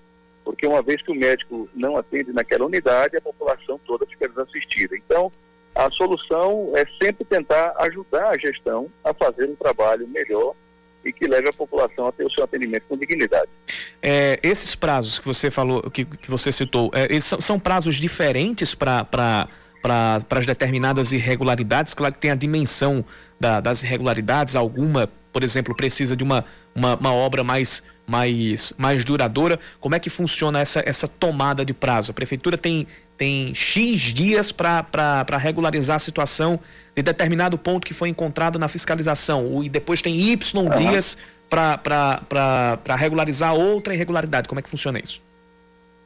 Porque 0.44 0.64
uma 0.64 0.80
vez 0.80 1.02
que 1.02 1.10
o 1.10 1.16
médico 1.16 1.68
não 1.74 1.96
atende 1.96 2.32
naquela 2.32 2.66
unidade, 2.66 3.16
a 3.16 3.20
população 3.20 3.80
toda 3.84 4.06
fica 4.06 4.28
desassistida. 4.28 4.96
Então, 4.96 5.32
a 5.74 5.90
solução 5.90 6.70
é 6.76 6.86
sempre 7.02 7.24
tentar 7.24 7.74
ajudar 7.78 8.28
a 8.28 8.38
gestão 8.38 8.88
a 9.02 9.12
fazer 9.12 9.46
um 9.46 9.56
trabalho 9.56 10.06
melhor 10.06 10.54
e 11.06 11.12
que 11.12 11.26
leve 11.26 11.48
a 11.48 11.52
população 11.52 12.08
a 12.08 12.12
ter 12.12 12.24
o 12.24 12.30
seu 12.30 12.44
atendimento 12.44 12.84
com 12.88 12.96
dignidade. 12.96 13.48
É, 14.02 14.38
esses 14.42 14.74
prazos 14.74 15.18
que 15.18 15.24
você 15.24 15.50
falou, 15.50 15.88
que, 15.90 16.04
que 16.04 16.30
você 16.30 16.50
citou, 16.50 16.90
é, 16.92 17.04
eles 17.04 17.24
são, 17.24 17.40
são 17.40 17.58
prazos 17.58 17.96
diferentes 17.96 18.74
para 18.74 19.48
para 19.86 20.38
as 20.38 20.46
determinadas 20.46 21.12
irregularidades. 21.12 21.94
Claro 21.94 22.12
que 22.14 22.20
tem 22.20 22.32
a 22.32 22.34
dimensão 22.34 23.04
da, 23.38 23.60
das 23.60 23.84
irregularidades, 23.84 24.56
alguma, 24.56 25.08
por 25.32 25.44
exemplo, 25.44 25.76
precisa 25.76 26.16
de 26.16 26.24
uma, 26.24 26.44
uma, 26.74 26.96
uma, 26.96 27.12
obra 27.12 27.44
mais, 27.44 27.84
mais, 28.06 28.72
mais 28.78 29.04
duradoura. 29.04 29.58
Como 29.80 29.94
é 29.94 29.98
que 29.98 30.08
funciona 30.08 30.60
essa, 30.60 30.82
essa 30.86 31.08
tomada 31.08 31.64
de 31.64 31.74
prazo? 31.74 32.12
A 32.12 32.14
prefeitura 32.14 32.56
tem, 32.56 32.86
tem 33.18 33.54
X 33.54 34.00
dias 34.14 34.52
para 34.52 35.24
regularizar 35.38 35.96
a 35.96 35.98
situação 35.98 36.60
de 36.94 37.02
determinado 37.02 37.58
ponto 37.58 37.86
que 37.86 37.92
foi 37.92 38.08
encontrado 38.08 38.58
na 38.58 38.68
fiscalização, 38.68 39.62
e 39.62 39.68
depois 39.68 40.00
tem 40.00 40.18
Y 40.18 40.62
uhum. 40.62 40.74
dias 40.74 41.18
para 41.50 42.96
regularizar 42.96 43.54
outra 43.54 43.94
irregularidade. 43.94 44.48
Como 44.48 44.58
é 44.58 44.62
que 44.62 44.70
funciona 44.70 44.98
isso? 44.98 45.20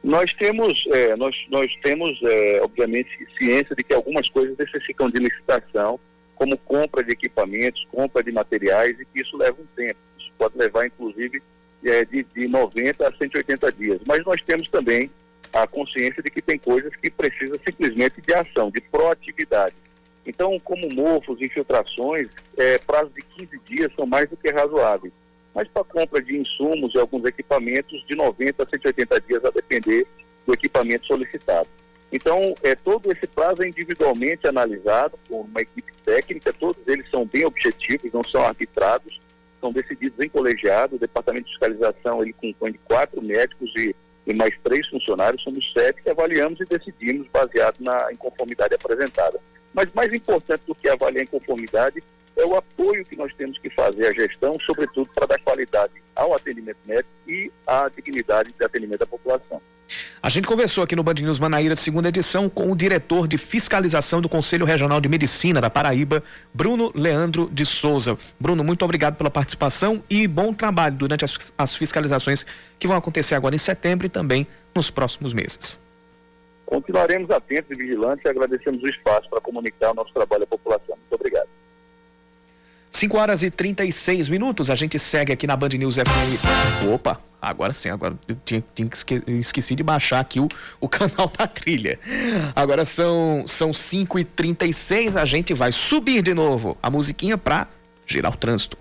Nós 0.03 0.33
temos, 0.33 0.83
é, 0.91 1.15
nós, 1.15 1.35
nós 1.49 1.71
temos 1.83 2.19
é, 2.23 2.59
obviamente, 2.63 3.09
ciência 3.37 3.75
de 3.75 3.83
que 3.83 3.93
algumas 3.93 4.27
coisas 4.29 4.57
necessitam 4.57 5.09
de 5.09 5.19
licitação, 5.19 5.99
como 6.35 6.57
compra 6.57 7.03
de 7.03 7.11
equipamentos, 7.11 7.85
compra 7.91 8.23
de 8.23 8.31
materiais, 8.31 8.99
e 8.99 9.05
que 9.05 9.21
isso 9.21 9.37
leva 9.37 9.57
um 9.61 9.65
tempo. 9.75 9.99
Isso 10.17 10.31
pode 10.39 10.57
levar, 10.57 10.87
inclusive, 10.87 11.41
é, 11.83 12.05
de, 12.05 12.23
de 12.23 12.47
90 12.47 13.07
a 13.07 13.11
180 13.11 13.71
dias. 13.71 14.01
Mas 14.05 14.23
nós 14.25 14.41
temos 14.41 14.67
também 14.69 15.09
a 15.53 15.67
consciência 15.67 16.23
de 16.23 16.29
que 16.29 16.41
tem 16.41 16.57
coisas 16.57 16.95
que 16.95 17.09
precisam 17.09 17.59
simplesmente 17.65 18.21
de 18.21 18.33
ação, 18.33 18.71
de 18.71 18.81
proatividade. 18.81 19.75
Então, 20.25 20.59
como 20.59 20.93
mofos, 20.93 21.41
infiltrações, 21.41 22.27
é, 22.57 22.77
prazo 22.77 23.11
de 23.15 23.21
15 23.21 23.59
dias 23.65 23.91
são 23.95 24.05
mais 24.05 24.29
do 24.29 24.37
que 24.37 24.49
razoáveis 24.51 25.11
mas 25.53 25.67
para 25.67 25.83
compra 25.83 26.21
de 26.21 26.37
insumos 26.37 26.93
e 26.93 26.97
alguns 26.97 27.25
equipamentos 27.25 28.03
de 28.07 28.15
90 28.15 28.63
a 28.63 28.65
180 28.65 29.21
dias, 29.21 29.45
a 29.45 29.49
depender 29.49 30.07
do 30.45 30.53
equipamento 30.53 31.05
solicitado. 31.05 31.67
Então, 32.11 32.53
é, 32.63 32.75
todo 32.75 33.11
esse 33.11 33.25
prazo 33.27 33.63
é 33.63 33.69
individualmente 33.69 34.47
analisado 34.47 35.17
por 35.27 35.45
uma 35.45 35.61
equipe 35.61 35.93
técnica, 36.03 36.53
todos 36.53 36.85
eles 36.87 37.09
são 37.09 37.25
bem 37.25 37.45
objetivos, 37.45 38.11
não 38.11 38.23
são 38.23 38.43
arbitrados, 38.43 39.19
são 39.61 39.71
decididos 39.71 40.19
em 40.19 40.27
colegiado, 40.27 40.95
o 40.95 40.99
departamento 40.99 41.45
de 41.45 41.51
fiscalização 41.51 42.21
ele 42.21 42.33
compõe 42.33 42.71
de 42.71 42.79
quatro 42.79 43.21
médicos 43.21 43.71
e, 43.77 43.95
e 44.27 44.33
mais 44.33 44.53
três 44.63 44.87
funcionários, 44.89 45.43
somos 45.43 45.71
sete 45.71 46.01
que 46.01 46.09
avaliamos 46.09 46.59
e 46.59 46.65
decidimos 46.65 47.27
baseado 47.27 47.77
na 47.79 48.11
inconformidade 48.11 48.73
apresentada. 48.73 49.39
Mas 49.73 49.93
mais 49.93 50.11
importante 50.13 50.63
do 50.67 50.75
que 50.75 50.89
avaliar 50.89 51.21
a 51.21 51.23
inconformidade 51.23 52.03
é 52.35 52.45
o 52.45 52.55
apoio 52.55 53.05
que 53.05 53.15
nós 53.15 53.33
temos 53.35 53.57
que 53.59 53.69
fazer 53.69 54.07
à 54.07 54.11
gestão, 54.11 54.57
sobretudo 54.65 55.09
para 55.13 55.27
dar 55.27 55.39
qualidade 55.39 55.93
ao 56.15 56.33
atendimento 56.33 56.79
médico 56.85 57.09
e 57.27 57.51
à 57.67 57.89
dignidade 57.89 58.51
de 58.51 58.65
atendimento 58.65 58.99
da 58.99 59.07
população. 59.07 59.61
A 60.21 60.29
gente 60.29 60.47
conversou 60.47 60.83
aqui 60.83 60.95
no 60.95 61.03
Band 61.03 61.15
News 61.15 61.39
Manaíra, 61.39 61.75
segunda 61.75 62.09
edição, 62.09 62.49
com 62.49 62.71
o 62.71 62.75
diretor 62.75 63.27
de 63.27 63.37
fiscalização 63.37 64.21
do 64.21 64.29
Conselho 64.29 64.65
Regional 64.65 65.01
de 65.01 65.09
Medicina 65.09 65.59
da 65.59 65.69
Paraíba, 65.69 66.23
Bruno 66.53 66.91
Leandro 66.93 67.49
de 67.51 67.65
Souza. 67.65 68.17
Bruno, 68.39 68.63
muito 68.63 68.83
obrigado 68.83 69.15
pela 69.15 69.29
participação 69.29 70.03
e 70.09 70.27
bom 70.27 70.53
trabalho 70.53 70.95
durante 70.95 71.25
as, 71.25 71.53
as 71.57 71.75
fiscalizações 71.75 72.45
que 72.79 72.87
vão 72.87 72.97
acontecer 72.97 73.35
agora 73.35 73.55
em 73.55 73.59
setembro 73.59 74.05
e 74.05 74.09
também 74.09 74.47
nos 74.73 74.89
próximos 74.89 75.33
meses. 75.33 75.77
Continuaremos 76.65 77.29
atentos 77.29 77.69
e 77.71 77.75
vigilantes 77.75 78.23
e 78.23 78.29
agradecemos 78.29 78.81
o 78.81 78.87
espaço 78.87 79.29
para 79.29 79.41
comunicar 79.41 79.91
o 79.91 79.93
nosso 79.93 80.13
trabalho 80.13 80.43
à 80.43 80.47
população. 80.47 80.95
Muito 80.95 81.13
obrigado. 81.13 81.60
5 82.91 83.17
horas 83.17 83.41
e 83.41 83.49
36 83.49 84.27
minutos, 84.27 84.69
a 84.69 84.75
gente 84.75 84.99
segue 84.99 85.31
aqui 85.31 85.47
na 85.47 85.55
Band 85.55 85.69
News 85.69 85.95
FM. 85.95 86.85
Opa, 86.93 87.19
agora 87.41 87.71
sim, 87.71 87.89
agora 87.89 88.15
eu, 88.27 88.35
tinha, 88.43 88.61
tinha 88.75 88.87
esque, 88.91 89.23
eu 89.25 89.39
esqueci 89.39 89.75
de 89.75 89.81
baixar 89.81 90.19
aqui 90.19 90.41
o, 90.41 90.49
o 90.79 90.87
canal 90.89 91.31
da 91.35 91.47
trilha. 91.47 91.97
Agora 92.53 92.83
são, 92.83 93.45
são 93.47 93.73
5 93.73 94.19
e 94.19 94.25
36 94.25 95.15
a 95.15 95.23
gente 95.23 95.53
vai 95.53 95.71
subir 95.71 96.21
de 96.21 96.33
novo 96.33 96.77
a 96.83 96.89
musiquinha 96.89 97.37
pra 97.37 97.65
girar 98.05 98.33
o 98.33 98.37
trânsito. 98.37 98.77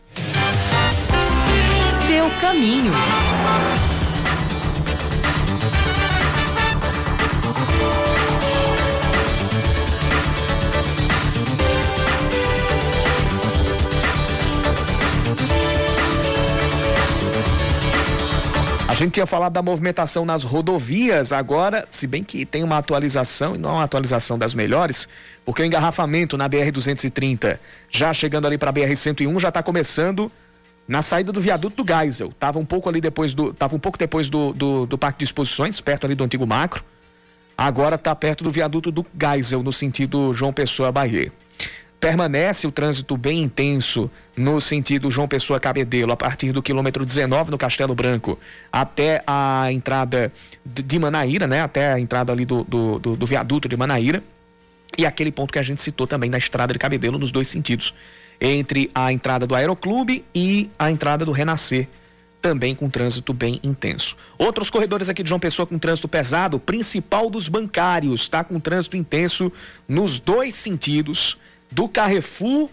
Seu 2.08 2.28
caminho. 2.40 2.90
Gente 19.04 19.14
tinha 19.14 19.26
falado 19.26 19.52
da 19.52 19.62
movimentação 19.62 20.24
nas 20.24 20.44
rodovias, 20.44 21.32
agora, 21.32 21.86
se 21.90 22.06
bem 22.06 22.22
que 22.22 22.44
tem 22.44 22.62
uma 22.62 22.78
atualização, 22.78 23.54
e 23.54 23.58
não 23.58 23.70
é 23.70 23.72
uma 23.74 23.84
atualização 23.84 24.38
das 24.38 24.52
melhores, 24.52 25.08
porque 25.44 25.62
o 25.62 25.64
engarrafamento 25.64 26.36
na 26.36 26.48
BR-230, 26.48 27.58
já 27.88 28.12
chegando 28.12 28.46
ali 28.46 28.58
para 28.58 28.70
a 28.70 28.72
BR-101, 28.72 29.40
já 29.40 29.48
está 29.48 29.62
começando 29.62 30.30
na 30.86 31.02
saída 31.02 31.32
do 31.32 31.40
viaduto 31.40 31.82
do 31.82 31.92
Geisel. 31.92 32.32
Tava 32.38 32.58
um 32.58 32.64
pouco 32.64 32.88
ali 32.88 33.00
depois 33.00 33.32
do. 33.34 33.52
Tava 33.52 33.74
um 33.74 33.78
pouco 33.78 33.96
depois 33.96 34.28
do, 34.28 34.52
do, 34.52 34.86
do 34.86 34.98
Parque 34.98 35.18
de 35.18 35.24
Exposições, 35.24 35.80
perto 35.80 36.04
ali 36.04 36.14
do 36.14 36.24
antigo 36.24 36.46
macro. 36.46 36.84
Agora 37.56 37.94
está 37.94 38.14
perto 38.14 38.44
do 38.44 38.50
viaduto 38.50 38.90
do 38.90 39.06
Geisel, 39.18 39.62
no 39.62 39.72
sentido 39.72 40.32
João 40.32 40.52
Pessoa 40.52 40.90
Bahia 40.90 41.32
permanece 42.00 42.66
o 42.66 42.72
trânsito 42.72 43.16
bem 43.16 43.42
intenso 43.42 44.10
no 44.34 44.58
sentido 44.58 45.10
João 45.10 45.28
Pessoa 45.28 45.60
Cabedelo, 45.60 46.10
a 46.10 46.16
partir 46.16 46.50
do 46.50 46.62
quilômetro 46.62 47.04
19 47.04 47.50
no 47.50 47.58
Castelo 47.58 47.94
Branco 47.94 48.38
até 48.72 49.22
a 49.26 49.70
entrada 49.70 50.32
de 50.64 50.98
Manaíra, 50.98 51.46
né? 51.46 51.60
Até 51.60 51.92
a 51.92 52.00
entrada 52.00 52.32
ali 52.32 52.46
do, 52.46 52.64
do, 52.64 52.98
do, 52.98 53.16
do 53.16 53.26
viaduto 53.26 53.68
de 53.68 53.76
Manaíra. 53.76 54.22
E 54.96 55.04
aquele 55.04 55.30
ponto 55.30 55.52
que 55.52 55.58
a 55.58 55.62
gente 55.62 55.82
citou 55.82 56.06
também 56.06 56.30
na 56.30 56.38
estrada 56.38 56.72
de 56.72 56.78
Cabedelo, 56.78 57.18
nos 57.18 57.30
dois 57.30 57.46
sentidos. 57.48 57.94
Entre 58.40 58.90
a 58.94 59.12
entrada 59.12 59.46
do 59.46 59.54
Aeroclube 59.54 60.24
e 60.34 60.70
a 60.78 60.90
entrada 60.90 61.26
do 61.26 61.32
Renascer, 61.32 61.86
também 62.40 62.74
com 62.74 62.88
trânsito 62.88 63.34
bem 63.34 63.60
intenso. 63.62 64.16
Outros 64.38 64.70
corredores 64.70 65.10
aqui 65.10 65.22
de 65.22 65.28
João 65.28 65.38
Pessoa 65.38 65.66
com 65.66 65.78
trânsito 65.78 66.08
pesado, 66.08 66.58
principal 66.58 67.28
dos 67.28 67.48
bancários, 67.48 68.22
está 68.22 68.42
com 68.42 68.58
trânsito 68.58 68.96
intenso 68.96 69.52
nos 69.86 70.18
dois 70.18 70.54
sentidos 70.54 71.38
do 71.70 71.88
Carrefour, 71.88 72.68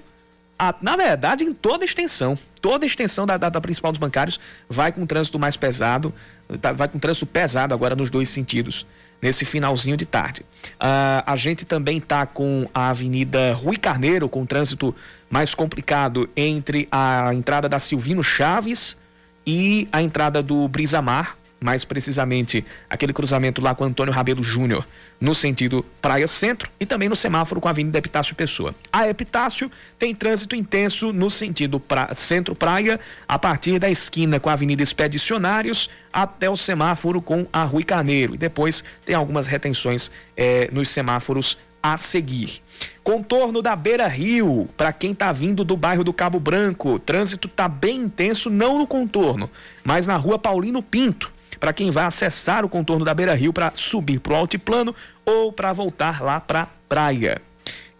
a, 0.57 0.73
na 0.81 0.95
verdade, 0.95 1.43
em 1.43 1.53
toda 1.53 1.83
a 1.83 1.85
extensão. 1.85 2.37
Toda 2.61 2.85
a 2.85 2.87
extensão 2.87 3.25
da, 3.25 3.37
da, 3.37 3.49
da 3.49 3.61
principal 3.61 3.91
dos 3.91 3.99
bancários 3.99 4.39
vai 4.67 4.91
com 4.91 5.05
trânsito 5.05 5.37
mais 5.37 5.55
pesado, 5.55 6.13
tá, 6.59 6.71
vai 6.71 6.87
com 6.87 6.97
trânsito 6.97 7.25
pesado 7.25 7.73
agora 7.73 7.95
nos 7.95 8.09
dois 8.09 8.29
sentidos, 8.29 8.85
nesse 9.21 9.45
finalzinho 9.45 9.95
de 9.95 10.05
tarde. 10.05 10.41
Uh, 10.73 11.23
a 11.25 11.35
gente 11.35 11.65
também 11.65 11.99
está 11.99 12.25
com 12.25 12.67
a 12.73 12.89
Avenida 12.89 13.53
Rui 13.53 13.77
Carneiro, 13.77 14.27
com 14.27 14.45
trânsito 14.45 14.95
mais 15.29 15.53
complicado 15.53 16.29
entre 16.35 16.87
a 16.91 17.33
entrada 17.33 17.69
da 17.69 17.79
Silvino 17.79 18.23
Chaves 18.23 18.97
e 19.45 19.87
a 19.91 20.01
entrada 20.01 20.41
do 20.41 20.67
Brisamar, 20.67 21.37
mais 21.59 21.83
precisamente 21.83 22.65
aquele 22.89 23.13
cruzamento 23.13 23.61
lá 23.61 23.73
com 23.73 23.83
Antônio 23.83 24.13
Rabelo 24.13 24.43
Júnior 24.43 24.85
no 25.19 25.33
sentido 25.33 25.83
Praia 26.01 26.27
Centro 26.27 26.69
e 26.79 26.85
também 26.85 27.09
no 27.09 27.15
semáforo 27.15 27.59
com 27.59 27.67
a 27.67 27.71
Avenida 27.71 27.97
Epitácio 27.97 28.35
Pessoa. 28.35 28.75
A 28.91 29.07
Epitácio 29.07 29.71
tem 29.97 30.13
trânsito 30.13 30.55
intenso 30.55 31.11
no 31.11 31.29
sentido 31.29 31.79
pra, 31.79 32.13
Centro 32.15 32.55
Praia, 32.55 32.99
a 33.27 33.39
partir 33.39 33.79
da 33.79 33.89
esquina 33.89 34.39
com 34.39 34.49
a 34.49 34.53
Avenida 34.53 34.83
Expedicionários 34.83 35.89
até 36.13 36.49
o 36.49 36.55
semáforo 36.55 37.21
com 37.21 37.47
a 37.51 37.63
Rui 37.63 37.83
Carneiro. 37.83 38.35
E 38.35 38.37
depois 38.37 38.83
tem 39.05 39.15
algumas 39.15 39.47
retenções 39.47 40.11
eh, 40.35 40.69
nos 40.71 40.89
semáforos 40.89 41.57
a 41.81 41.97
seguir. 41.97 42.61
Contorno 43.03 43.61
da 43.61 43.75
Beira 43.75 44.07
Rio, 44.07 44.69
para 44.77 44.93
quem 44.93 45.13
está 45.13 45.31
vindo 45.31 45.63
do 45.63 45.75
bairro 45.75 46.03
do 46.03 46.13
Cabo 46.13 46.39
Branco, 46.39 46.99
trânsito 46.99 47.47
está 47.47 47.67
bem 47.67 48.01
intenso, 48.01 48.49
não 48.49 48.77
no 48.77 48.85
contorno, 48.85 49.49
mas 49.83 50.05
na 50.05 50.17
rua 50.17 50.37
Paulino 50.37 50.83
Pinto 50.83 51.31
para 51.59 51.73
quem 51.73 51.91
vai 51.91 52.05
acessar 52.05 52.63
o 52.63 52.69
contorno 52.69 53.03
da 53.03 53.13
Beira 53.13 53.33
Rio 53.33 53.51
para 53.51 53.71
subir 53.73 54.19
para 54.19 54.33
o 54.33 54.35
altiplano 54.35 54.95
ou 55.25 55.51
para 55.51 55.73
voltar 55.73 56.21
lá 56.21 56.39
para 56.39 56.61
a 56.63 56.67
praia. 56.87 57.41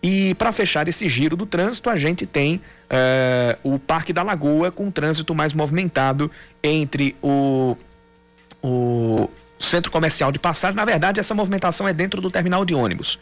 E 0.02 0.36
para 0.36 0.52
fechar 0.52 0.88
esse 0.88 1.10
giro 1.10 1.36
do 1.36 1.46
trânsito, 1.46 1.90
a 1.90 1.96
gente 1.96 2.26
tem 2.26 2.56
uh, 2.56 3.76
o 3.76 3.80
Parque 3.80 4.14
da 4.14 4.22
Lagoa 4.24 4.72
com 4.72 4.92
trânsito 4.92 5.34
mais 5.34 5.54
movimentado 5.54 6.32
entre 6.64 7.16
o, 7.22 7.76
o 8.62 9.30
centro 9.60 9.92
comercial 9.92 10.32
de 10.32 10.40
passagem. 10.40 10.76
Na 10.76 10.86
verdade, 10.86 11.20
essa 11.20 11.34
movimentação 11.34 11.88
é 11.88 11.94
dentro 11.94 12.22
do 12.22 12.30
terminal 12.30 12.64
de 12.64 12.76
ônibus. 12.76 13.20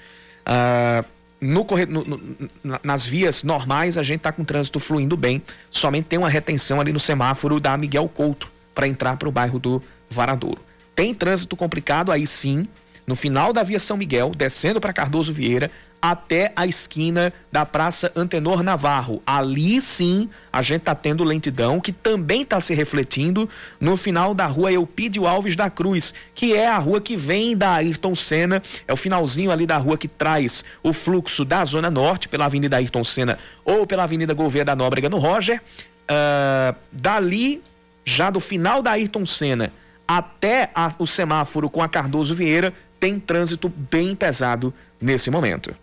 No, 1.42 1.66
no, 1.88 2.06
no, 2.06 2.80
nas 2.84 3.06
vias 3.06 3.44
normais, 3.44 3.98
a 3.98 4.04
gente 4.04 4.18
está 4.18 4.32
com 4.32 4.42
o 4.42 4.46
trânsito 4.46 4.80
fluindo 4.80 5.16
bem. 5.16 5.42
Somente 5.72 6.06
tem 6.06 6.20
uma 6.20 6.30
retenção 6.30 6.82
ali 6.82 6.92
no 6.92 7.00
semáforo 7.00 7.60
da 7.60 7.78
Miguel 7.78 8.10
Couto 8.10 8.50
para 8.74 8.88
entrar 8.88 9.16
para 9.18 9.30
o 9.30 9.32
bairro 9.32 9.60
do 9.60 9.82
Varadouro. 10.16 10.62
Tem 10.96 11.14
trânsito 11.14 11.56
complicado 11.56 12.12
aí 12.12 12.26
sim, 12.26 12.66
no 13.06 13.16
final 13.16 13.54
da 13.54 13.62
via 13.62 13.78
São 13.78 13.98
Miguel, 13.98 14.32
descendo 14.36 14.82
para 14.82 14.94
Cardoso 14.94 15.34
Vieira, 15.34 15.70
até 16.02 16.52
a 16.56 16.68
esquina 16.68 17.34
da 17.52 17.66
Praça 17.66 18.12
Antenor 18.16 18.62
Navarro. 18.62 19.22
Ali 19.26 19.82
sim 19.82 20.30
a 20.54 20.62
gente 20.62 20.82
está 20.82 20.94
tendo 20.94 21.24
lentidão 21.24 21.80
que 21.80 21.92
também 21.92 22.44
está 22.44 22.62
se 22.62 22.74
refletindo 22.76 23.50
no 23.80 23.98
final 23.98 24.34
da 24.34 24.46
rua 24.46 24.72
Eupídio 24.72 25.26
Alves 25.26 25.56
da 25.56 25.70
Cruz, 25.70 26.14
que 26.36 26.54
é 26.54 26.68
a 26.68 26.78
rua 26.78 27.02
que 27.02 27.18
vem 27.18 27.58
da 27.58 27.74
Ayrton 27.74 28.14
Senna, 28.14 28.62
é 28.88 28.94
o 28.94 28.98
finalzinho 28.98 29.52
ali 29.52 29.66
da 29.66 29.78
rua 29.78 29.98
que 29.98 30.08
traz 30.08 30.64
o 30.84 30.94
fluxo 30.94 31.44
da 31.44 31.66
Zona 31.66 31.90
Norte 31.90 32.30
pela 32.30 32.46
Avenida 32.46 32.78
Ayrton 32.78 33.04
Senna 33.04 33.40
ou 33.64 33.88
pela 33.88 34.04
Avenida 34.04 34.34
Gouveia 34.34 34.66
da 34.66 34.76
Nóbrega 34.76 35.10
no 35.10 35.18
Roger. 35.18 35.60
Uh, 36.04 36.76
dali, 36.92 37.62
já 38.06 38.30
do 38.30 38.40
final 38.40 38.84
da 38.84 38.92
Ayrton 38.92 39.26
Senna 39.26 39.72
até 40.08 40.70
a, 40.74 40.92
o 41.00 41.08
semáforo 41.08 41.70
com 41.70 41.82
a 41.82 41.90
Cardoso 41.90 42.36
Vieira, 42.36 42.74
tem 43.00 43.20
trânsito 43.20 43.70
bem 43.70 44.16
pesado 44.16 44.74
nesse 45.02 45.30
momento. 45.30 45.76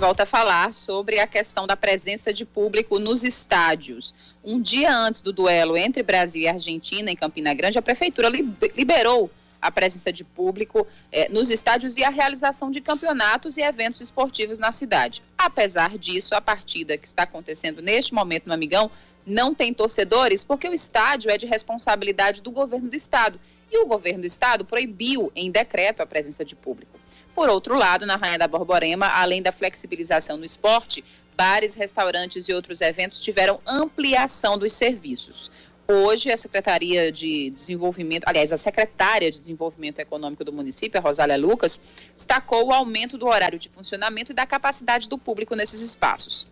Volta 0.00 0.22
a 0.22 0.26
falar 0.26 0.72
sobre 0.72 1.20
a 1.20 1.26
questão 1.26 1.66
da 1.66 1.76
presença 1.76 2.32
de 2.32 2.46
público 2.46 2.98
nos 2.98 3.22
estádios. 3.22 4.14
Um 4.42 4.58
dia 4.58 4.90
antes 4.96 5.20
do 5.20 5.30
duelo 5.30 5.76
entre 5.76 6.02
Brasil 6.02 6.40
e 6.40 6.48
Argentina, 6.48 7.10
em 7.10 7.14
Campina 7.14 7.52
Grande, 7.52 7.78
a 7.78 7.82
Prefeitura 7.82 8.30
liberou 8.74 9.30
a 9.60 9.70
presença 9.70 10.10
de 10.10 10.24
público 10.24 10.86
eh, 11.12 11.28
nos 11.28 11.50
estádios 11.50 11.98
e 11.98 12.02
a 12.02 12.08
realização 12.08 12.70
de 12.70 12.80
campeonatos 12.80 13.58
e 13.58 13.60
eventos 13.60 14.00
esportivos 14.00 14.58
na 14.58 14.72
cidade. 14.72 15.22
Apesar 15.36 15.98
disso, 15.98 16.34
a 16.34 16.40
partida 16.40 16.96
que 16.96 17.06
está 17.06 17.24
acontecendo 17.24 17.82
neste 17.82 18.14
momento 18.14 18.46
no 18.46 18.54
Amigão 18.54 18.90
não 19.26 19.54
tem 19.54 19.74
torcedores 19.74 20.42
porque 20.42 20.66
o 20.66 20.72
estádio 20.72 21.30
é 21.30 21.36
de 21.36 21.44
responsabilidade 21.44 22.40
do 22.40 22.50
governo 22.50 22.88
do 22.88 22.96
estado 22.96 23.38
e 23.70 23.78
o 23.78 23.86
governo 23.86 24.22
do 24.22 24.26
estado 24.26 24.64
proibiu 24.64 25.30
em 25.36 25.50
decreto 25.50 26.00
a 26.00 26.06
presença 26.06 26.42
de 26.42 26.56
público. 26.56 26.98
Por 27.40 27.48
outro 27.48 27.74
lado, 27.74 28.04
na 28.04 28.16
Rainha 28.16 28.36
da 28.36 28.46
Borborema, 28.46 29.06
além 29.06 29.40
da 29.40 29.50
flexibilização 29.50 30.36
no 30.36 30.44
esporte, 30.44 31.02
bares, 31.34 31.72
restaurantes 31.72 32.50
e 32.50 32.52
outros 32.52 32.82
eventos 32.82 33.18
tiveram 33.18 33.58
ampliação 33.66 34.58
dos 34.58 34.74
serviços. 34.74 35.50
Hoje, 35.88 36.30
a 36.30 36.36
Secretaria 36.36 37.10
de 37.10 37.48
Desenvolvimento, 37.48 38.24
aliás, 38.26 38.52
a 38.52 38.58
secretária 38.58 39.30
de 39.30 39.40
Desenvolvimento 39.40 40.00
Econômico 40.00 40.44
do 40.44 40.52
município, 40.52 41.00
a 41.00 41.02
Rosália 41.02 41.38
Lucas, 41.38 41.80
destacou 42.14 42.66
o 42.66 42.74
aumento 42.74 43.16
do 43.16 43.26
horário 43.26 43.58
de 43.58 43.70
funcionamento 43.70 44.32
e 44.32 44.34
da 44.34 44.44
capacidade 44.44 45.08
do 45.08 45.16
público 45.16 45.56
nesses 45.56 45.80
espaços. 45.80 46.46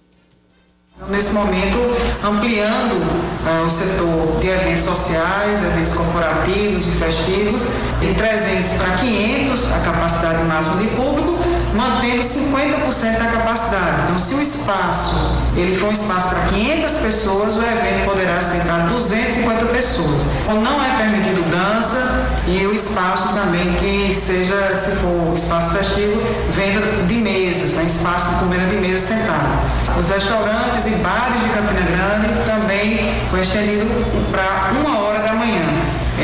Nesse 1.06 1.32
momento, 1.32 1.78
ampliando 2.24 2.94
uh, 2.94 3.64
o 3.64 3.70
setor 3.70 4.40
de 4.40 4.48
eventos 4.48 4.84
sociais, 4.84 5.62
eventos 5.62 5.92
corporativos 5.92 6.88
e 6.88 6.90
festivos, 6.90 7.62
de 8.00 8.12
300 8.14 8.70
para 8.72 8.96
500 8.96 9.72
a 9.72 9.78
capacidade 9.78 10.42
máxima 10.42 10.76
de 10.82 10.88
público, 10.88 11.38
mantendo 11.72 12.20
50% 12.20 13.16
da 13.16 13.26
capacidade. 13.26 14.02
Então, 14.04 14.18
se 14.18 14.34
o 14.34 14.42
espaço 14.42 15.38
ele 15.56 15.76
for 15.76 15.90
um 15.90 15.92
espaço 15.92 16.30
para 16.30 16.40
500 16.48 16.92
pessoas, 16.94 17.56
o 17.56 17.62
evento 17.62 18.04
poderá 18.04 18.36
aceitar 18.36 18.88
250 18.88 19.66
pessoas. 19.66 20.22
Então, 20.42 20.60
não 20.60 20.84
é 20.84 20.96
permitido 20.98 21.48
dança 21.48 22.26
e 22.48 22.66
o 22.66 22.74
espaço 22.74 23.34
também 23.34 23.72
que 23.74 24.12
seja, 24.14 24.76
se 24.76 24.90
for 24.96 25.32
espaço 25.32 25.78
festivo, 25.78 26.20
venda 26.50 27.06
de 27.06 27.14
mesas, 27.14 27.74
né? 27.74 27.84
espaço 27.84 28.30
de 28.30 28.40
comida 28.40 28.66
de 28.66 28.76
mesa 28.76 29.06
sentado. 29.06 29.77
Os 29.96 30.08
restaurantes 30.10 30.86
e 30.86 30.90
bares 30.96 31.40
de 31.42 31.48
Campina 31.50 31.80
Grande 31.80 32.44
também 32.44 32.98
foi 33.30 33.40
estendido 33.40 33.86
para 34.30 34.72
uma 34.72 34.98
hora 34.98 35.20
da 35.20 35.34
manhã. 35.34 35.66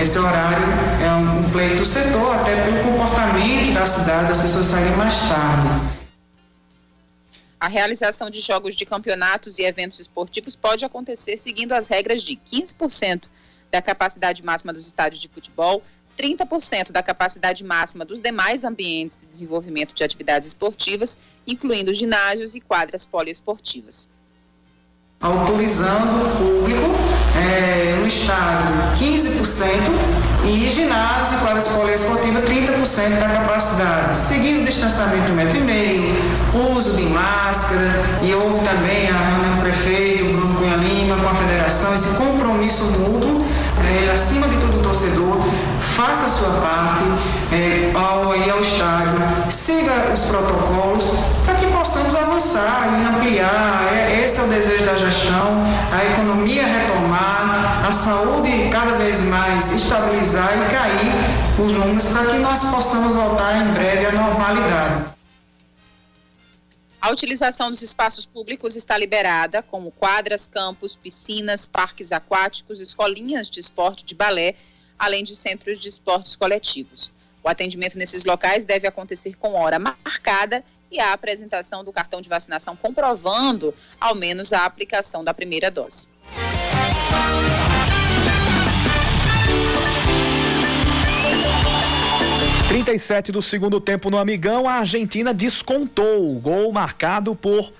Esse 0.00 0.18
horário 0.18 0.66
é 1.04 1.12
um 1.12 1.50
pleito 1.50 1.76
do 1.76 1.84
setor, 1.84 2.34
até 2.34 2.64
pelo 2.64 2.82
comportamento 2.82 3.72
da 3.72 3.86
cidade, 3.86 4.32
as 4.32 4.42
pessoas 4.42 4.66
saírem 4.66 4.96
mais 4.96 5.14
tarde. 5.28 5.94
A 7.60 7.68
realização 7.68 8.28
de 8.28 8.40
jogos 8.40 8.74
de 8.74 8.84
campeonatos 8.84 9.58
e 9.58 9.62
eventos 9.62 10.00
esportivos 10.00 10.54
pode 10.56 10.84
acontecer 10.84 11.38
seguindo 11.38 11.72
as 11.72 11.88
regras 11.88 12.22
de 12.22 12.36
15% 12.36 13.22
da 13.70 13.80
capacidade 13.80 14.44
máxima 14.44 14.72
dos 14.72 14.86
estádios 14.86 15.20
de 15.20 15.28
futebol, 15.28 15.82
30% 16.18 16.92
da 16.92 17.02
capacidade 17.02 17.64
máxima 17.64 18.04
dos 18.04 18.20
demais 18.20 18.64
ambientes 18.64 19.18
de 19.18 19.26
desenvolvimento 19.26 19.94
de 19.94 20.04
atividades 20.04 20.48
esportivas, 20.48 21.18
incluindo 21.46 21.92
ginásios 21.92 22.54
e 22.54 22.60
quadras 22.60 23.04
poliesportivas. 23.04 24.08
Autorizando 25.20 26.26
o 26.26 26.36
público 26.36 26.84
é, 27.36 27.96
no 27.98 28.06
estádio 28.06 28.74
15% 28.98 30.24
e 30.44 30.68
ginásio 30.68 31.38
e 31.38 31.40
quadras 31.40 31.68
poliesportivas 31.68 32.44
30% 32.44 33.18
da 33.18 33.28
capacidade, 33.28 34.14
seguindo 34.16 34.62
o 34.62 34.64
distanciamento 34.64 35.24
de 35.24 35.32
um 35.32 35.34
metro 35.34 35.56
e 35.56 35.60
meio, 35.60 36.14
uso 36.76 36.96
de 36.96 37.04
máscara 37.04 37.90
e 38.22 38.34
houve 38.34 38.62
também 38.64 39.08
a 39.08 39.16
reunião 39.16 39.56
do 39.56 39.62
prefeito 39.62 40.24
Bruno 40.24 40.54
Cunha 40.56 40.76
Lima 40.76 41.16
com 41.16 41.28
a 41.28 41.34
federação, 41.34 41.94
esse 41.94 42.16
compromisso 42.18 42.84
mútuo, 43.00 43.44
é, 44.06 44.10
acima 44.12 44.46
de 44.46 44.56
tudo 44.58 44.78
o 44.78 44.82
torcedor, 44.82 45.38
faça 45.94 46.26
a 46.26 46.28
sua 46.28 46.60
parte 46.60 47.04
é, 47.52 47.92
ao 47.96 48.34
ir 48.36 48.50
ao 48.50 48.60
estádio, 48.60 49.50
siga 49.50 50.12
os 50.12 50.24
protocolos 50.26 51.04
para 51.44 51.54
que 51.54 51.66
possamos 51.68 52.14
avançar 52.14 53.00
e 53.00 53.16
ampliar. 53.16 53.92
É, 53.92 54.24
esse 54.24 54.40
é 54.40 54.42
o 54.42 54.48
desejo 54.48 54.84
da 54.84 54.96
gestão, 54.96 55.62
a 55.92 56.04
economia 56.12 56.64
retomar, 56.66 57.86
a 57.86 57.92
saúde 57.92 58.68
cada 58.70 58.96
vez 58.96 59.20
mais 59.26 59.70
estabilizar 59.72 60.50
e 60.52 60.74
cair 60.74 61.64
os 61.64 61.72
números 61.72 62.06
para 62.08 62.26
que 62.26 62.38
nós 62.38 62.58
possamos 62.58 63.14
voltar 63.14 63.56
em 63.62 63.72
breve 63.72 64.06
à 64.06 64.12
normalidade. 64.12 65.14
A 67.00 67.10
utilização 67.10 67.70
dos 67.70 67.82
espaços 67.82 68.24
públicos 68.24 68.76
está 68.76 68.96
liberada, 68.96 69.62
como 69.62 69.90
quadras, 69.92 70.46
campos, 70.46 70.96
piscinas, 70.96 71.68
parques 71.68 72.10
aquáticos, 72.10 72.80
escolinhas 72.80 73.48
de 73.48 73.60
esporte 73.60 74.04
de 74.06 74.14
balé 74.14 74.56
além 75.04 75.22
de 75.22 75.36
centros 75.36 75.78
de 75.78 75.88
esportes 75.88 76.34
coletivos. 76.34 77.10
O 77.42 77.48
atendimento 77.48 77.98
nesses 77.98 78.24
locais 78.24 78.64
deve 78.64 78.86
acontecer 78.86 79.36
com 79.36 79.52
hora 79.54 79.78
marcada 79.78 80.64
e 80.90 80.98
a 80.98 81.12
apresentação 81.12 81.84
do 81.84 81.92
cartão 81.92 82.22
de 82.22 82.28
vacinação 82.28 82.74
comprovando, 82.74 83.74
ao 84.00 84.14
menos, 84.14 84.52
a 84.52 84.64
aplicação 84.64 85.22
da 85.22 85.34
primeira 85.34 85.70
dose. 85.70 86.08
Trinta 92.68 93.32
do 93.32 93.42
segundo 93.42 93.80
tempo 93.80 94.10
no 94.10 94.18
Amigão, 94.18 94.66
a 94.68 94.74
Argentina 94.74 95.34
descontou 95.34 96.34
o 96.34 96.40
gol 96.40 96.72
marcado 96.72 97.34
por 97.34 97.72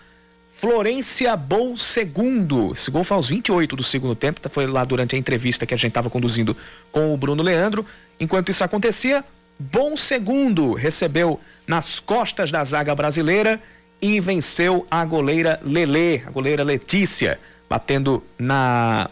Florência 0.57 1.37
Bom 1.37 1.77
Segundo. 1.77 2.73
Esse 2.73 2.91
gol 2.91 3.03
foi 3.03 3.17
aos 3.17 3.29
28 3.29 3.75
do 3.75 3.83
segundo 3.83 4.15
tempo, 4.15 4.41
tá, 4.41 4.49
foi 4.49 4.67
lá 4.67 4.85
durante 4.85 5.17
a 5.17 5.19
entrevista 5.19 5.67
que 5.67 5.75
a 5.75 5.77
gente 5.77 5.91
estava 5.91 6.09
conduzindo 6.09 6.57
com 6.93 7.13
o 7.13 7.17
Bruno 7.17 7.43
Leandro. 7.43 7.85
Enquanto 8.21 8.51
isso 8.51 8.63
acontecia, 8.63 9.25
Bom 9.59 9.97
Segundo 9.97 10.73
recebeu 10.73 11.41
nas 11.67 11.99
costas 11.99 12.53
da 12.53 12.63
zaga 12.63 12.95
brasileira 12.95 13.61
e 14.01 14.21
venceu 14.21 14.87
a 14.89 15.05
goleira 15.05 15.61
Lele, 15.63 16.23
a 16.25 16.31
goleira 16.31 16.63
Letícia, 16.63 17.39
batendo 17.69 18.23
na 18.39 19.11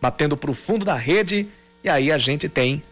batendo 0.00 0.36
para 0.36 0.50
o 0.50 0.54
fundo 0.54 0.84
da 0.84 0.94
rede 0.94 1.46
e 1.82 1.88
aí 1.88 2.10
a 2.10 2.18
gente 2.18 2.48
tem 2.48 2.82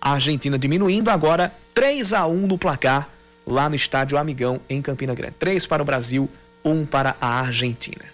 a 0.00 0.14
Argentina 0.14 0.58
diminuindo 0.58 1.10
agora 1.10 1.54
3 1.74 2.12
a 2.12 2.26
1 2.26 2.46
no 2.46 2.58
placar 2.58 3.08
lá 3.46 3.68
no 3.68 3.76
estádio 3.76 4.18
Amigão 4.18 4.60
em 4.68 4.82
Campina 4.82 5.14
Grande. 5.14 5.34
3 5.38 5.66
para 5.66 5.82
o 5.82 5.84
Brasil, 5.84 6.28
um 6.64 6.84
para 6.86 7.16
a 7.20 7.40
Argentina. 7.40 8.13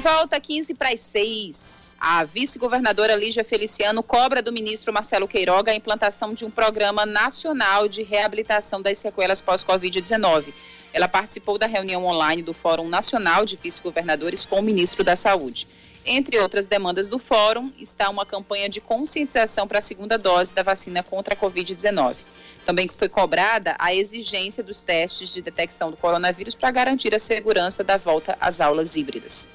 Volta 0.00 0.40
15 0.40 0.74
para 0.74 0.94
as 0.94 1.02
6. 1.02 1.94
A 2.00 2.24
vice-governadora 2.24 3.14
Lígia 3.14 3.44
Feliciano 3.44 4.02
cobra 4.02 4.40
do 4.40 4.50
ministro 4.50 4.94
Marcelo 4.94 5.28
Queiroga 5.28 5.72
a 5.72 5.74
implantação 5.74 6.32
de 6.32 6.42
um 6.42 6.50
programa 6.50 7.04
nacional 7.04 7.86
de 7.86 8.02
reabilitação 8.02 8.80
das 8.80 8.96
sequelas 8.96 9.42
pós-Covid-19. 9.42 10.54
Ela 10.94 11.06
participou 11.06 11.58
da 11.58 11.66
reunião 11.66 12.06
online 12.06 12.40
do 12.42 12.54
Fórum 12.54 12.88
Nacional 12.88 13.44
de 13.44 13.56
Vice-Governadores 13.56 14.46
com 14.46 14.58
o 14.58 14.62
ministro 14.62 15.04
da 15.04 15.14
Saúde. 15.14 15.68
Entre 16.06 16.38
outras 16.38 16.64
demandas 16.64 17.06
do 17.06 17.18
fórum 17.18 17.70
está 17.78 18.08
uma 18.08 18.24
campanha 18.24 18.70
de 18.70 18.80
conscientização 18.80 19.68
para 19.68 19.80
a 19.80 19.82
segunda 19.82 20.16
dose 20.16 20.54
da 20.54 20.62
vacina 20.62 21.02
contra 21.02 21.34
a 21.34 21.36
Covid-19. 21.36 22.16
Também 22.64 22.88
foi 22.88 23.08
cobrada 23.10 23.76
a 23.78 23.94
exigência 23.94 24.62
dos 24.62 24.80
testes 24.80 25.28
de 25.28 25.42
detecção 25.42 25.90
do 25.90 25.96
coronavírus 25.98 26.54
para 26.54 26.70
garantir 26.70 27.14
a 27.14 27.18
segurança 27.18 27.84
da 27.84 27.98
volta 27.98 28.34
às 28.40 28.62
aulas 28.62 28.96
híbridas. 28.96 29.46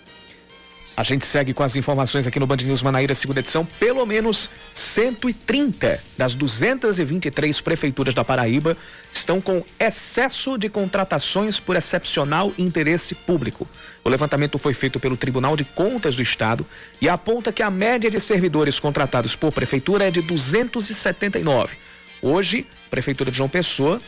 A 0.97 1.03
gente 1.03 1.25
segue 1.25 1.53
com 1.53 1.61
as 1.61 1.75
informações 1.75 2.25
aqui 2.25 2.39
no 2.39 2.47
Band 2.47 2.57
News 2.57 2.81
Manaíra, 2.81 3.13
segunda 3.13 3.41
edição. 3.41 3.65
Pelo 3.65 4.05
menos 4.05 4.49
130 4.71 6.01
das 6.17 6.33
223 6.33 7.59
prefeituras 7.59 8.13
da 8.13 8.23
Paraíba 8.23 8.77
estão 9.13 9.41
com 9.41 9.61
excesso 9.77 10.57
de 10.57 10.69
contratações 10.69 11.59
por 11.59 11.75
excepcional 11.75 12.53
interesse 12.57 13.13
público. 13.13 13.67
O 14.05 14.09
levantamento 14.09 14.57
foi 14.57 14.73
feito 14.73 14.97
pelo 14.97 15.17
Tribunal 15.17 15.57
de 15.57 15.65
Contas 15.65 16.15
do 16.15 16.21
Estado 16.21 16.65
e 17.01 17.09
aponta 17.09 17.51
que 17.51 17.61
a 17.61 17.69
média 17.69 18.09
de 18.09 18.19
servidores 18.19 18.79
contratados 18.79 19.35
por 19.35 19.51
prefeitura 19.51 20.07
é 20.07 20.11
de 20.11 20.21
279. 20.21 21.75
Hoje, 22.21 22.65
a 22.87 22.89
Prefeitura 22.89 23.29
de 23.29 23.37
João 23.37 23.49
Pessoa 23.49 23.99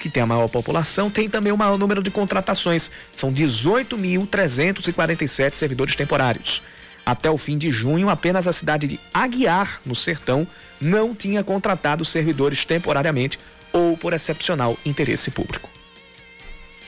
que 0.00 0.10
tem 0.10 0.22
a 0.22 0.26
maior 0.26 0.48
população, 0.48 1.10
tem 1.10 1.28
também 1.28 1.52
o 1.52 1.56
maior 1.56 1.76
número 1.78 2.02
de 2.02 2.10
contratações. 2.10 2.90
São 3.12 3.32
18.347 3.32 5.54
servidores 5.54 5.96
temporários. 5.96 6.62
Até 7.04 7.30
o 7.30 7.38
fim 7.38 7.56
de 7.56 7.70
junho, 7.70 8.08
apenas 8.08 8.48
a 8.48 8.52
cidade 8.52 8.88
de 8.88 8.98
Aguiar, 9.14 9.80
no 9.86 9.94
Sertão, 9.94 10.44
não 10.80 11.14
tinha 11.14 11.44
contratado 11.44 12.04
servidores 12.04 12.64
temporariamente 12.64 13.38
ou 13.72 13.96
por 13.96 14.12
excepcional 14.12 14.76
interesse 14.84 15.30
público. 15.30 15.70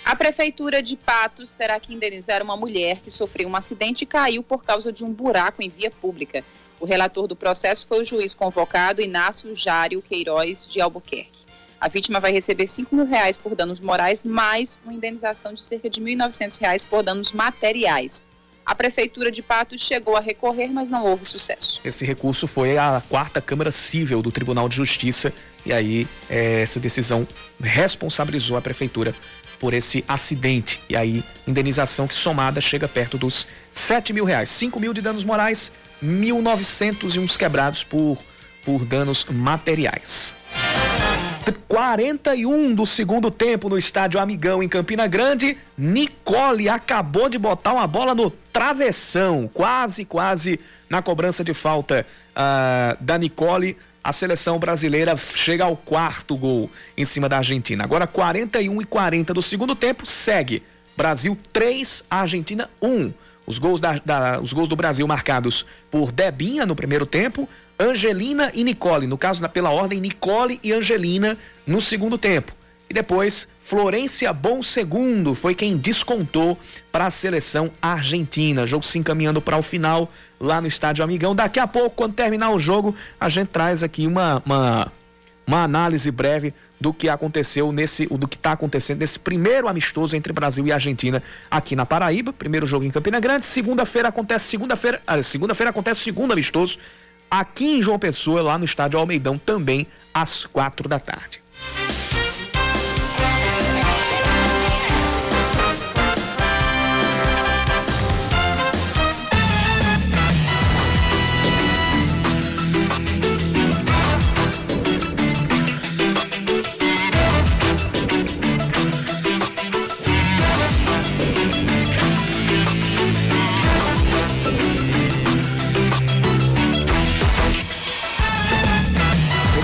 A 0.04 0.16
Prefeitura 0.16 0.82
de 0.82 0.96
Patos 0.96 1.54
terá 1.54 1.78
que 1.78 1.94
indenizar 1.94 2.42
uma 2.42 2.56
mulher 2.56 2.98
que 3.00 3.10
sofreu 3.10 3.48
um 3.48 3.54
acidente 3.54 4.04
e 4.04 4.06
caiu 4.06 4.42
por 4.42 4.64
causa 4.64 4.90
de 4.90 5.04
um 5.04 5.12
buraco 5.12 5.62
em 5.62 5.68
via 5.68 5.90
pública. 5.90 6.42
O 6.80 6.86
relator 6.86 7.26
do 7.26 7.36
processo 7.36 7.86
foi 7.86 8.00
o 8.00 8.04
juiz 8.04 8.34
convocado 8.34 9.02
Inácio 9.02 9.54
Jário 9.54 10.00
Queiroz 10.00 10.66
de 10.66 10.80
Albuquerque. 10.80 11.47
A 11.80 11.88
vítima 11.88 12.18
vai 12.18 12.32
receber 12.32 12.66
5 12.66 12.94
mil 12.94 13.06
reais 13.06 13.36
por 13.36 13.54
danos 13.54 13.80
morais, 13.80 14.22
mais 14.24 14.78
uma 14.84 14.92
indenização 14.92 15.54
de 15.54 15.64
cerca 15.64 15.88
de 15.88 16.00
1.900 16.00 16.60
reais 16.60 16.84
por 16.84 17.02
danos 17.04 17.32
materiais. 17.32 18.24
A 18.66 18.74
Prefeitura 18.74 19.30
de 19.30 19.40
Patos 19.40 19.80
chegou 19.80 20.16
a 20.16 20.20
recorrer, 20.20 20.68
mas 20.68 20.90
não 20.90 21.04
houve 21.04 21.24
sucesso. 21.24 21.80
Esse 21.82 22.04
recurso 22.04 22.46
foi 22.46 22.76
à 22.76 23.02
quarta 23.08 23.40
Câmara 23.40 23.70
Cível 23.70 24.20
do 24.20 24.30
Tribunal 24.30 24.68
de 24.68 24.76
Justiça 24.76 25.32
e 25.64 25.72
aí 25.72 26.06
é, 26.28 26.62
essa 26.62 26.78
decisão 26.78 27.26
responsabilizou 27.62 28.56
a 28.56 28.60
Prefeitura 28.60 29.14
por 29.58 29.72
esse 29.72 30.04
acidente. 30.06 30.80
E 30.88 30.96
aí, 30.96 31.24
indenização 31.46 32.06
que 32.06 32.14
somada 32.14 32.60
chega 32.60 32.86
perto 32.86 33.16
dos 33.16 33.46
7 33.70 34.12
mil 34.12 34.24
reais. 34.24 34.50
5 34.50 34.78
mil 34.78 34.92
de 34.92 35.00
danos 35.00 35.24
morais, 35.24 35.72
1.900 36.04 37.14
e 37.14 37.18
uns 37.18 37.36
quebrados 37.36 37.82
por, 37.84 38.18
por 38.64 38.84
danos 38.84 39.24
materiais. 39.24 40.34
41 41.52 42.74
do 42.74 42.84
segundo 42.86 43.30
tempo 43.30 43.68
no 43.68 43.78
estádio 43.78 44.20
Amigão 44.20 44.62
em 44.62 44.68
Campina 44.68 45.06
Grande. 45.06 45.56
Nicole 45.76 46.68
acabou 46.68 47.28
de 47.28 47.38
botar 47.38 47.72
uma 47.72 47.86
bola 47.86 48.14
no 48.14 48.30
travessão, 48.30 49.48
quase, 49.52 50.04
quase 50.04 50.58
na 50.88 51.00
cobrança 51.02 51.44
de 51.44 51.54
falta 51.54 52.06
uh, 52.32 53.02
da 53.02 53.18
Nicole. 53.18 53.76
A 54.02 54.12
seleção 54.12 54.58
brasileira 54.58 55.16
chega 55.16 55.64
ao 55.64 55.76
quarto 55.76 56.36
gol 56.36 56.70
em 56.96 57.04
cima 57.04 57.28
da 57.28 57.38
Argentina. 57.38 57.84
Agora 57.84 58.06
41 58.06 58.80
e 58.80 58.84
40 58.84 59.34
do 59.34 59.42
segundo 59.42 59.74
tempo, 59.74 60.06
segue. 60.06 60.62
Brasil 60.96 61.38
3, 61.52 62.04
Argentina 62.10 62.68
1. 62.80 63.12
Os 63.46 63.58
gols, 63.58 63.80
da, 63.80 64.00
da, 64.04 64.40
os 64.40 64.52
gols 64.52 64.68
do 64.68 64.76
Brasil 64.76 65.06
marcados 65.06 65.64
por 65.90 66.12
Debinha 66.12 66.66
no 66.66 66.76
primeiro 66.76 67.06
tempo, 67.06 67.48
Angelina 67.78 68.50
e 68.54 68.64
Nicole. 68.64 69.06
No 69.06 69.16
caso, 69.16 69.46
pela 69.48 69.70
ordem, 69.70 70.00
Nicole 70.00 70.58
e 70.62 70.72
Angelina 70.72 71.36
no 71.66 71.80
segundo 71.80 72.18
tempo. 72.18 72.52
E 72.90 72.94
depois, 72.94 73.46
Florência 73.60 74.32
Bom 74.32 74.62
Segundo 74.62 75.34
foi 75.34 75.54
quem 75.54 75.76
descontou 75.76 76.58
para 76.90 77.06
a 77.06 77.10
seleção 77.10 77.70
argentina. 77.82 78.66
Jogo 78.66 78.84
se 78.84 78.98
encaminhando 78.98 79.42
para 79.42 79.58
o 79.58 79.62
final 79.62 80.10
lá 80.40 80.60
no 80.60 80.66
Estádio 80.66 81.04
Amigão. 81.04 81.36
Daqui 81.36 81.60
a 81.60 81.66
pouco, 81.66 81.90
quando 81.90 82.14
terminar 82.14 82.50
o 82.50 82.58
jogo, 82.58 82.96
a 83.20 83.28
gente 83.28 83.48
traz 83.48 83.82
aqui 83.82 84.06
uma, 84.06 84.42
uma, 84.44 84.92
uma 85.46 85.62
análise 85.62 86.10
breve 86.10 86.54
do 86.80 86.94
que 86.94 87.08
aconteceu 87.08 87.70
nesse, 87.72 88.06
do 88.06 88.26
que 88.26 88.36
está 88.36 88.52
acontecendo 88.52 89.00
nesse 89.00 89.18
primeiro 89.18 89.68
amistoso 89.68 90.16
entre 90.16 90.32
Brasil 90.32 90.66
e 90.66 90.72
Argentina 90.72 91.22
aqui 91.50 91.76
na 91.76 91.84
Paraíba. 91.84 92.32
Primeiro 92.32 92.66
jogo 92.66 92.86
em 92.86 92.90
Campina 92.90 93.20
Grande. 93.20 93.44
Segunda-feira 93.44 94.08
acontece 94.08 94.46
segunda-feira, 94.46 95.02
ah, 95.06 95.22
segunda-feira 95.22 95.70
acontece 95.70 96.00
segundo 96.00 96.32
amistoso 96.32 96.78
aqui 97.30 97.78
em 97.78 97.82
João 97.82 97.98
Pessoa, 97.98 98.42
lá 98.42 98.58
no 98.58 98.64
estádio 98.64 98.98
Almeidão, 98.98 99.38
também 99.38 99.86
às 100.12 100.46
quatro 100.46 100.88
da 100.88 100.98
tarde. 100.98 101.42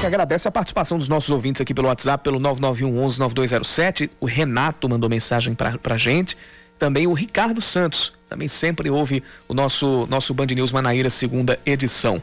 Agradece 0.07 0.48
a 0.48 0.50
participação 0.50 0.98
dos 0.98 1.09
nossos 1.09 1.30
ouvintes 1.30 1.61
aqui 1.61 1.74
pelo 1.74 1.88
WhatsApp, 1.88 2.22
pelo 2.22 2.38
9911 2.38 3.18
9207. 3.18 4.11
O 4.20 4.26
Renato 4.26 4.88
mandou 4.88 5.09
mensagem 5.09 5.55
pra, 5.55 5.78
pra 5.78 5.96
gente. 5.96 6.36
Também 6.78 7.07
o 7.07 7.12
Ricardo 7.12 7.62
Santos, 7.62 8.12
também 8.28 8.48
sempre 8.48 8.90
ouve 8.90 9.22
o 9.48 9.55
nosso, 9.55 10.07
nosso 10.11 10.34
Band 10.34 10.46
News 10.46 10.72
Manaíra, 10.72 11.09
segunda 11.09 11.59
edição. 11.64 12.22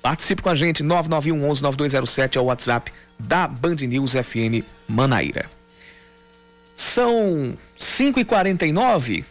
Participe 0.00 0.40
com 0.40 0.48
a 0.48 0.54
gente, 0.54 0.82
9911 0.82 1.62
9207 1.62 2.38
é 2.38 2.40
o 2.40 2.44
WhatsApp 2.44 2.92
da 3.18 3.46
Band 3.46 3.76
News 3.76 4.12
FM 4.12 4.64
Manaíra. 4.88 5.46
São 6.74 7.56
5h49. 7.78 9.24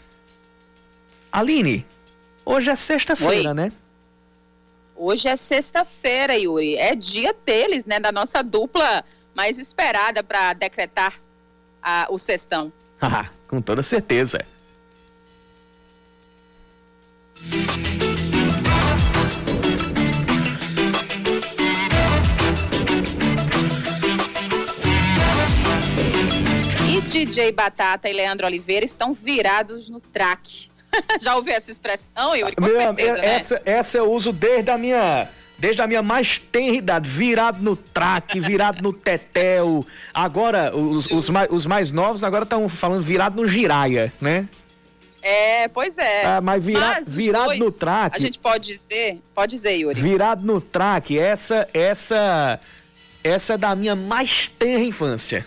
Aline, 1.31 1.85
hoje 2.45 2.69
é 2.69 2.75
sexta-feira, 2.75 3.53
né? 3.53 3.71
Hoje 5.01 5.29
é 5.29 5.37
sexta-feira, 5.37 6.37
Yuri. 6.37 6.75
É 6.75 6.93
dia 6.93 7.33
deles, 7.45 7.85
né? 7.85 8.01
Da 8.01 8.11
nossa 8.11 8.43
dupla 8.43 9.05
mais 9.33 9.57
esperada 9.57 10.21
para 10.21 10.51
decretar 10.51 11.17
a, 11.81 12.07
o 12.09 12.19
sextão. 12.19 12.69
Com 13.47 13.61
toda 13.61 13.81
certeza. 13.81 14.45
E 26.89 27.01
DJ 27.07 27.53
Batata 27.53 28.09
e 28.09 28.11
Leandro 28.11 28.45
Oliveira 28.45 28.83
estão 28.83 29.13
virados 29.13 29.89
no 29.89 30.01
track. 30.01 30.69
Já 31.21 31.35
ouviu 31.35 31.53
essa 31.53 31.71
expressão, 31.71 32.35
Yuri? 32.35 32.55
Com 32.55 32.65
Meu, 32.65 32.75
certeza, 32.75 33.13
né? 33.13 33.25
essa, 33.25 33.61
essa 33.65 33.97
eu 33.97 34.11
uso 34.11 34.31
desde 34.31 34.71
a 34.71 34.77
minha 34.77 35.29
desde 35.57 35.81
a 35.81 35.87
minha 35.87 36.01
mais 36.01 36.39
tenra 36.39 36.75
idade, 36.75 37.09
virado 37.09 37.61
no 37.61 37.75
traque, 37.75 38.39
virado 38.39 38.81
no 38.81 38.93
tetel. 38.93 39.85
Agora, 40.13 40.75
os, 40.75 41.05
os, 41.07 41.29
mais, 41.29 41.49
os 41.51 41.65
mais 41.65 41.91
novos 41.91 42.23
agora 42.23 42.43
estão 42.43 42.67
falando 42.69 43.01
virado 43.01 43.41
no 43.41 43.47
giraia, 43.47 44.11
né? 44.21 44.47
É, 45.21 45.67
pois 45.67 45.97
é. 45.97 46.25
Ah, 46.25 46.41
mas, 46.41 46.63
vira, 46.63 46.79
mas 46.79 47.11
virado 47.11 47.47
dois, 47.47 47.59
no 47.59 47.71
traque. 47.73 48.15
A 48.15 48.19
gente 48.19 48.39
pode 48.39 48.67
dizer, 48.67 49.21
pode 49.35 49.51
dizer, 49.51 49.75
Yuri. 49.75 49.99
Virado 49.99 50.45
no 50.45 50.61
traque, 50.61 51.19
essa, 51.19 51.67
essa, 51.73 52.57
essa 53.21 53.53
é 53.55 53.57
da 53.57 53.75
minha 53.75 53.97
mais 53.97 54.47
tenra 54.47 54.81
infância. 54.81 55.45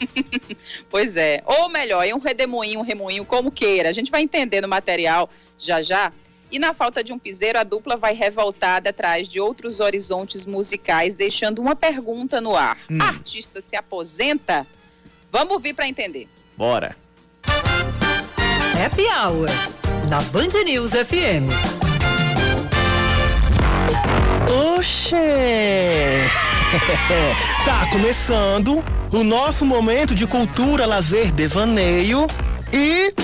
pois 0.90 1.16
é. 1.16 1.42
Ou 1.46 1.68
melhor, 1.68 2.06
é 2.06 2.14
um 2.14 2.18
redemoinho, 2.18 2.80
um 2.80 2.82
remoinho, 2.82 3.24
como 3.24 3.50
queira. 3.50 3.88
A 3.88 3.92
gente 3.92 4.10
vai 4.10 4.22
entender 4.22 4.60
no 4.60 4.68
material 4.68 5.28
já 5.58 5.82
já. 5.82 6.12
E 6.50 6.58
na 6.58 6.72
falta 6.72 7.02
de 7.02 7.12
um 7.12 7.18
piseiro, 7.18 7.58
a 7.58 7.64
dupla 7.64 7.96
vai 7.96 8.14
revoltada 8.14 8.90
atrás 8.90 9.28
de 9.28 9.40
outros 9.40 9.80
horizontes 9.80 10.46
musicais, 10.46 11.14
deixando 11.14 11.60
uma 11.60 11.74
pergunta 11.74 12.40
no 12.40 12.54
ar. 12.54 12.78
Hum. 12.90 12.98
Artista 13.00 13.60
se 13.60 13.74
aposenta? 13.76 14.66
Vamos 15.32 15.54
ouvir 15.54 15.74
para 15.74 15.88
entender. 15.88 16.28
Bora. 16.56 16.96
Happy 18.78 19.06
Hour, 19.06 19.48
na 20.08 20.20
Band 20.30 20.62
News 20.64 20.92
FM. 20.92 21.50
Oxê! 24.76 26.45
tá 27.64 27.86
começando 27.90 28.84
o 29.12 29.22
nosso 29.22 29.64
momento 29.64 30.14
de 30.14 30.26
cultura, 30.26 30.86
lazer, 30.86 31.30
devaneio 31.32 32.26
e. 32.72 33.14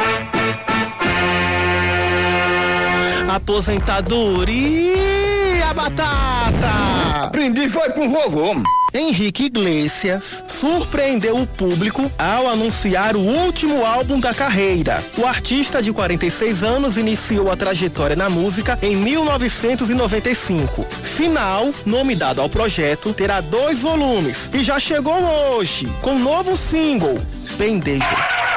Aposentadoria 3.28 5.72
batata! 5.74 7.24
Aprendi 7.24 7.68
foi 7.68 7.90
com 7.90 8.10
vovô. 8.10 8.54
Henrique 8.94 9.44
Iglesias 9.44 10.44
surpreendeu 10.46 11.38
o 11.38 11.46
público 11.46 12.10
ao 12.18 12.46
anunciar 12.46 13.16
o 13.16 13.20
último 13.20 13.86
álbum 13.86 14.20
da 14.20 14.34
carreira. 14.34 15.02
O 15.16 15.24
artista 15.24 15.82
de 15.82 15.92
46 15.92 16.62
anos 16.62 16.98
iniciou 16.98 17.50
a 17.50 17.56
trajetória 17.56 18.14
na 18.14 18.28
música 18.28 18.78
em 18.82 18.94
1995. 18.94 20.84
Final, 21.02 21.72
nome 21.86 22.14
dado 22.14 22.42
ao 22.42 22.50
projeto, 22.50 23.14
terá 23.14 23.40
dois 23.40 23.80
volumes 23.80 24.50
e 24.52 24.62
já 24.62 24.78
chegou 24.78 25.14
hoje 25.14 25.86
com 26.02 26.12
um 26.12 26.18
novo 26.18 26.56
single, 26.56 27.18
Pendejo. 27.56 28.04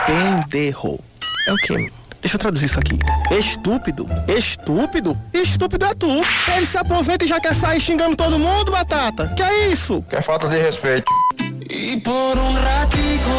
Penderro. 0.05 0.99
É 1.47 1.53
o 1.53 1.57
quê? 1.57 1.94
Deixa 2.25 2.37
eu 2.37 2.39
traduzir 2.39 2.65
isso 2.65 2.79
aqui. 2.79 2.97
Estúpido. 3.29 4.07
Estúpido? 4.27 5.15
Estúpido 5.31 5.85
é 5.85 5.93
tu. 5.93 6.07
Ele 6.57 6.65
se 6.65 6.75
aposenta 6.75 7.23
e 7.23 7.27
já 7.27 7.39
quer 7.39 7.53
sair 7.53 7.79
xingando 7.79 8.15
todo 8.15 8.39
mundo, 8.39 8.71
Batata. 8.71 9.27
Que 9.35 9.43
é 9.43 9.67
isso? 9.67 10.01
Que 10.09 10.15
é 10.15 10.21
falta 10.23 10.47
de 10.47 10.59
respeito. 10.59 11.05
Y 11.69 11.97
por 11.97 12.39
un 12.39 12.55
ratico 12.63 13.29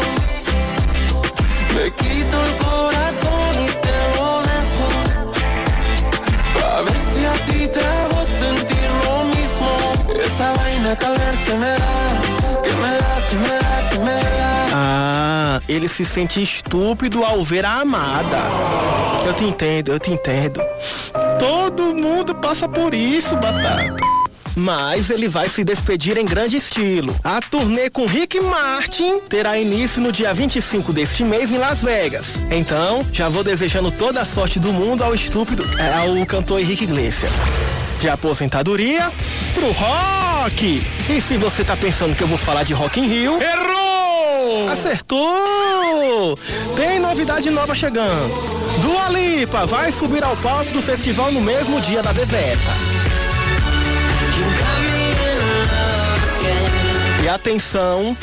me 1.75 1.91
quito 1.91 2.41
el 2.45 2.55
corazón 2.63 3.59
y 3.59 3.67
te 3.83 3.97
lo 4.15 4.41
dejo. 4.47 4.87
A 6.77 6.81
ver 6.81 6.97
si 7.11 7.25
así 7.25 7.67
te 7.67 7.81
hago 7.81 8.23
sentir 8.39 8.89
lo 9.03 9.25
mismo. 9.25 9.69
Esta 10.25 10.53
vaina 10.53 10.95
calor 10.95 11.35
que 11.45 11.53
me 11.55 11.71
da, 11.81 12.21
que 12.63 12.71
me 12.71 12.91
da, 12.93 13.27
que 13.29 13.35
me 13.35 13.49
da. 13.49 13.66
Ele 15.67 15.87
se 15.87 16.05
sente 16.05 16.41
estúpido 16.41 17.23
ao 17.23 17.43
ver 17.43 17.65
a 17.65 17.81
amada. 17.81 18.37
Eu 19.25 19.33
te 19.33 19.43
entendo, 19.43 19.91
eu 19.91 19.99
te 19.99 20.11
entendo. 20.11 20.61
Todo 21.39 21.95
mundo 21.95 22.35
passa 22.35 22.67
por 22.67 22.93
isso, 22.93 23.35
Batata. 23.35 23.95
Mas 24.57 25.11
ele 25.11 25.27
vai 25.27 25.47
se 25.47 25.63
despedir 25.63 26.17
em 26.17 26.25
grande 26.25 26.57
estilo. 26.57 27.15
A 27.23 27.39
turnê 27.39 27.91
com 27.91 28.07
Rick 28.07 28.41
Martin 28.41 29.19
terá 29.29 29.55
início 29.59 30.01
no 30.01 30.11
dia 30.11 30.33
25 30.33 30.91
deste 30.91 31.23
mês 31.23 31.51
em 31.51 31.59
Las 31.59 31.83
Vegas. 31.83 32.41
Então, 32.49 33.05
já 33.13 33.29
vou 33.29 33.43
desejando 33.43 33.91
toda 33.91 34.19
a 34.19 34.25
sorte 34.25 34.59
do 34.59 34.73
mundo 34.73 35.03
ao 35.03 35.13
estúpido, 35.13 35.63
é, 35.77 35.93
ao 35.93 36.25
cantor 36.25 36.59
Henrique 36.59 36.85
Iglesias. 36.85 37.31
De 37.99 38.09
aposentadoria 38.09 39.11
pro 39.53 39.71
rock. 39.71 40.81
E 41.07 41.21
se 41.21 41.37
você 41.37 41.63
tá 41.63 41.77
pensando 41.77 42.15
que 42.15 42.23
eu 42.23 42.27
vou 42.27 42.37
falar 42.37 42.63
de 42.63 42.73
Rock 42.73 42.99
in 42.99 43.07
Rio, 43.07 43.39
Errou! 43.39 43.96
Acertou! 44.71 46.37
Tem 46.75 46.99
novidade 46.99 47.49
nova 47.49 47.73
chegando. 47.75 48.33
Dua 48.81 49.09
Lipa 49.09 49.65
vai 49.65 49.91
subir 49.91 50.23
ao 50.23 50.35
palco 50.37 50.71
do 50.71 50.81
festival 50.81 51.31
no 51.31 51.41
mesmo 51.41 51.81
dia 51.81 52.01
da 52.01 52.13
Bebeta. 52.13 52.71
E 57.23 57.29
atenção, 57.29 58.15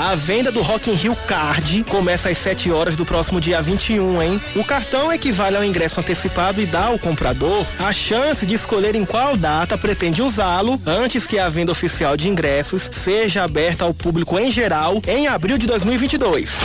a 0.00 0.14
venda 0.14 0.50
do 0.50 0.62
Rock 0.62 0.90
in 0.90 0.94
Rio 0.94 1.14
Card 1.14 1.84
começa 1.84 2.30
às 2.30 2.38
7 2.38 2.70
horas 2.70 2.96
do 2.96 3.04
próximo 3.04 3.38
dia 3.38 3.60
21, 3.60 4.22
hein? 4.22 4.42
O 4.56 4.64
cartão 4.64 5.12
equivale 5.12 5.58
ao 5.58 5.64
ingresso 5.64 6.00
antecipado 6.00 6.58
e 6.58 6.64
dá 6.64 6.86
ao 6.86 6.98
comprador 6.98 7.66
a 7.78 7.92
chance 7.92 8.46
de 8.46 8.54
escolher 8.54 8.94
em 8.94 9.04
qual 9.04 9.36
data 9.36 9.76
pretende 9.76 10.22
usá-lo 10.22 10.80
antes 10.86 11.26
que 11.26 11.38
a 11.38 11.50
venda 11.50 11.70
oficial 11.70 12.16
de 12.16 12.30
ingressos 12.30 12.88
seja 12.90 13.44
aberta 13.44 13.84
ao 13.84 13.92
público 13.92 14.38
em 14.38 14.50
geral 14.50 15.02
em 15.06 15.28
abril 15.28 15.58
de 15.58 15.66
2022. 15.66 16.60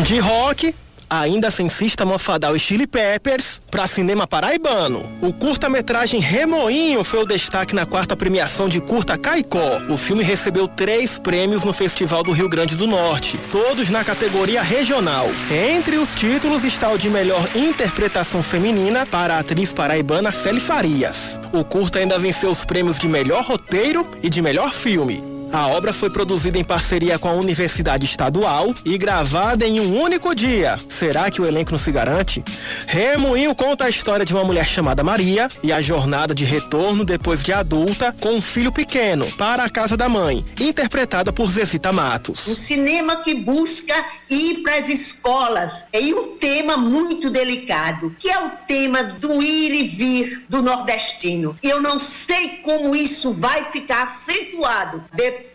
De 0.00 0.18
rock, 0.18 0.74
ainda 1.08 1.50
sem 1.50 1.68
System 1.68 2.12
of 2.12 2.30
a 2.30 2.38
Down 2.38 2.56
e 2.56 2.58
Chili 2.58 2.86
Peppers, 2.86 3.60
para 3.70 3.86
cinema 3.86 4.26
paraibano. 4.26 5.02
O 5.20 5.32
curta-metragem 5.32 6.20
Remoinho 6.20 7.04
foi 7.04 7.22
o 7.22 7.26
destaque 7.26 7.74
na 7.74 7.86
quarta 7.86 8.16
premiação 8.16 8.68
de 8.68 8.80
curta 8.80 9.16
Caicó. 9.16 9.80
O 9.88 9.96
filme 9.96 10.22
recebeu 10.22 10.66
três 10.66 11.18
prêmios 11.18 11.64
no 11.64 11.72
Festival 11.72 12.22
do 12.22 12.32
Rio 12.32 12.48
Grande 12.48 12.76
do 12.76 12.86
Norte, 12.86 13.38
todos 13.50 13.90
na 13.90 14.04
categoria 14.04 14.62
regional. 14.62 15.28
Entre 15.50 15.98
os 15.98 16.14
títulos 16.14 16.64
está 16.64 16.90
o 16.90 16.98
de 16.98 17.08
melhor 17.08 17.48
interpretação 17.54 18.42
feminina 18.42 19.06
para 19.06 19.34
a 19.34 19.38
atriz 19.40 19.72
paraibana 19.72 20.32
Celi 20.32 20.60
Farias. 20.60 21.38
O 21.52 21.64
curta 21.64 21.98
ainda 21.98 22.18
venceu 22.18 22.50
os 22.50 22.64
prêmios 22.64 22.98
de 22.98 23.08
melhor 23.08 23.44
roteiro 23.44 24.08
e 24.22 24.30
de 24.30 24.42
melhor 24.42 24.72
filme. 24.72 25.35
A 25.56 25.68
obra 25.68 25.94
foi 25.94 26.10
produzida 26.10 26.58
em 26.58 26.64
parceria 26.64 27.18
com 27.18 27.28
a 27.28 27.32
Universidade 27.32 28.04
Estadual 28.04 28.74
e 28.84 28.98
gravada 28.98 29.66
em 29.66 29.80
um 29.80 29.98
único 29.98 30.34
dia. 30.34 30.76
Será 30.86 31.30
que 31.30 31.40
o 31.40 31.46
elenco 31.46 31.72
não 31.72 31.78
se 31.78 31.90
garante? 31.90 32.44
Remoinho 32.86 33.54
conta 33.54 33.86
a 33.86 33.88
história 33.88 34.26
de 34.26 34.34
uma 34.34 34.44
mulher 34.44 34.66
chamada 34.66 35.02
Maria 35.02 35.48
e 35.62 35.72
a 35.72 35.80
jornada 35.80 36.34
de 36.34 36.44
retorno 36.44 37.06
depois 37.06 37.42
de 37.42 37.54
adulta 37.54 38.14
com 38.20 38.34
um 38.34 38.42
filho 38.42 38.70
pequeno 38.70 39.26
para 39.38 39.64
a 39.64 39.70
casa 39.70 39.96
da 39.96 40.10
mãe, 40.10 40.44
interpretada 40.60 41.32
por 41.32 41.50
Zezita 41.50 41.90
Matos. 41.90 42.46
Um 42.48 42.54
cinema 42.54 43.22
que 43.22 43.34
busca 43.34 43.94
ir 44.28 44.62
para 44.62 44.76
as 44.76 44.90
escolas 44.90 45.86
e 45.90 46.12
um 46.12 46.36
tema 46.36 46.76
muito 46.76 47.30
delicado, 47.30 48.14
que 48.18 48.28
é 48.28 48.44
o 48.44 48.50
tema 48.68 49.02
do 49.02 49.42
ir 49.42 49.72
e 49.72 49.84
vir 49.84 50.44
do 50.50 50.60
nordestino. 50.60 51.56
Eu 51.62 51.80
não 51.80 51.98
sei 51.98 52.58
como 52.58 52.94
isso 52.94 53.32
vai 53.32 53.64
ficar 53.72 54.02
acentuado 54.02 55.02
depois 55.14 55.45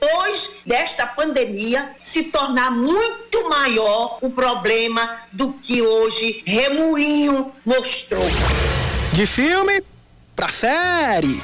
desta 0.65 1.05
pandemia 1.05 1.95
se 2.03 2.23
tornar 2.23 2.71
muito 2.71 3.49
maior 3.49 4.17
o 4.21 4.29
problema 4.29 5.17
do 5.31 5.53
que 5.53 5.81
hoje 5.81 6.43
Remoinho 6.45 7.51
mostrou. 7.65 8.25
De 9.13 9.25
filme 9.25 9.83
pra 10.35 10.49
série. 10.49 11.41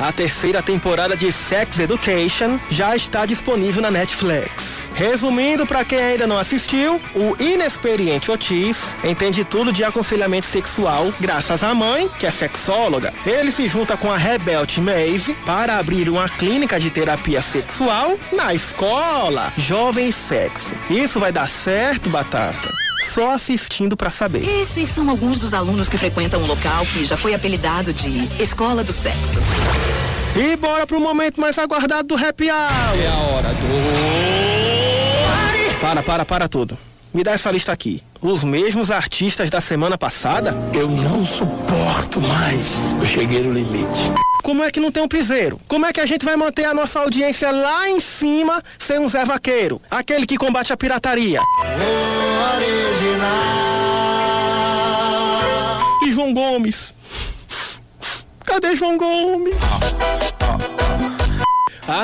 A 0.00 0.10
terceira 0.10 0.62
temporada 0.62 1.14
de 1.14 1.30
Sex 1.30 1.78
Education 1.78 2.58
já 2.70 2.96
está 2.96 3.26
disponível 3.26 3.82
na 3.82 3.90
Netflix. 3.90 4.88
Resumindo, 4.94 5.66
para 5.66 5.84
quem 5.84 5.98
ainda 5.98 6.26
não 6.26 6.38
assistiu, 6.38 6.98
o 7.14 7.36
inexperiente 7.38 8.30
Otis 8.30 8.96
entende 9.04 9.44
tudo 9.44 9.70
de 9.70 9.84
aconselhamento 9.84 10.46
sexual 10.46 11.12
graças 11.20 11.62
à 11.62 11.74
mãe, 11.74 12.08
que 12.18 12.26
é 12.26 12.30
sexóloga. 12.30 13.12
Ele 13.26 13.52
se 13.52 13.68
junta 13.68 13.94
com 13.94 14.10
a 14.10 14.16
rebelde 14.16 14.80
Maeve 14.80 15.34
para 15.44 15.76
abrir 15.76 16.08
uma 16.08 16.30
clínica 16.30 16.80
de 16.80 16.90
terapia 16.90 17.42
sexual 17.42 18.18
na 18.32 18.54
escola 18.54 19.52
Jovem 19.58 20.10
Sexo. 20.10 20.74
Isso 20.88 21.20
vai 21.20 21.30
dar 21.30 21.46
certo, 21.46 22.08
Batata? 22.08 22.89
Só 23.00 23.30
assistindo 23.30 23.96
para 23.96 24.10
saber. 24.10 24.46
Esses 24.46 24.88
são 24.88 25.08
alguns 25.08 25.38
dos 25.38 25.54
alunos 25.54 25.88
que 25.88 25.96
frequentam 25.98 26.42
um 26.42 26.46
local 26.46 26.84
que 26.86 27.04
já 27.04 27.16
foi 27.16 27.34
apelidado 27.34 27.92
de 27.92 28.28
Escola 28.40 28.84
do 28.84 28.92
Sexo. 28.92 29.40
E 30.36 30.56
bora 30.56 30.86
pro 30.86 31.00
momento 31.00 31.40
mais 31.40 31.58
aguardado 31.58 32.08
do 32.08 32.14
Happy 32.14 32.50
Hour. 32.50 32.98
É 32.98 33.08
a 33.08 33.16
hora 33.16 33.48
do. 33.54 33.66
Para, 35.80 36.02
para, 36.02 36.24
para 36.24 36.48
tudo. 36.48 36.78
Me 37.12 37.24
dá 37.24 37.32
essa 37.32 37.50
lista 37.50 37.72
aqui. 37.72 38.02
Os 38.22 38.44
mesmos 38.44 38.90
artistas 38.90 39.48
da 39.48 39.62
semana 39.62 39.96
passada? 39.96 40.54
Eu 40.74 40.90
não 40.90 41.24
suporto 41.24 42.20
mais. 42.20 42.92
Eu 43.00 43.06
cheguei 43.06 43.42
no 43.42 43.50
limite. 43.50 44.12
Como 44.42 44.62
é 44.62 44.70
que 44.70 44.78
não 44.78 44.92
tem 44.92 45.02
um 45.02 45.08
piseiro? 45.08 45.58
Como 45.66 45.86
é 45.86 45.92
que 45.92 46.00
a 46.00 46.06
gente 46.06 46.22
vai 46.22 46.36
manter 46.36 46.66
a 46.66 46.74
nossa 46.74 47.00
audiência 47.00 47.50
lá 47.50 47.88
em 47.88 47.98
cima 47.98 48.62
sem 48.78 48.98
um 48.98 49.08
Zé 49.08 49.24
Vaqueiro? 49.24 49.80
Aquele 49.90 50.26
que 50.26 50.36
combate 50.36 50.70
a 50.70 50.76
pirataria. 50.76 51.40
E 56.02 56.12
João 56.12 56.34
Gomes? 56.34 56.92
Cadê 58.44 58.76
João 58.76 58.98
Gomes? 58.98 59.54
Ah, 60.42 60.79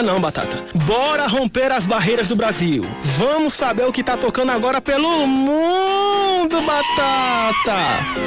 não, 0.03 0.20
Batata. 0.20 0.64
Bora 0.74 1.26
romper 1.26 1.70
as 1.70 1.87
barreiras 1.87 2.26
do 2.26 2.34
Brasil. 2.34 2.84
Vamos 3.16 3.55
saber 3.55 3.84
o 3.84 3.93
que 3.93 4.03
tá 4.03 4.16
tocando 4.16 4.51
agora 4.51 4.80
pelo 4.80 5.26
mundo, 5.26 6.61
Batata. 6.62 7.76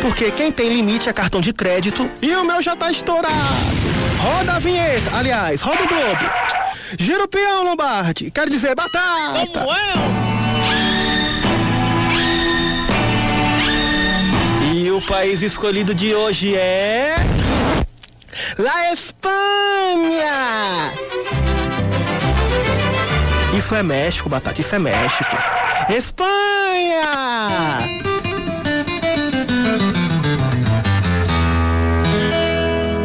Porque 0.02 0.32
quem 0.32 0.52
tem 0.52 0.70
limite 0.70 1.10
é 1.10 1.14
cartão 1.14 1.42
de 1.42 1.52
crédito 1.52 2.10
e 2.22 2.34
o 2.34 2.46
meu 2.46 2.62
já 2.62 2.76
tá 2.76 2.90
estourado. 2.90 3.36
Roda 4.20 4.54
a 4.54 4.60
vinheta. 4.60 5.18
Aliás, 5.18 5.62
roda 5.62 5.84
o 5.84 5.88
globo. 5.88 6.24
Gira 6.98 7.24
o 7.24 7.28
peão, 7.28 7.64
Lombardi. 7.64 8.32
Quer 8.32 8.48
dizer, 8.50 8.74
Batata. 8.76 9.60
Como 9.60 9.74
é? 9.74 9.94
E 14.74 14.92
o 14.92 15.02
país 15.02 15.42
escolhido 15.42 15.94
de 15.94 16.16
hoje 16.16 16.56
é. 16.56 17.16
La 18.58 18.94
Espanha! 18.94 20.30
Isso 23.60 23.76
é 23.76 23.84
México, 23.84 24.30
Batata, 24.30 24.62
isso 24.62 24.74
é 24.74 24.80
México. 24.80 25.36
Espanha! 25.90 27.04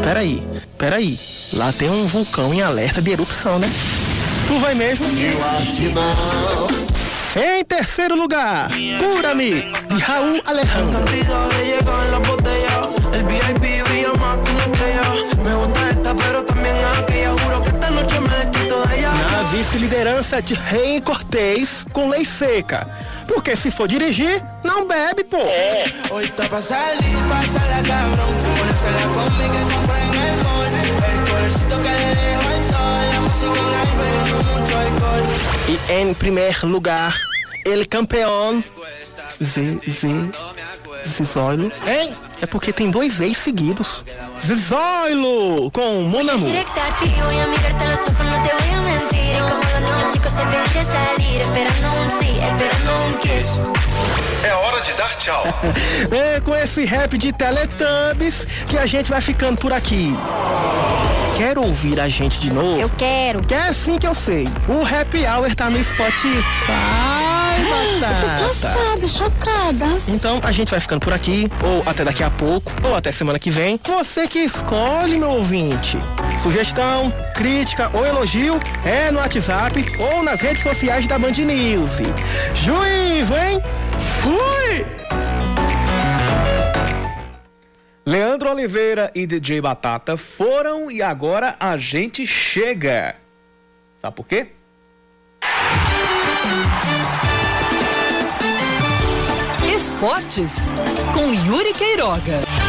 Peraí, 0.04 0.46
peraí, 0.78 1.18
lá 1.54 1.72
tem 1.72 1.90
um 1.90 2.06
vulcão 2.06 2.54
em 2.54 2.62
alerta 2.62 3.02
de 3.02 3.10
erupção, 3.10 3.58
né? 3.58 3.68
Tu 4.46 4.56
vai 4.60 4.76
mesmo? 4.76 5.04
Eu 5.18 5.44
acho 5.44 5.74
que 5.74 5.88
não. 5.88 6.83
Em 7.36 7.64
terceiro 7.64 8.14
lugar, 8.14 8.68
Cura-me, 9.00 9.62
de 9.62 9.98
Raul 10.00 10.40
Alejandro. 10.46 11.04
Na 19.30 19.42
vice-liderança 19.50 20.40
de 20.40 20.54
Rei 20.54 21.00
Cortez 21.00 21.84
com 21.92 22.08
lei 22.08 22.24
seca. 22.24 22.86
Porque 23.26 23.56
se 23.56 23.72
for 23.72 23.88
dirigir, 23.88 24.40
não 24.62 24.86
bebe, 24.86 25.24
pô. 25.24 25.38
É. 25.38 25.92
E 35.66 35.92
em 35.92 36.12
primeiro 36.12 36.66
lugar, 36.66 37.18
ele 37.64 37.86
campeão 37.86 38.62
Z, 39.42 39.80
Z, 39.88 40.08
Zizoilo. 41.06 41.72
Hein? 41.86 42.14
É 42.42 42.46
porque 42.46 42.72
tem 42.72 42.90
dois 42.90 43.20
ex 43.20 43.38
seguidos. 43.38 44.04
Zizoilo 44.38 45.70
com 45.70 46.02
Monamu. 46.02 46.46
É 54.44 54.54
hora 54.54 54.80
de 54.82 54.92
dar 54.92 55.16
tchau. 55.16 55.42
é 56.12 56.40
com 56.40 56.54
esse 56.54 56.84
rap 56.84 57.16
de 57.16 57.32
Teletubbies 57.32 58.44
que 58.66 58.76
a 58.76 58.84
gente 58.84 59.10
vai 59.10 59.20
ficando 59.20 59.56
por 59.58 59.72
aqui. 59.72 60.14
Quer 61.38 61.58
ouvir 61.58 61.98
a 61.98 62.08
gente 62.08 62.38
de 62.38 62.52
novo? 62.52 62.78
Eu 62.78 62.90
quero. 62.90 63.42
Quer 63.44 63.74
sim 63.74 63.98
que 63.98 64.06
eu 64.06 64.14
sei. 64.14 64.46
O 64.68 64.82
Happy 64.82 65.26
Hour 65.26 65.54
tá 65.54 65.70
no 65.70 65.82
Spotify. 65.82 66.44
Batata. 68.00 68.14
Eu 68.14 68.20
tô 68.20 68.48
cansada, 68.48 69.08
chocada. 69.08 70.02
Então 70.08 70.40
a 70.44 70.52
gente 70.52 70.70
vai 70.70 70.80
ficando 70.80 71.00
por 71.00 71.12
aqui, 71.12 71.50
ou 71.62 71.82
até 71.86 72.04
daqui 72.04 72.22
a 72.22 72.30
pouco, 72.30 72.70
ou 72.82 72.94
até 72.94 73.10
semana 73.10 73.38
que 73.38 73.50
vem. 73.50 73.80
Você 73.86 74.28
que 74.28 74.40
escolhe, 74.40 75.18
meu 75.18 75.30
ouvinte. 75.30 75.98
Sugestão, 76.38 77.10
crítica 77.34 77.90
ou 77.96 78.04
elogio 78.04 78.60
é 78.84 79.10
no 79.10 79.18
WhatsApp 79.18 79.84
ou 79.98 80.22
nas 80.22 80.40
redes 80.40 80.62
sociais 80.62 81.06
da 81.06 81.18
Band 81.18 81.32
News. 81.32 81.98
Juízo, 82.54 83.34
hein? 83.34 83.62
Fui! 84.20 84.86
Leandro 88.06 88.50
Oliveira 88.50 89.10
e 89.14 89.26
DJ 89.26 89.62
Batata 89.62 90.16
foram 90.16 90.90
e 90.90 91.00
agora 91.00 91.56
a 91.58 91.76
gente 91.78 92.26
chega. 92.26 93.16
Sabe 93.98 94.14
por 94.14 94.28
quê? 94.28 94.48
Esportes 99.74 100.66
com 101.14 101.32
Yuri 101.32 101.72
Queiroga. 101.72 102.63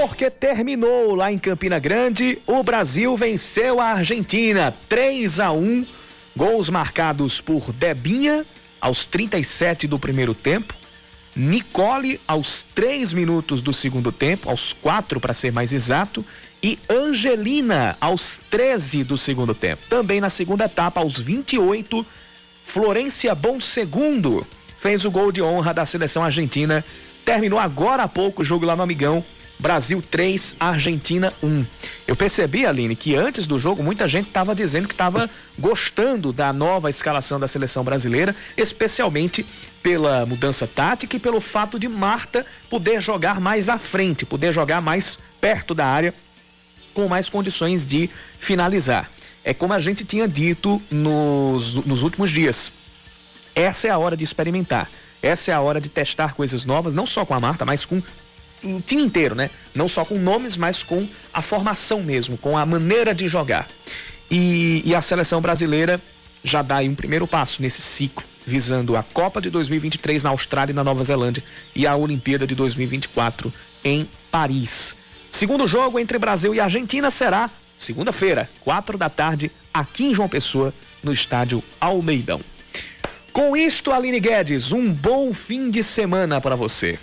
Porque 0.00 0.30
terminou 0.30 1.14
lá 1.14 1.30
em 1.30 1.36
Campina 1.36 1.78
Grande, 1.78 2.38
o 2.46 2.62
Brasil 2.62 3.14
venceu 3.18 3.78
a 3.78 3.88
Argentina 3.88 4.74
3 4.88 5.38
a 5.40 5.52
1, 5.52 5.86
gols 6.34 6.70
marcados 6.70 7.42
por 7.42 7.70
Debinha 7.70 8.46
aos 8.80 9.04
37 9.04 9.86
do 9.86 9.98
primeiro 9.98 10.34
tempo, 10.34 10.72
Nicole 11.36 12.18
aos 12.26 12.62
3 12.74 13.12
minutos 13.12 13.60
do 13.60 13.74
segundo 13.74 14.10
tempo, 14.10 14.48
aos 14.48 14.72
4 14.72 15.20
para 15.20 15.34
ser 15.34 15.52
mais 15.52 15.70
exato, 15.70 16.24
e 16.62 16.78
Angelina 16.88 17.98
aos 18.00 18.40
13 18.48 19.04
do 19.04 19.18
segundo 19.18 19.54
tempo. 19.54 19.82
Também 19.90 20.18
na 20.18 20.30
segunda 20.30 20.64
etapa, 20.64 21.00
aos 21.00 21.18
28, 21.20 22.06
Florência 22.64 23.34
Bom 23.34 23.60
Segundo 23.60 24.46
fez 24.78 25.04
o 25.04 25.10
gol 25.10 25.30
de 25.30 25.42
honra 25.42 25.74
da 25.74 25.84
seleção 25.84 26.24
argentina. 26.24 26.82
Terminou 27.22 27.58
agora 27.58 28.04
há 28.04 28.08
pouco 28.08 28.40
o 28.40 28.44
jogo 28.44 28.64
lá 28.64 28.74
no 28.74 28.82
Amigão. 28.82 29.22
Brasil 29.60 30.00
3, 30.00 30.56
Argentina 30.58 31.32
1. 31.42 31.66
Eu 32.06 32.16
percebi, 32.16 32.64
Aline, 32.64 32.96
que 32.96 33.14
antes 33.14 33.46
do 33.46 33.58
jogo 33.58 33.82
muita 33.82 34.08
gente 34.08 34.28
estava 34.28 34.54
dizendo 34.54 34.88
que 34.88 34.94
estava 34.94 35.28
gostando 35.58 36.32
da 36.32 36.50
nova 36.50 36.88
escalação 36.88 37.38
da 37.38 37.46
seleção 37.46 37.84
brasileira, 37.84 38.34
especialmente 38.56 39.44
pela 39.82 40.24
mudança 40.24 40.66
tática 40.66 41.14
e 41.14 41.20
pelo 41.20 41.42
fato 41.42 41.78
de 41.78 41.88
Marta 41.88 42.46
poder 42.70 43.02
jogar 43.02 43.38
mais 43.38 43.68
à 43.68 43.76
frente, 43.76 44.24
poder 44.24 44.50
jogar 44.50 44.80
mais 44.80 45.18
perto 45.42 45.74
da 45.74 45.84
área, 45.84 46.14
com 46.94 47.06
mais 47.06 47.28
condições 47.28 47.84
de 47.84 48.08
finalizar. 48.38 49.10
É 49.44 49.52
como 49.52 49.74
a 49.74 49.78
gente 49.78 50.06
tinha 50.06 50.26
dito 50.26 50.80
nos, 50.90 51.74
nos 51.84 52.02
últimos 52.02 52.30
dias. 52.30 52.72
Essa 53.54 53.88
é 53.88 53.90
a 53.90 53.98
hora 53.98 54.16
de 54.16 54.24
experimentar. 54.24 54.90
Essa 55.22 55.52
é 55.52 55.54
a 55.54 55.60
hora 55.60 55.82
de 55.82 55.90
testar 55.90 56.32
coisas 56.32 56.64
novas, 56.64 56.94
não 56.94 57.06
só 57.06 57.26
com 57.26 57.34
a 57.34 57.40
Marta, 57.40 57.66
mas 57.66 57.84
com 57.84 58.02
o 58.62 58.80
time 58.80 59.02
inteiro, 59.02 59.34
né? 59.34 59.50
Não 59.74 59.88
só 59.88 60.04
com 60.04 60.16
nomes, 60.16 60.56
mas 60.56 60.82
com 60.82 61.06
a 61.32 61.42
formação 61.42 62.02
mesmo, 62.02 62.36
com 62.36 62.56
a 62.56 62.64
maneira 62.66 63.14
de 63.14 63.28
jogar. 63.28 63.66
E, 64.30 64.82
e 64.84 64.94
a 64.94 65.02
seleção 65.02 65.40
brasileira 65.40 66.00
já 66.42 66.62
dá 66.62 66.76
aí 66.76 66.88
um 66.88 66.94
primeiro 66.94 67.26
passo 67.26 67.60
nesse 67.60 67.82
ciclo, 67.82 68.24
visando 68.46 68.96
a 68.96 69.02
Copa 69.02 69.40
de 69.40 69.50
2023 69.50 70.22
na 70.22 70.30
Austrália 70.30 70.72
e 70.72 70.74
na 70.74 70.84
Nova 70.84 71.04
Zelândia 71.04 71.42
e 71.74 71.86
a 71.86 71.96
Olimpíada 71.96 72.46
de 72.46 72.54
2024 72.54 73.52
em 73.84 74.08
Paris. 74.30 74.96
Segundo 75.30 75.66
jogo 75.66 75.98
entre 75.98 76.18
Brasil 76.18 76.54
e 76.54 76.60
Argentina 76.60 77.10
será 77.10 77.50
segunda-feira, 77.76 78.48
quatro 78.60 78.98
da 78.98 79.08
tarde, 79.08 79.50
aqui 79.72 80.06
em 80.06 80.14
João 80.14 80.28
Pessoa, 80.28 80.72
no 81.02 81.12
estádio 81.12 81.62
Almeidão. 81.80 82.40
Com 83.32 83.56
isto, 83.56 83.90
Aline 83.90 84.20
Guedes, 84.20 84.70
um 84.70 84.92
bom 84.92 85.32
fim 85.32 85.70
de 85.70 85.82
semana 85.82 86.40
para 86.40 86.56
você. 86.56 86.98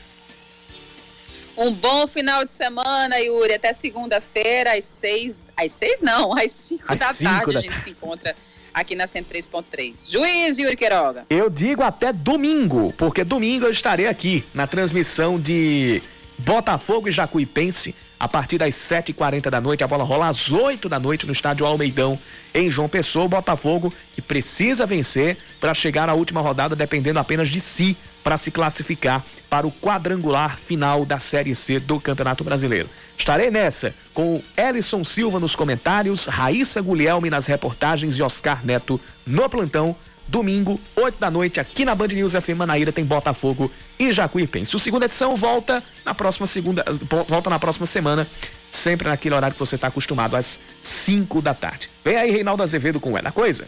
Um 1.58 1.74
bom 1.74 2.08
final 2.08 2.46
de 2.46 2.52
semana, 2.52 3.20
Yuri. 3.20 3.54
Até 3.54 3.74
segunda-feira, 3.74 4.78
às 4.78 4.86
seis. 4.86 5.42
Às 5.56 5.74
seis 5.74 6.02
não, 6.02 6.32
às 6.38 6.52
cinco 6.52 6.84
Às 6.88 7.00
da 7.00 7.14
cinco 7.14 7.32
tarde 7.32 7.54
da 7.54 7.60
a 7.60 7.62
gente 7.64 7.80
se 7.80 7.90
encontra 7.90 8.36
aqui 8.74 8.96
na 8.96 9.06
103.3. 9.06 10.12
Juiz 10.12 10.58
Yuri 10.60 10.78
Queiroga. 10.78 11.26
Eu 11.30 11.50
digo 11.50 11.82
até 11.82 12.14
domingo, 12.14 12.94
porque 12.94 13.24
domingo 13.24 13.66
eu 13.66 13.72
estarei 13.72 14.08
aqui 14.08 14.46
na 14.54 14.68
transmissão 14.68 15.40
de 15.40 16.00
Botafogo 16.38 17.10
e 17.10 17.12
Jacuipense 17.12 17.96
a 18.20 18.28
partir 18.28 18.60
das 18.60 18.76
7h40 18.76 19.50
da 19.50 19.60
noite. 19.60 19.84
A 19.84 19.88
bola 19.88 20.04
rola 20.04 20.28
às 20.28 20.52
8 20.52 20.88
da 20.88 21.00
noite 21.00 21.26
no 21.26 21.32
estádio 21.32 21.66
Almeidão, 21.66 22.20
em 22.54 22.70
João 22.70 22.88
Pessoa. 22.88 23.28
Botafogo 23.28 23.92
que 24.14 24.22
precisa 24.22 24.86
vencer 24.86 25.38
para 25.60 25.74
chegar 25.74 26.08
à 26.08 26.14
última 26.14 26.42
rodada, 26.42 26.76
dependendo 26.76 27.20
apenas 27.20 27.50
de 27.50 27.60
si, 27.60 27.98
para 28.28 28.36
se 28.36 28.52
classificar 28.52 29.24
para 29.50 29.66
o 29.66 29.72
quadrangular 29.72 30.58
final 30.58 31.06
da 31.06 31.18
Série 31.18 31.56
C 31.56 31.80
do 31.80 31.98
Campeonato 31.98 32.44
Brasileiro. 32.44 32.90
Estarei 33.18 33.50
nessa 33.50 33.96
com 34.14 34.44
Ellison 34.58 35.02
Silva 35.02 35.40
nos 35.40 35.56
comentários, 35.56 36.26
Raíssa 36.26 36.82
Guglielmi 36.82 37.30
nas 37.30 37.48
reportagens 37.48 38.18
e 38.18 38.22
Oscar 38.22 38.66
Neto 38.66 39.00
no 39.26 39.50
plantão. 39.50 39.96
Domingo, 40.28 40.78
8 40.94 41.18
da 41.18 41.32
noite, 41.32 41.62
aqui 41.62 41.86
na 41.86 41.96
Band 41.96 42.08
News 42.08 42.34
FM 42.34 42.58
Manaíra 42.58 42.92
tem 42.92 43.06
Botafogo 43.06 43.72
e 43.98 44.12
Jacuipense. 44.12 44.76
O 44.76 44.80
segunda 44.80 45.06
edição 45.06 45.34
volta 45.34 45.82
na 46.04 46.14
próxima 46.14 46.46
segunda, 46.46 46.84
volta 47.30 47.50
na 47.50 47.58
próxima 47.58 47.86
semana, 47.86 48.28
sempre 48.70 49.08
naquele 49.08 49.36
horário 49.36 49.54
que 49.54 49.60
você 49.62 49.76
está 49.76 49.88
acostumado, 49.88 50.36
às 50.36 50.60
5 50.82 51.42
da 51.42 51.54
tarde. 51.54 51.90
Vem 52.04 52.18
aí, 52.18 52.30
Reinaldo 52.30 52.62
Azevedo 52.62 53.00
com 53.00 53.14
o 53.14 53.18
É 53.18 53.22
da 53.22 53.32
Coisa. 53.32 53.68